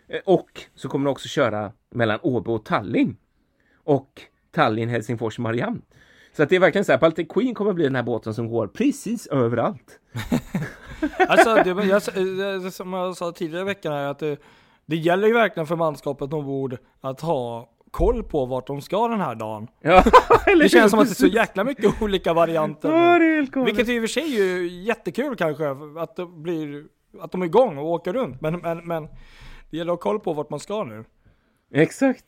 Eh, 0.08 0.20
och 0.26 0.62
så 0.76 0.90
kommer 0.90 1.06
de 1.06 1.12
också 1.12 1.28
köra 1.28 1.72
mellan 1.90 2.20
Åbo 2.24 2.54
och 2.54 2.66
Tallinn. 2.66 3.18
Och 3.84 4.22
Tallinn, 4.54 4.90
Helsingfors, 4.90 5.40
Mariehamn. 5.40 5.82
Så 6.36 6.44
att 6.44 6.50
det 6.50 6.56
är 6.56 6.60
verkligen 6.60 6.86
så 6.86 6.92
här, 6.92 7.00
Baltic 7.00 7.28
Queen 7.30 7.54
kommer 7.54 7.74
bli 7.74 7.84
den 7.84 7.96
här 7.96 8.04
båten 8.04 8.34
som 8.34 8.48
går 8.48 8.68
precis 8.68 9.28
överallt. 9.28 10.00
Alltså, 11.28 11.56
det, 11.56 11.86
jag, 11.86 12.74
som 12.74 12.94
jag 12.94 13.18
sa 13.18 13.32
tidigare 13.32 13.62
i 13.62 13.66
veckan 13.66 13.94
här, 13.94 14.08
att 14.08 14.20
det, 14.20 14.38
det 14.86 14.96
gäller 14.96 15.28
ju 15.28 15.34
verkligen 15.34 15.68
för 15.68 15.76
manskapet 15.76 16.34
ombord 16.34 16.78
att 17.02 17.22
ha 17.22 17.70
koll 17.92 18.24
på 18.24 18.46
vart 18.46 18.68
de 18.68 18.82
ska 18.82 19.08
den 19.08 19.20
här 19.22 19.36
dagen. 19.36 19.68
Ja, 19.82 20.04
Det 20.60 20.70
känns 20.70 20.92
som 20.92 21.00
att 21.00 21.08
det 21.08 21.12
är 21.12 21.16
så 21.16 21.28
jäkla 21.28 21.64
mycket 21.64 22.02
olika 22.02 22.34
varianter. 22.34 22.90
Ja, 22.92 23.20
det 23.20 23.26
är 23.26 23.36
helt. 23.36 23.56
Vilket 23.68 23.90
i 23.90 23.98
och 24.00 24.02
för 24.02 24.08
sig 24.08 24.24
är 24.24 24.46
ju 24.46 24.68
jättekul 24.68 25.36
kanske, 25.36 25.68
att 25.98 26.16
det 26.16 26.26
blir, 26.26 26.86
att 27.22 27.32
de 27.32 27.42
är 27.42 27.46
igång 27.46 27.78
och 27.78 27.86
åker 27.86 28.14
runt. 28.14 28.42
Men, 28.42 28.60
men, 28.60 28.78
men 28.88 29.08
det 29.70 29.78
gäller 29.78 29.94
att 29.94 30.00
ha 30.00 30.12
koll 30.12 30.20
på 30.20 30.34
vart 30.34 30.50
man 30.50 30.60
ska 30.60 30.84
nu. 30.84 31.06
Exakt. 31.74 32.26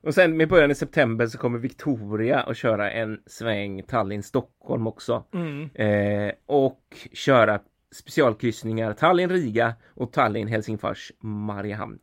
Och 0.00 0.14
sen 0.14 0.36
med 0.36 0.48
början 0.48 0.70
i 0.70 0.74
september 0.74 1.26
så 1.26 1.38
kommer 1.38 1.58
Victoria 1.58 2.40
att 2.40 2.56
köra 2.56 2.90
en 2.90 3.20
sväng 3.26 3.82
Tallinn-Stockholm 3.82 4.86
också. 4.86 5.24
Mm. 5.34 5.70
Eh, 5.74 6.32
och 6.46 6.96
köra 7.12 7.60
specialkryssningar 7.92 8.92
Tallinn-Riga 8.92 9.74
och 9.94 10.12
Tallinn-Helsingfors-Mariehamn. 10.12 11.98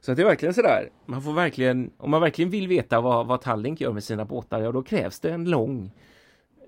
Så 0.00 0.10
att 0.10 0.16
det 0.16 0.22
är 0.22 0.26
verkligen 0.26 0.54
sådär, 0.54 0.88
man 1.06 1.22
får 1.22 1.32
verkligen, 1.32 1.90
om 1.98 2.10
man 2.10 2.20
verkligen 2.20 2.50
vill 2.50 2.68
veta 2.68 3.00
vad, 3.00 3.26
vad 3.26 3.40
Tallinn 3.40 3.76
gör 3.78 3.92
med 3.92 4.04
sina 4.04 4.24
båtar, 4.24 4.60
ja 4.60 4.72
då 4.72 4.82
krävs 4.82 5.20
det 5.20 5.30
en 5.30 5.50
lång 5.50 5.92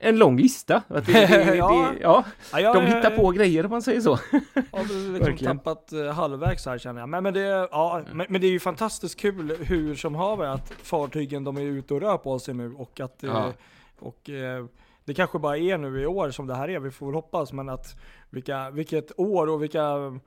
en 0.03 0.19
lång 0.19 0.37
lista. 0.37 0.83
Att 0.88 1.07
det, 1.07 1.12
det, 1.12 1.27
det, 1.45 1.57
Ja. 1.57 1.93
ja, 2.01 2.25
Ja, 2.61 2.73
de 2.75 2.87
hittar 2.87 3.17
på 3.17 3.31
grejer 3.31 3.65
om 3.65 3.71
man 3.71 3.83
säger 3.83 4.01
så. 4.01 4.19
väl 4.55 4.62
liksom 4.73 5.12
Verkligen. 5.12 5.59
tappat 5.59 5.93
uh, 5.93 6.07
halvvägs 6.11 6.67
här 6.67 6.79
känner 6.79 7.01
jag. 7.01 7.09
Men, 7.09 7.23
men, 7.23 7.35
det, 7.35 7.69
ja, 7.71 8.03
men, 8.12 8.27
men 8.29 8.41
det 8.41 8.47
är 8.47 8.51
ju 8.51 8.61
fantastiskt 8.61 9.21
kul 9.21 9.57
hur 9.61 9.95
som 9.95 10.15
haver 10.15 10.47
att 10.47 10.73
fartygen 10.83 11.45
de 11.45 11.57
är 11.57 11.61
ute 11.61 11.95
och 11.95 12.01
rör 12.01 12.17
på 12.19 12.38
sig 12.38 12.55
nu 12.55 12.75
och 12.75 13.01
att 13.01 13.23
eh, 13.25 13.31
Ja. 13.31 13.53
och 14.01 14.31
eh, 14.31 14.65
det 15.05 15.15
kanske 15.15 15.38
bara 15.38 15.59
är 15.59 15.79
nu 15.79 16.01
i 16.03 16.07
år 16.07 16.31
som 16.31 16.47
det 16.47 16.55
här 16.55 16.69
är, 16.71 16.79
vi 16.81 16.91
får 16.91 17.07
väl 17.07 17.15
hoppas, 17.15 17.53
men 17.53 17.69
att 17.69 18.01
vilka, 18.31 18.71
vilket 18.71 19.21
år 19.21 19.47
och 19.49 19.62
vilka 19.62 19.83
mm, 19.83 20.21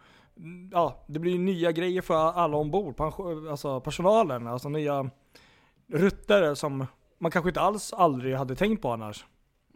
Ja, 0.71 1.03
det 1.07 1.19
blir 1.19 1.31
ju 1.31 1.37
nya 1.37 1.71
grejer 1.71 2.01
för 2.01 2.15
alla 2.15 2.57
ombord, 2.57 3.01
alltså 3.51 3.79
personalen, 3.79 4.47
alltså 4.47 4.69
nya 4.69 5.09
rutter 5.87 6.55
som 6.55 6.85
man 7.19 7.31
kanske 7.31 7.49
inte 7.49 7.61
alls 7.61 7.93
aldrig 7.93 8.35
hade 8.35 8.55
tänkt 8.55 8.81
på 8.81 8.91
annars. 8.91 9.25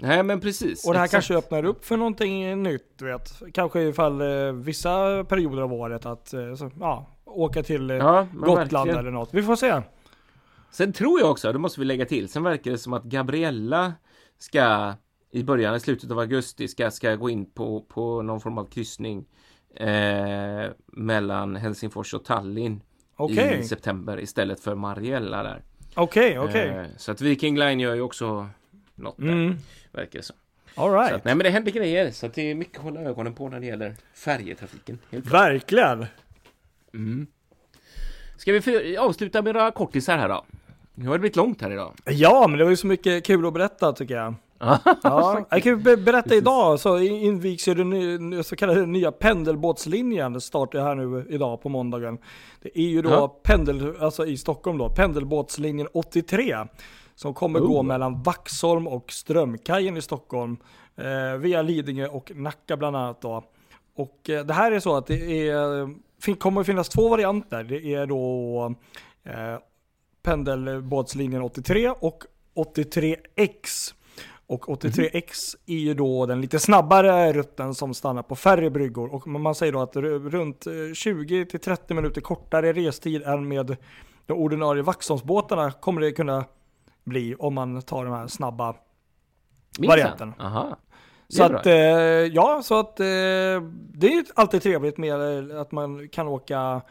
Nej 0.01 0.23
men 0.23 0.39
precis. 0.39 0.87
Och 0.87 0.93
det 0.93 0.99
här 0.99 1.05
exakt. 1.05 1.27
kanske 1.27 1.35
öppnar 1.37 1.65
upp 1.65 1.85
för 1.85 1.97
någonting 1.97 2.63
nytt, 2.63 3.01
vet. 3.01 3.41
Kanske 3.53 3.81
ifall 3.81 4.21
eh, 4.21 4.51
vissa 4.53 5.23
perioder 5.23 5.61
av 5.61 5.73
året 5.73 6.05
att, 6.05 6.33
eh, 6.33 6.53
så, 6.55 6.71
ja, 6.79 7.07
åka 7.25 7.63
till 7.63 7.91
eh, 7.91 7.97
Ja, 7.97 8.27
Gotland 8.33 8.71
verkligen. 8.71 8.97
eller 8.99 9.11
något. 9.11 9.29
Vi 9.33 9.43
får 9.43 9.55
se. 9.55 9.81
Sen 10.71 10.93
tror 10.93 11.19
jag 11.19 11.31
också, 11.31 11.51
det 11.51 11.59
måste 11.59 11.79
vi 11.79 11.85
lägga 11.85 12.05
till, 12.05 12.29
sen 12.29 12.43
verkar 12.43 12.71
det 12.71 12.77
som 12.77 12.93
att 12.93 13.03
Gabriella 13.03 13.93
ska 14.37 14.93
i 15.31 15.43
början, 15.43 15.75
i 15.75 15.79
slutet 15.79 16.11
av 16.11 16.19
augusti, 16.19 16.67
ska, 16.67 16.91
ska 16.91 17.15
gå 17.15 17.29
in 17.29 17.45
på, 17.51 17.81
på 17.81 18.21
någon 18.21 18.41
form 18.41 18.57
av 18.57 18.65
kryssning 18.65 19.25
eh, 19.75 20.69
mellan 20.87 21.55
Helsingfors 21.55 22.13
och 22.13 22.25
Tallinn 22.25 22.81
Okej, 23.15 23.59
i 23.59 23.63
september 23.63 24.19
istället 24.19 24.59
för 24.59 24.75
Mariella 24.75 25.43
där. 25.43 25.63
okej, 25.95 26.39
okej. 26.39 26.67
Eh, 26.69 26.85
så 26.97 27.11
att 27.11 27.21
Viking 27.21 27.57
Line 27.59 27.79
gör 27.79 27.95
ju 27.95 28.01
också 28.01 28.47
något 28.95 29.17
där, 29.17 29.23
Mm, 29.27 29.55
verkar 29.91 30.19
det 30.19 30.23
som. 30.25 30.35
all 30.75 30.91
right. 30.91 31.13
att, 31.13 31.25
nej 31.25 31.35
men 31.35 31.43
det 31.43 31.49
händer 31.49 31.71
grejer, 31.71 32.11
så 32.11 32.27
det 32.27 32.51
är 32.51 32.55
mycket 32.55 32.77
att 32.77 32.83
hålla 32.83 32.99
ögonen 33.01 33.33
på 33.33 33.49
när 33.49 33.59
det 33.59 33.65
gäller 33.65 33.95
färjetrafiken. 34.13 34.99
Verkligen. 35.09 36.05
Mm. 36.93 37.27
Ska 38.37 38.53
vi 38.53 38.61
för, 38.61 38.97
avsluta 38.97 39.41
med 39.41 39.53
några 39.55 39.71
kortisar 39.71 40.17
här 40.17 40.29
då? 40.29 40.45
Nu 40.95 41.05
har 41.07 41.13
det 41.13 41.19
blivit 41.19 41.35
långt 41.35 41.61
här 41.61 41.71
idag. 41.71 41.93
Ja, 42.05 42.47
men 42.49 42.57
det 42.57 42.63
var 42.63 42.71
ju 42.71 42.77
så 42.77 42.87
mycket 42.87 43.25
kul 43.25 43.45
att 43.45 43.53
berätta 43.53 43.93
tycker 43.93 44.15
jag. 44.15 44.33
Ja, 45.03 45.45
jag 45.49 45.63
kan 45.63 45.83
berätta 45.83 46.35
idag 46.35 46.79
så 46.79 46.99
invigs 46.99 47.67
ju 47.67 47.73
den 47.73 48.43
så 48.43 48.55
kallade 48.55 48.85
nya 48.85 49.11
pendelbåtslinjen. 49.11 50.41
Startar 50.41 50.81
här 50.81 50.95
nu 50.95 51.25
idag 51.29 51.61
på 51.61 51.69
måndagen. 51.69 52.17
Det 52.61 52.79
är 52.79 52.87
ju 52.89 53.01
då 53.01 53.09
Ja. 53.09 53.39
pendel, 53.43 53.93
alltså 53.99 54.25
i 54.25 54.37
Stockholm 54.37 54.77
då, 54.77 54.89
pendelbåtslinjen 54.89 55.87
83. 55.93 56.55
Som 57.19 57.33
kommer 57.33 57.59
gå 57.59 57.79
Oh. 57.79 57.83
mellan 57.83 58.23
Vaxholm 58.23 58.87
och 58.87 59.11
Strömkajen 59.11 59.97
i 59.97 60.01
Stockholm. 60.01 60.57
Eh, 60.95 61.37
via 61.39 61.61
Lidingö 61.61 62.07
och 62.07 62.31
Nacka 62.35 62.77
bland 62.77 62.95
annat 62.95 63.21
då. 63.21 63.43
Och 63.95 64.29
eh, 64.29 64.45
det 64.45 64.53
här 64.53 64.71
är 64.71 64.79
så 64.79 64.95
att 64.95 65.07
det 65.07 65.47
är, 65.47 66.35
kommer 66.35 66.61
att 66.61 66.67
finnas 66.67 66.89
två 66.89 67.09
varianter. 67.09 67.63
Det 67.63 67.93
är 67.93 68.05
då 68.05 68.75
eh, 69.23 69.59
pendelbåtslinjen 70.23 71.41
83 71.41 71.89
och 71.89 72.23
83X. 72.55 73.93
Och 74.47 74.65
83X 74.65 75.55
är 75.65 75.77
ju 75.77 75.93
då 75.93 76.25
den 76.25 76.41
lite 76.41 76.59
snabbare 76.59 77.33
rutten 77.33 77.75
som 77.75 77.93
stannar 77.93 78.23
på 78.23 78.35
färre 78.35 78.69
bryggor. 78.69 79.13
Och 79.13 79.27
man 79.27 79.55
säger 79.55 79.73
då 79.73 79.81
att 79.81 79.95
runt 79.95 80.67
eh, 80.67 80.71
20-30 80.71 81.93
minuter 81.93 82.21
kortare 82.21 82.73
restid 82.73 83.23
än 83.23 83.47
med 83.47 83.77
de 84.25 84.33
ordinarie 84.33 84.83
Vaxholmsbåtarna 84.83 85.71
kommer 85.71 86.01
det 86.01 86.11
kunna 86.11 86.45
bli 87.09 87.35
om 87.39 87.53
man 87.53 87.81
tar 87.81 88.05
de 88.05 88.13
här 88.13 88.27
snabba. 88.27 88.75
Minsann. 89.79 89.87
Varianten. 89.87 90.33
Aha. 90.39 90.77
Så 91.27 91.43
att, 91.43 91.65
eh, 91.65 91.73
ja, 91.73 92.61
så 92.63 92.79
att 92.79 92.99
eh, 92.99 93.05
det 93.93 94.07
är 94.07 94.23
alltid 94.35 94.61
trevligt 94.61 94.97
med 94.97 95.49
eh, 95.51 95.61
att 95.61 95.71
man 95.71 96.09
kan 96.09 96.27
åka 96.27 96.81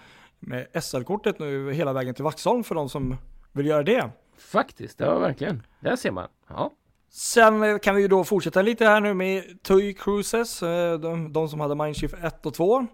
med 0.40 0.66
SL-kortet 0.82 1.38
nu 1.38 1.72
hela 1.72 1.92
vägen 1.92 2.14
till 2.14 2.24
Vaxholm 2.24 2.64
för 2.64 2.74
de 2.74 2.88
som 2.88 3.16
vill 3.52 3.66
göra 3.66 3.82
det. 3.82 4.10
Faktiskt, 4.38 5.00
ja 5.00 5.18
verkligen. 5.18 5.62
Där 5.80 5.96
ser 5.96 6.10
man. 6.10 6.28
Ja. 6.48 6.70
Sen 7.10 7.62
eh, 7.62 7.78
kan 7.78 7.94
vi 7.94 8.02
ju 8.02 8.08
då 8.08 8.24
fortsätta 8.24 8.62
lite 8.62 8.84
här 8.84 9.00
nu 9.00 9.14
med 9.14 9.62
TUI 9.62 9.94
Cruises, 9.94 10.62
eh, 10.62 10.98
de, 11.00 11.32
de 11.32 11.48
som 11.48 11.60
hade 11.60 11.74
Mindshift 11.74 12.14
1 12.22 12.46
och 12.46 12.54
2. 12.54 12.78
Eh, 12.78 12.84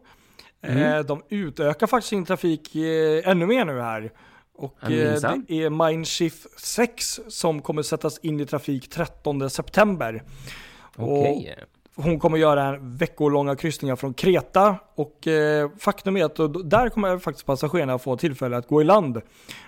Mm. 0.76 1.06
De 1.06 1.22
utökar 1.28 1.86
faktiskt 1.86 2.08
sin 2.08 2.24
trafik 2.24 2.74
ännu 3.24 3.46
mer 3.46 3.64
nu 3.64 3.80
här. 3.80 4.12
Och 4.56 4.90
eh, 4.90 5.20
det 5.48 5.64
är 5.64 5.70
Mindshift 5.70 6.60
6 6.60 7.20
som 7.28 7.62
kommer 7.62 7.82
sättas 7.82 8.18
in 8.18 8.40
i 8.40 8.46
trafik 8.46 8.90
13 8.90 9.50
september. 9.50 10.22
Okej. 10.96 11.58
Hon 11.96 12.18
kommer 12.18 12.38
göra 12.38 12.64
en 12.64 12.96
veckolånga 12.96 13.56
kryssningar 13.56 13.96
från 13.96 14.14
Kreta 14.14 14.76
och 14.94 15.26
eh, 15.26 15.70
faktum 15.78 16.16
är 16.16 16.24
att 16.24 16.36
där 16.70 16.88
kommer 16.88 17.18
faktiskt 17.18 17.46
passagerarna 17.46 17.98
få 17.98 18.16
tillfälle 18.16 18.56
att 18.56 18.68
gå 18.68 18.80
i 18.80 18.84
land. 18.84 19.20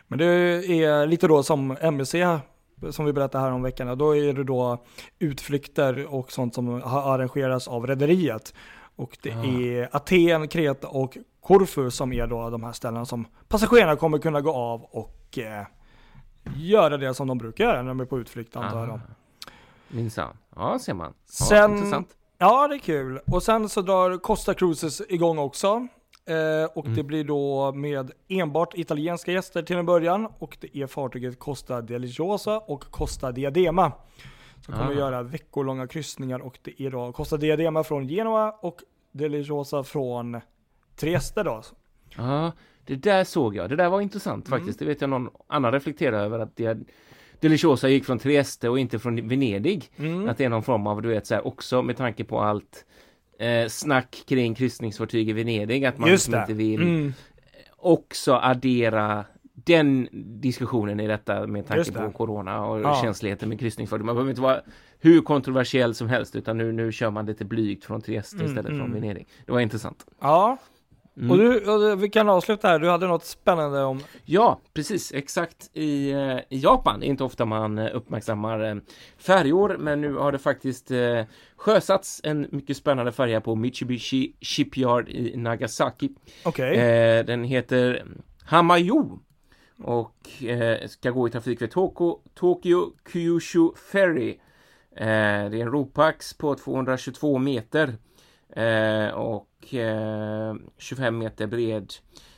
Men 0.09 0.19
det 0.19 0.27
är 0.27 1.07
lite 1.07 1.27
då 1.27 1.43
som 1.43 1.77
MSC 1.81 2.15
som 2.91 3.05
vi 3.05 3.13
berättade 3.13 3.45
här 3.45 3.53
om 3.53 3.63
veckan, 3.63 3.99
då 3.99 4.17
är 4.17 4.33
det 4.33 4.45
då 4.45 4.85
utflykter 5.19 6.15
och 6.15 6.33
sånt 6.33 6.55
som 6.55 6.83
har 6.83 7.15
arrangerats 7.15 7.69
av 7.69 7.87
rederiet. 7.87 8.55
Och 8.97 9.19
det 9.23 9.33
Ah. 9.33 9.45
är 9.45 9.89
Aten, 9.97 10.49
Kreta 10.49 10.89
och 10.89 11.17
Korfu 11.41 11.91
som 11.91 12.13
är 12.13 12.27
då 12.27 12.51
de 12.51 12.65
här 12.65 12.73
ställena 12.73 13.05
som 13.05 13.27
passagerarna 13.49 13.97
kommer 13.97 14.19
kunna 14.19 14.41
gå 14.41 14.53
av 14.53 14.83
och 14.83 15.39
eh, 15.39 15.67
göra 16.57 16.97
det 16.97 17.15
som 17.15 17.27
de 17.29 17.39
brukar 17.39 17.65
göra 17.65 17.83
när 17.83 17.89
de 17.89 18.01
är 18.01 18.05
på 18.05 18.19
utflykt 18.19 18.57
antar 18.57 18.79
jag. 18.87 18.91
Ah. 18.95 19.01
Minsann. 19.89 20.37
Ja, 20.57 20.79
ser 20.79 20.95
man. 20.95 21.07
Ja, 21.41 21.47
Sen- 21.47 21.75
Intressant. 21.77 22.09
Ja, 22.39 22.69
det 22.69 22.75
är 22.75 22.79
kul. 22.79 23.21
Och 23.27 23.43
sen 23.43 23.69
så 23.69 23.81
drar 23.83 24.19
Costa 24.19 24.55
Cruises 24.55 25.03
igång 25.09 25.39
också. 25.39 25.87
Eh, 26.29 26.71
och 26.75 26.89
det 26.89 27.03
blir 27.03 27.25
då 27.25 27.73
med 27.73 28.11
enbart 28.29 28.75
italienska 28.75 29.33
gäster 29.33 29.63
till 29.63 29.77
en 29.77 29.87
början. 29.87 30.29
Och 30.39 30.57
det 30.61 30.77
är 30.77 30.87
fartyget 30.87 31.39
Costa 31.39 31.81
Deliciosa 31.81 32.59
och 32.59 32.81
Costa 32.91 33.33
Diadema. 33.33 33.93
Som 34.67 34.75
kommer 34.75 34.87
Ah. 34.87 34.91
att 34.91 34.97
göra 34.97 35.23
veckolånga 35.23 35.87
kryssningar. 35.87 36.39
Och 36.39 36.59
det 36.63 36.83
är 36.83 36.91
då 36.91 37.13
Costa 37.13 37.37
Diadema 37.37 37.85
från 37.85 38.09
Genua 38.09 38.51
och 38.51 38.77
Deliciosa 39.13 39.85
från 39.85 40.41
Trieste 40.97 41.43
då. 41.43 41.63
Ja, 42.17 42.53
det 42.85 42.97
där 42.97 43.25
såg 43.25 43.57
jag. 43.57 43.69
Det 43.71 43.77
där 43.77 43.89
var 43.89 44.01
intressant 44.01 44.49
Mm. 44.49 44.59
faktiskt. 44.59 44.79
Det 44.79 44.85
vet 44.85 45.01
jag 45.01 45.11
någon 45.11 45.31
annan 45.47 45.73
reflekterar 45.73 46.25
över 46.25 46.39
att 46.39 46.57
det 46.57 46.79
Deliciosa 47.41 47.89
gick 47.89 48.05
från 48.05 48.19
Trieste 48.19 48.69
och 48.69 48.79
inte 48.79 48.99
från 48.99 49.29
Venedig. 49.29 49.91
Mm. 49.97 50.29
Att 50.29 50.39
det 50.39 50.45
är 50.45 50.49
någon 50.49 50.63
form 50.63 50.87
av, 50.87 51.03
du 51.03 51.09
vet 51.09 51.27
så 51.27 51.35
här, 51.35 51.47
också 51.47 51.83
med 51.83 51.97
tanke 51.97 52.25
på 52.25 52.41
allt 52.41 52.85
eh, 53.39 53.69
snack 53.69 54.23
kring 54.29 54.55
kryssningsfartyg 54.55 55.29
i 55.29 55.33
Venedig. 55.33 55.85
Att 55.85 55.99
man 55.99 56.11
liksom 56.11 56.35
inte 56.35 56.53
vill 56.53 56.83
Mm. 56.83 57.13
också 57.77 58.35
addera 58.35 59.25
den 59.67 60.09
diskussionen 60.41 61.01
i 61.01 61.07
detta 61.07 61.47
med 61.47 61.67
tanke 61.67 61.91
det. 61.91 61.99
på 61.99 62.11
corona 62.11 62.65
och 62.67 62.81
Ja. 62.81 63.01
känsligheten 63.03 63.49
med 63.49 63.61
kryssningsfartyg. 63.61 64.05
Man 64.07 64.15
behöver 64.15 64.31
inte 64.31 64.43
vara 64.43 64.61
hur 65.01 65.21
kontroversiell 65.21 65.95
som 65.95 66.09
helst 66.09 66.37
utan 66.37 66.59
nu, 66.59 66.73
nu 66.73 66.93
kör 66.93 67.11
man 67.11 67.27
lite 67.27 67.45
blygt 67.45 67.85
från 67.85 68.03
Trieste 68.03 68.37
Mm, 68.37 68.47
istället 68.47 68.71
mm. 68.71 68.79
från 68.81 68.93
Venedig. 68.93 69.29
Det 69.47 69.53
var 69.53 69.61
intressant. 69.61 70.07
Ja, 70.21 70.59
Mm. 71.19 71.31
och, 71.31 71.39
du, 71.39 71.71
och 71.71 72.03
vi 72.03 72.09
kan 72.09 72.29
avsluta 72.29 72.69
här. 72.69 72.79
Du 72.79 72.89
hade 72.91 73.07
något 73.07 73.25
spännande 73.25 73.83
om... 73.85 74.01
Ja, 74.25 74.61
precis, 74.75 75.13
exakt. 75.13 75.71
I, 75.77 76.11
eh, 76.13 76.37
i 76.37 76.59
Japan, 76.59 77.03
inte 77.03 77.25
ofta 77.25 77.45
man 77.45 77.79
eh, 77.79 77.97
uppmärksammar 77.97 78.71
eh, 78.71 78.77
färjor, 79.19 79.77
men 79.79 80.01
nu 80.01 80.15
har 80.15 80.33
det 80.33 80.39
faktiskt 80.39 80.91
eh, 80.91 81.23
sjösatts 81.57 82.21
en 82.25 82.47
mycket 82.51 82.77
spännande 82.77 83.13
färja 83.13 83.41
på 83.41 83.55
Mitsubishi 83.55 84.33
Shipyard 84.41 85.09
i 85.09 85.37
Nagasaki. 85.37 86.11
Okej. 86.45 86.77
Eh, 86.77 87.25
den 87.25 87.45
heter 87.45 88.05
Hamayo 88.45 89.19
och 89.79 90.43
eh, 90.43 90.89
ska 90.89 91.11
gå 91.11 91.29
i 91.29 91.31
trafik 91.31 91.63
vid 91.63 91.71
Toko, 91.71 92.19
Tokyo 92.35 92.93
Kyushu 93.13 93.71
Ferry. 93.93 94.31
Eh, 94.97 95.07
det 95.51 95.57
är 95.57 95.61
en 95.61 95.71
ropax 95.73 96.35
på 96.35 96.55
222 96.55 97.39
meter 97.39 97.95
eh, 98.53 99.09
och 99.15 99.75
eh, 99.75 100.55
25 100.79 101.19
meter 101.19 101.47
bred. 101.47 101.93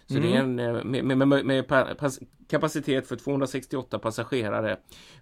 Så 0.07 0.17
Mm. 0.17 0.23
det 0.31 0.37
är 0.37 0.41
en 0.41 0.77
eh, 0.77 0.85
med, 0.85 1.05
med, 1.05 1.29
med, 1.29 1.45
med 1.47 1.67
pa- 1.69 1.95
pass, 1.95 2.19
kapacitet 2.49 3.07
för 3.09 3.17
268 3.17 3.99
passagerare, 3.99 4.77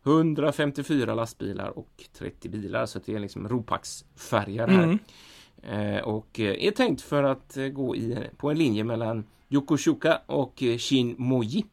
154 0.05 1.15
lastbilar 1.15 1.79
och 1.79 2.05
30 2.19 2.49
bilar. 2.49 2.87
Så 2.87 2.99
det 3.07 3.15
är 3.15 3.19
liksom 3.19 3.49
ropax-färja 3.49 4.67
här. 4.67 4.83
Mm. 4.83 4.99
Eh, 5.97 6.03
och 6.03 6.41
eh, 6.41 6.65
är 6.67 6.71
tänkt 6.71 7.03
för 7.03 7.23
att 7.23 7.57
eh, 7.57 7.67
gå 7.69 7.97
i, 7.97 8.19
på 8.37 8.51
en 8.51 8.59
linje 8.59 8.85
mellan 8.85 9.25
Yokosuka 9.49 10.21
och 10.27 10.63
eh, 10.63 10.79
Shinmoji 10.79 11.59
eh, 11.59 11.65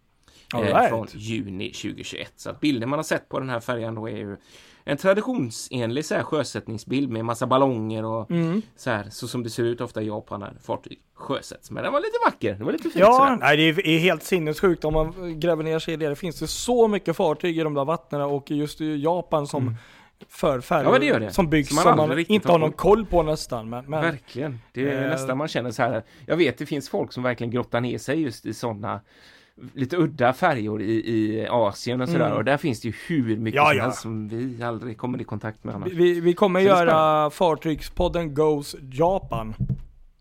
right. 0.62 0.90
från 0.90 1.08
juni 1.14 1.70
2021. 1.72 2.34
Så 2.36 2.50
att 2.50 2.60
bilden 2.60 2.90
man 2.90 3.00
har 3.00 3.04
sett 3.04 3.30
på 3.30 3.40
den 3.40 3.50
här 3.50 3.60
färjan 3.60 3.96
då 3.96 4.10
är 4.10 4.18
ju 4.18 4.38
en 4.86 4.98
traditionsenlig 4.98 6.06
så 6.06 6.16
här, 6.16 6.24
sjösättningsbild 6.24 7.10
med 7.10 7.26
massa 7.26 7.48
ballonger 7.48 8.06
och 8.06 8.32
Mm. 8.32 8.62
så 8.76 8.90
här 8.90 9.08
så 9.10 9.28
som 9.28 9.44
det 9.44 9.50
ser 9.50 9.64
ut 9.64 9.82
ofta 9.82 10.02
i 10.02 10.08
Japan 10.08 10.40
när 10.40 10.54
fartyg 10.64 11.00
sjösätts. 11.14 11.72
Men 11.72 11.84
den 11.84 11.94
var 11.94 12.00
lite 12.00 12.18
vacker, 12.26 12.54
det 12.56 12.64
var 12.64 12.72
lite 12.72 12.84
fint 12.84 12.96
Ja, 12.96 13.38
nej, 13.42 13.58
det 13.58 13.64
är 13.64 13.88
är 13.88 14.00
helt 14.00 14.24
sinnessjukt 14.24 14.86
om 14.86 14.94
man 14.94 15.40
gräver 15.40 15.64
ner 15.64 15.80
sig 15.80 15.94
i 15.94 15.98
det. 15.98 16.10
Det 16.10 16.16
finns 16.16 16.44
ju 16.44 16.48
så 16.48 16.88
mycket 16.88 17.16
fartyg 17.16 17.58
i 17.58 17.64
de 17.64 17.74
där 17.74 17.86
vattnen 17.86 18.22
och 18.22 18.52
just 18.52 18.82
i 18.82 18.96
Japan 19.04 19.48
som 19.48 19.76
för 20.30 20.62
färjor 20.62 20.96
Mm. 20.96 21.08
Ja, 21.08 21.20
det 21.20 21.26
det. 21.26 21.34
som 21.34 21.50
byggs 21.50 21.68
Som 21.70 21.76
man 21.76 21.84
som 21.84 22.10
man, 22.10 22.26
inte 22.28 22.48
har 22.48 22.52
har 22.52 22.60
någon 22.60 22.72
koll 22.72 23.06
på 23.06 23.24
nästan. 23.24 23.70
Men, 23.70 23.86
men 23.86 24.02
Verkligen. 24.02 24.60
Det 24.74 24.90
är 24.90 25.04
Eh, 25.04 25.10
nästan 25.10 25.38
man 25.38 25.48
känner 25.48 25.72
så 25.72 25.84
här. 25.84 26.04
Jag 26.26 26.38
vet 26.38 26.58
det 26.58 26.66
finns 26.66 26.90
folk 26.90 27.14
som 27.14 27.24
verkligen 27.24 27.52
grottar 27.52 27.82
ner 27.82 27.98
sig 27.98 28.22
just 28.22 28.46
i 28.46 28.54
sådana 28.54 29.02
lite 29.74 29.98
udda 29.98 30.34
färjor 30.34 30.82
i, 30.82 30.92
i 30.94 31.48
Asien 31.50 32.02
och 32.02 32.10
sådär 32.10 32.26
Mm. 32.26 32.38
och 32.38 32.46
där 32.46 32.58
finns 32.58 32.82
det 32.82 32.88
ju 32.88 32.94
hur 33.08 33.38
mycket 33.38 33.56
Ja, 33.58 33.66
som 33.70 33.78
ja. 33.78 33.84
helst 33.84 34.02
som 34.02 34.28
vi 34.30 34.64
aldrig 34.64 34.98
kommer 34.98 35.22
i 35.22 35.24
kontakt 35.24 35.64
med 35.64 35.76
annars. 35.76 35.92
vi, 35.92 36.20
vi 36.20 36.34
kommer 36.34 36.60
Så 36.60 36.66
göra 36.68 37.30
Fartygspodden 37.30 38.34
Goes 38.34 38.76
Japan. 38.92 39.54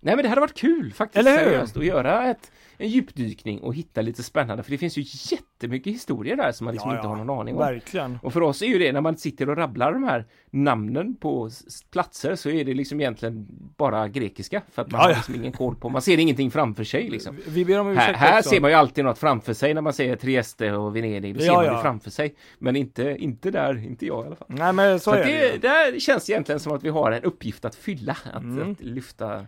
Nej 0.00 0.16
men 0.16 0.22
det 0.22 0.28
hade 0.28 0.40
varit 0.40 0.54
kul 0.58 0.92
faktiskt 0.92 1.18
Eller 1.26 1.38
hur? 1.38 1.44
seriöst 1.50 1.76
att 1.76 1.84
göra 1.84 2.30
ett, 2.30 2.50
en 2.82 2.88
djupdykning 2.88 3.60
och 3.60 3.74
hitta 3.74 4.00
lite 4.02 4.22
spännande, 4.22 4.62
för 4.62 4.70
det 4.70 4.78
finns 4.78 4.98
ju 4.98 5.04
jättemycket 5.36 5.92
historier 5.92 6.36
där 6.36 6.52
som 6.52 6.64
man 6.64 6.74
liksom 6.74 6.90
Ja, 6.90 6.96
inte 6.96 7.08
har 7.08 7.16
någon 7.16 7.40
aning 7.40 7.54
om. 7.54 7.60
Verkligen. 7.60 8.18
Och 8.22 8.32
för 8.32 8.40
oss 8.40 8.62
är 8.62 8.66
ju 8.66 8.78
det, 8.78 8.92
när 8.92 9.00
man 9.00 9.16
sitter 9.16 9.48
och 9.48 9.56
rabblar 9.56 9.92
de 9.92 10.04
här 10.04 10.24
namnen 10.50 11.16
på 11.16 11.50
platser 11.90 12.34
så 12.34 12.50
är 12.50 12.64
det 12.64 12.74
liksom 12.74 13.00
egentligen 13.00 13.46
bara 13.76 14.08
grekiska, 14.08 14.62
för 14.72 14.82
att 14.82 14.90
man 14.90 14.98
Ja, 15.00 15.06
har 15.06 15.14
liksom 15.14 15.34
ingen 15.34 15.52
koll 15.52 15.74
på, 15.76 15.88
man 15.88 16.02
ser 16.02 16.18
ingenting 16.18 16.50
framför 16.50 16.84
sig 16.84 17.10
liksom. 17.10 17.38
Vi 17.48 17.64
ber 17.64 17.80
om 17.80 17.88
ursäkt 17.88 18.16
Här, 18.18 18.32
här 18.32 18.42
ser 18.42 18.60
man 18.60 18.70
ju 18.70 18.76
alltid 18.76 19.04
något 19.04 19.18
framför 19.18 19.52
sig 19.54 19.74
när 19.74 19.82
man 19.82 19.92
säger 19.92 20.16
Trieste 20.16 20.72
och 20.72 20.96
Venedig, 20.96 21.34
då 21.34 21.40
ser 21.40 21.52
man 21.52 21.64
det 21.64 21.82
framför 21.82 22.10
sig. 22.10 22.34
Men 22.58 22.76
inte, 22.76 23.16
inte 23.18 23.50
där, 23.50 23.84
inte 23.86 24.06
jag 24.06 24.24
i 24.24 24.26
alla 24.26 24.36
fall. 24.36 24.48
Nej 24.50 24.72
men 24.72 25.00
så, 25.00 25.10
Så 25.10 25.16
är 25.16 25.24
det, 25.24 25.52
det, 25.52 25.58
där 25.58 25.98
känns 25.98 26.30
egentligen 26.30 26.60
som 26.60 26.72
att 26.72 26.84
vi 26.84 26.88
har 26.88 27.12
en 27.12 27.22
uppgift 27.22 27.64
att 27.64 27.74
fylla, 27.74 28.16
att, 28.32 28.42
Mm. 28.42 28.70
att 28.72 28.80
lyfta 28.80 29.46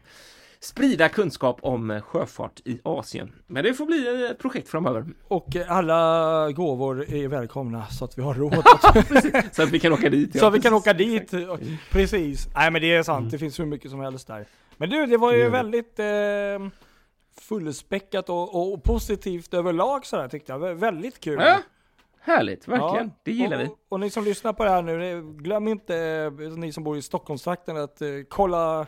Sprida 0.65 1.09
kunskap 1.09 1.59
om 1.63 1.91
eh, 1.91 2.03
sjöfart 2.03 2.61
i 2.65 2.81
Asien. 2.85 3.33
Men 3.47 3.65
det 3.65 3.75
får 3.75 3.87
bli 3.87 4.27
ett 4.31 4.39
projekt 4.39 4.69
framöver. 4.69 5.05
Och 5.29 5.57
eh, 5.57 5.73
alla 5.73 6.51
gåvor 6.53 7.11
är 7.15 7.29
välkomna 7.29 7.87
så 7.87 8.05
att 8.05 8.19
vi 8.19 8.23
har 8.23 8.35
råd 8.35 8.55
att, 8.55 9.55
Så 9.57 9.63
att 9.63 9.71
vi 9.71 9.81
kan 9.81 9.93
åka 9.93 10.11
dit. 10.11 10.39
så 10.39 10.47
att 10.47 10.55
vi 10.55 10.61
kan 10.61 10.75
åka 10.75 10.93
dit. 10.93 11.31
Precis. 11.91 12.49
Nej 12.55 12.71
men 12.71 12.83
det 12.83 12.95
är 12.95 13.03
sant, 13.03 13.31
det 13.31 13.39
finns 13.39 13.61
hur 13.61 13.67
mycket 13.67 13.91
som 13.91 14.01
helst 14.01 14.27
där. 14.27 14.47
Men 14.77 14.91
du, 14.91 15.07
det 15.07 15.17
var 15.17 15.33
ju 15.33 15.41
Mm. 15.41 15.53
Väldigt 15.53 15.99
eh, 15.99 16.69
fullspäckat 17.41 18.29
och, 18.29 18.73
och 18.73 18.83
positivt 18.85 19.55
överlag 19.55 20.07
sådär 20.07 20.29
tyckte 20.29 20.53
jag. 20.53 20.61
Vä- 20.61 20.75
Väldigt 20.75 21.21
kul. 21.21 21.41
Ja, 21.41 21.59
härligt, 22.21 22.69
verkligen. 22.69 23.07
Ja. 23.07 23.21
Det 23.23 23.33
gillar 23.33 23.57
och, 23.57 23.63
vi. 23.65 23.69
Och 23.89 24.01
ni 24.01 24.11
som 24.11 24.25
lyssnar 24.25 24.53
på 24.53 24.65
det 24.65 24.71
här 24.71 24.83
nu, 24.83 25.13
eh, 25.13 25.21
glöm 25.23 25.69
inte, 25.69 25.97
eh, 25.97 26.33
ni 26.57 26.73
som 26.73 26.85
bor 26.85 26.97
i 26.97 27.03
Stockholmstrakten, 27.03 27.77
att 27.77 28.03
eh, 28.03 28.09
kolla, 28.29 28.87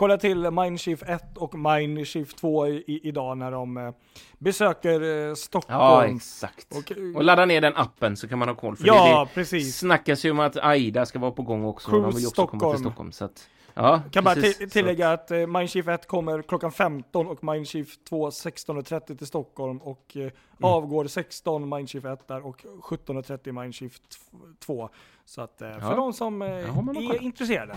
kolla 0.00 0.16
till 0.18 0.50
Mindshift 0.50 1.02
1 1.02 1.36
och 1.36 1.54
Mindshift 1.54 2.38
2 2.38 2.68
i, 2.68 3.00
idag 3.02 3.38
när 3.38 3.50
de 3.50 3.76
eh, 3.76 3.90
besöker 4.38 5.00
eh, 5.02 5.08
Ja, 5.08 5.34
Stockholm. 5.36 6.16
exakt. 6.16 6.66
Och, 6.76 6.92
eh, 6.92 7.16
Och 7.16 7.24
ladda 7.24 7.44
ner 7.44 7.60
den 7.60 7.76
appen 7.76 8.16
så 8.16 8.28
kan 8.28 8.38
man 8.38 8.48
ha 8.48 8.54
koll. 8.54 8.76
För 8.76 8.86
ja, 8.86 9.18
det, 9.18 9.24
det 9.24 9.34
precis. 9.34 9.78
snackas 9.78 10.24
ju 10.24 10.30
om 10.30 10.40
att 10.40 10.56
Aida 10.56 11.06
ska 11.06 11.18
vara 11.18 11.30
på 11.30 11.42
gång 11.42 11.64
också. 11.64 11.90
De 11.90 12.00
Cruise 12.02 12.16
vill 12.16 12.22
ju 12.22 12.28
också 12.28 12.46
komma 12.46 12.58
Stockholm. 12.60 12.76
till 12.76 12.84
Stockholm. 12.84 13.12
Så 13.12 13.24
att, 13.24 13.48
ja, 13.82 14.00
Kan 14.10 14.24
bara 14.24 14.34
precis. 14.34 14.60
ti- 14.60 14.68
tillägga 14.70 15.12
att 15.12 15.30
eh, 15.30 15.46
Mindshift 15.46 15.88
1 15.88 16.06
kommer 16.08 16.42
klockan 16.42 16.72
15 16.72 17.26
och 17.26 17.44
Mindshift 17.44 18.04
2 18.04 18.30
16.30 18.30 19.16
till 19.16 19.26
Stockholm 19.26 19.78
och 19.78 20.16
eh, 20.16 20.20
Mm. 20.22 20.72
avgår 20.72 21.06
16 21.06 21.68
Mindshift 21.68 22.06
1 22.06 22.28
där 22.28 22.46
och 22.46 22.64
17.30 22.82 23.52
Mindshift 23.62 24.02
2. 24.66 24.88
Så 25.24 25.40
att 25.42 25.62
eh, 25.62 25.68
för 25.78 25.80
Ja. 25.90 25.94
de 25.96 26.12
som 26.12 26.42
eh, 26.42 26.48
är 26.48 27.22
intresserade. 27.22 27.74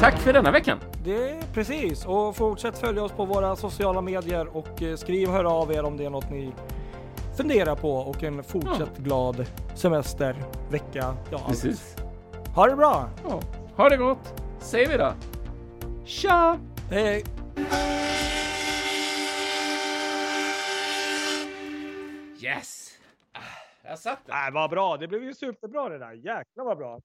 Tack 0.00 0.18
för 0.18 0.32
denna 0.32 0.50
veckan. 0.50 0.78
Det 1.04 1.30
är 1.30 1.42
precis. 1.54 2.06
Och 2.06 2.36
fortsätt 2.36 2.78
följa 2.78 3.02
oss 3.04 3.12
på 3.12 3.24
våra 3.24 3.56
sociala 3.56 4.00
medier 4.00 4.56
och 4.56 4.82
eh, 4.82 4.96
skriv 4.96 5.28
och 5.28 5.34
hör 5.34 5.44
av 5.44 5.72
er 5.72 5.84
om 5.84 5.96
det 5.96 6.04
är 6.04 6.10
något 6.10 6.30
ni 6.30 6.52
funderar 7.36 7.76
på 7.76 7.92
och 7.94 8.22
en 8.22 8.42
fortsatt 8.44 8.98
glad 8.98 9.46
semester, 9.74 10.36
vecka, 10.70 11.14
ja. 11.30 11.40
Precis. 11.48 11.96
Ha 12.54 12.66
det 12.66 12.76
bra! 12.76 13.08
Ja. 13.28 13.40
Ha 13.80 13.88
det 13.88 13.96
gott, 13.96 14.42
säger 14.58 14.88
vi 14.88 14.96
då. 14.96 15.14
Tja! 16.04 16.58
Hej! 16.90 17.24
Yes! 22.40 22.98
Ah, 23.32 23.40
Jag 23.82 23.98
satt 23.98 24.26
där. 24.26 24.32
Nej, 24.34 24.52
vad 24.52 24.70
bra. 24.70 24.96
Det 24.96 25.08
blev 25.08 25.24
ju 25.24 25.34
superbra 25.34 25.88
det 25.88 25.98
där. 25.98 26.12
Jäklar 26.12 26.64
vad 26.64 26.78
bra. 26.78 27.00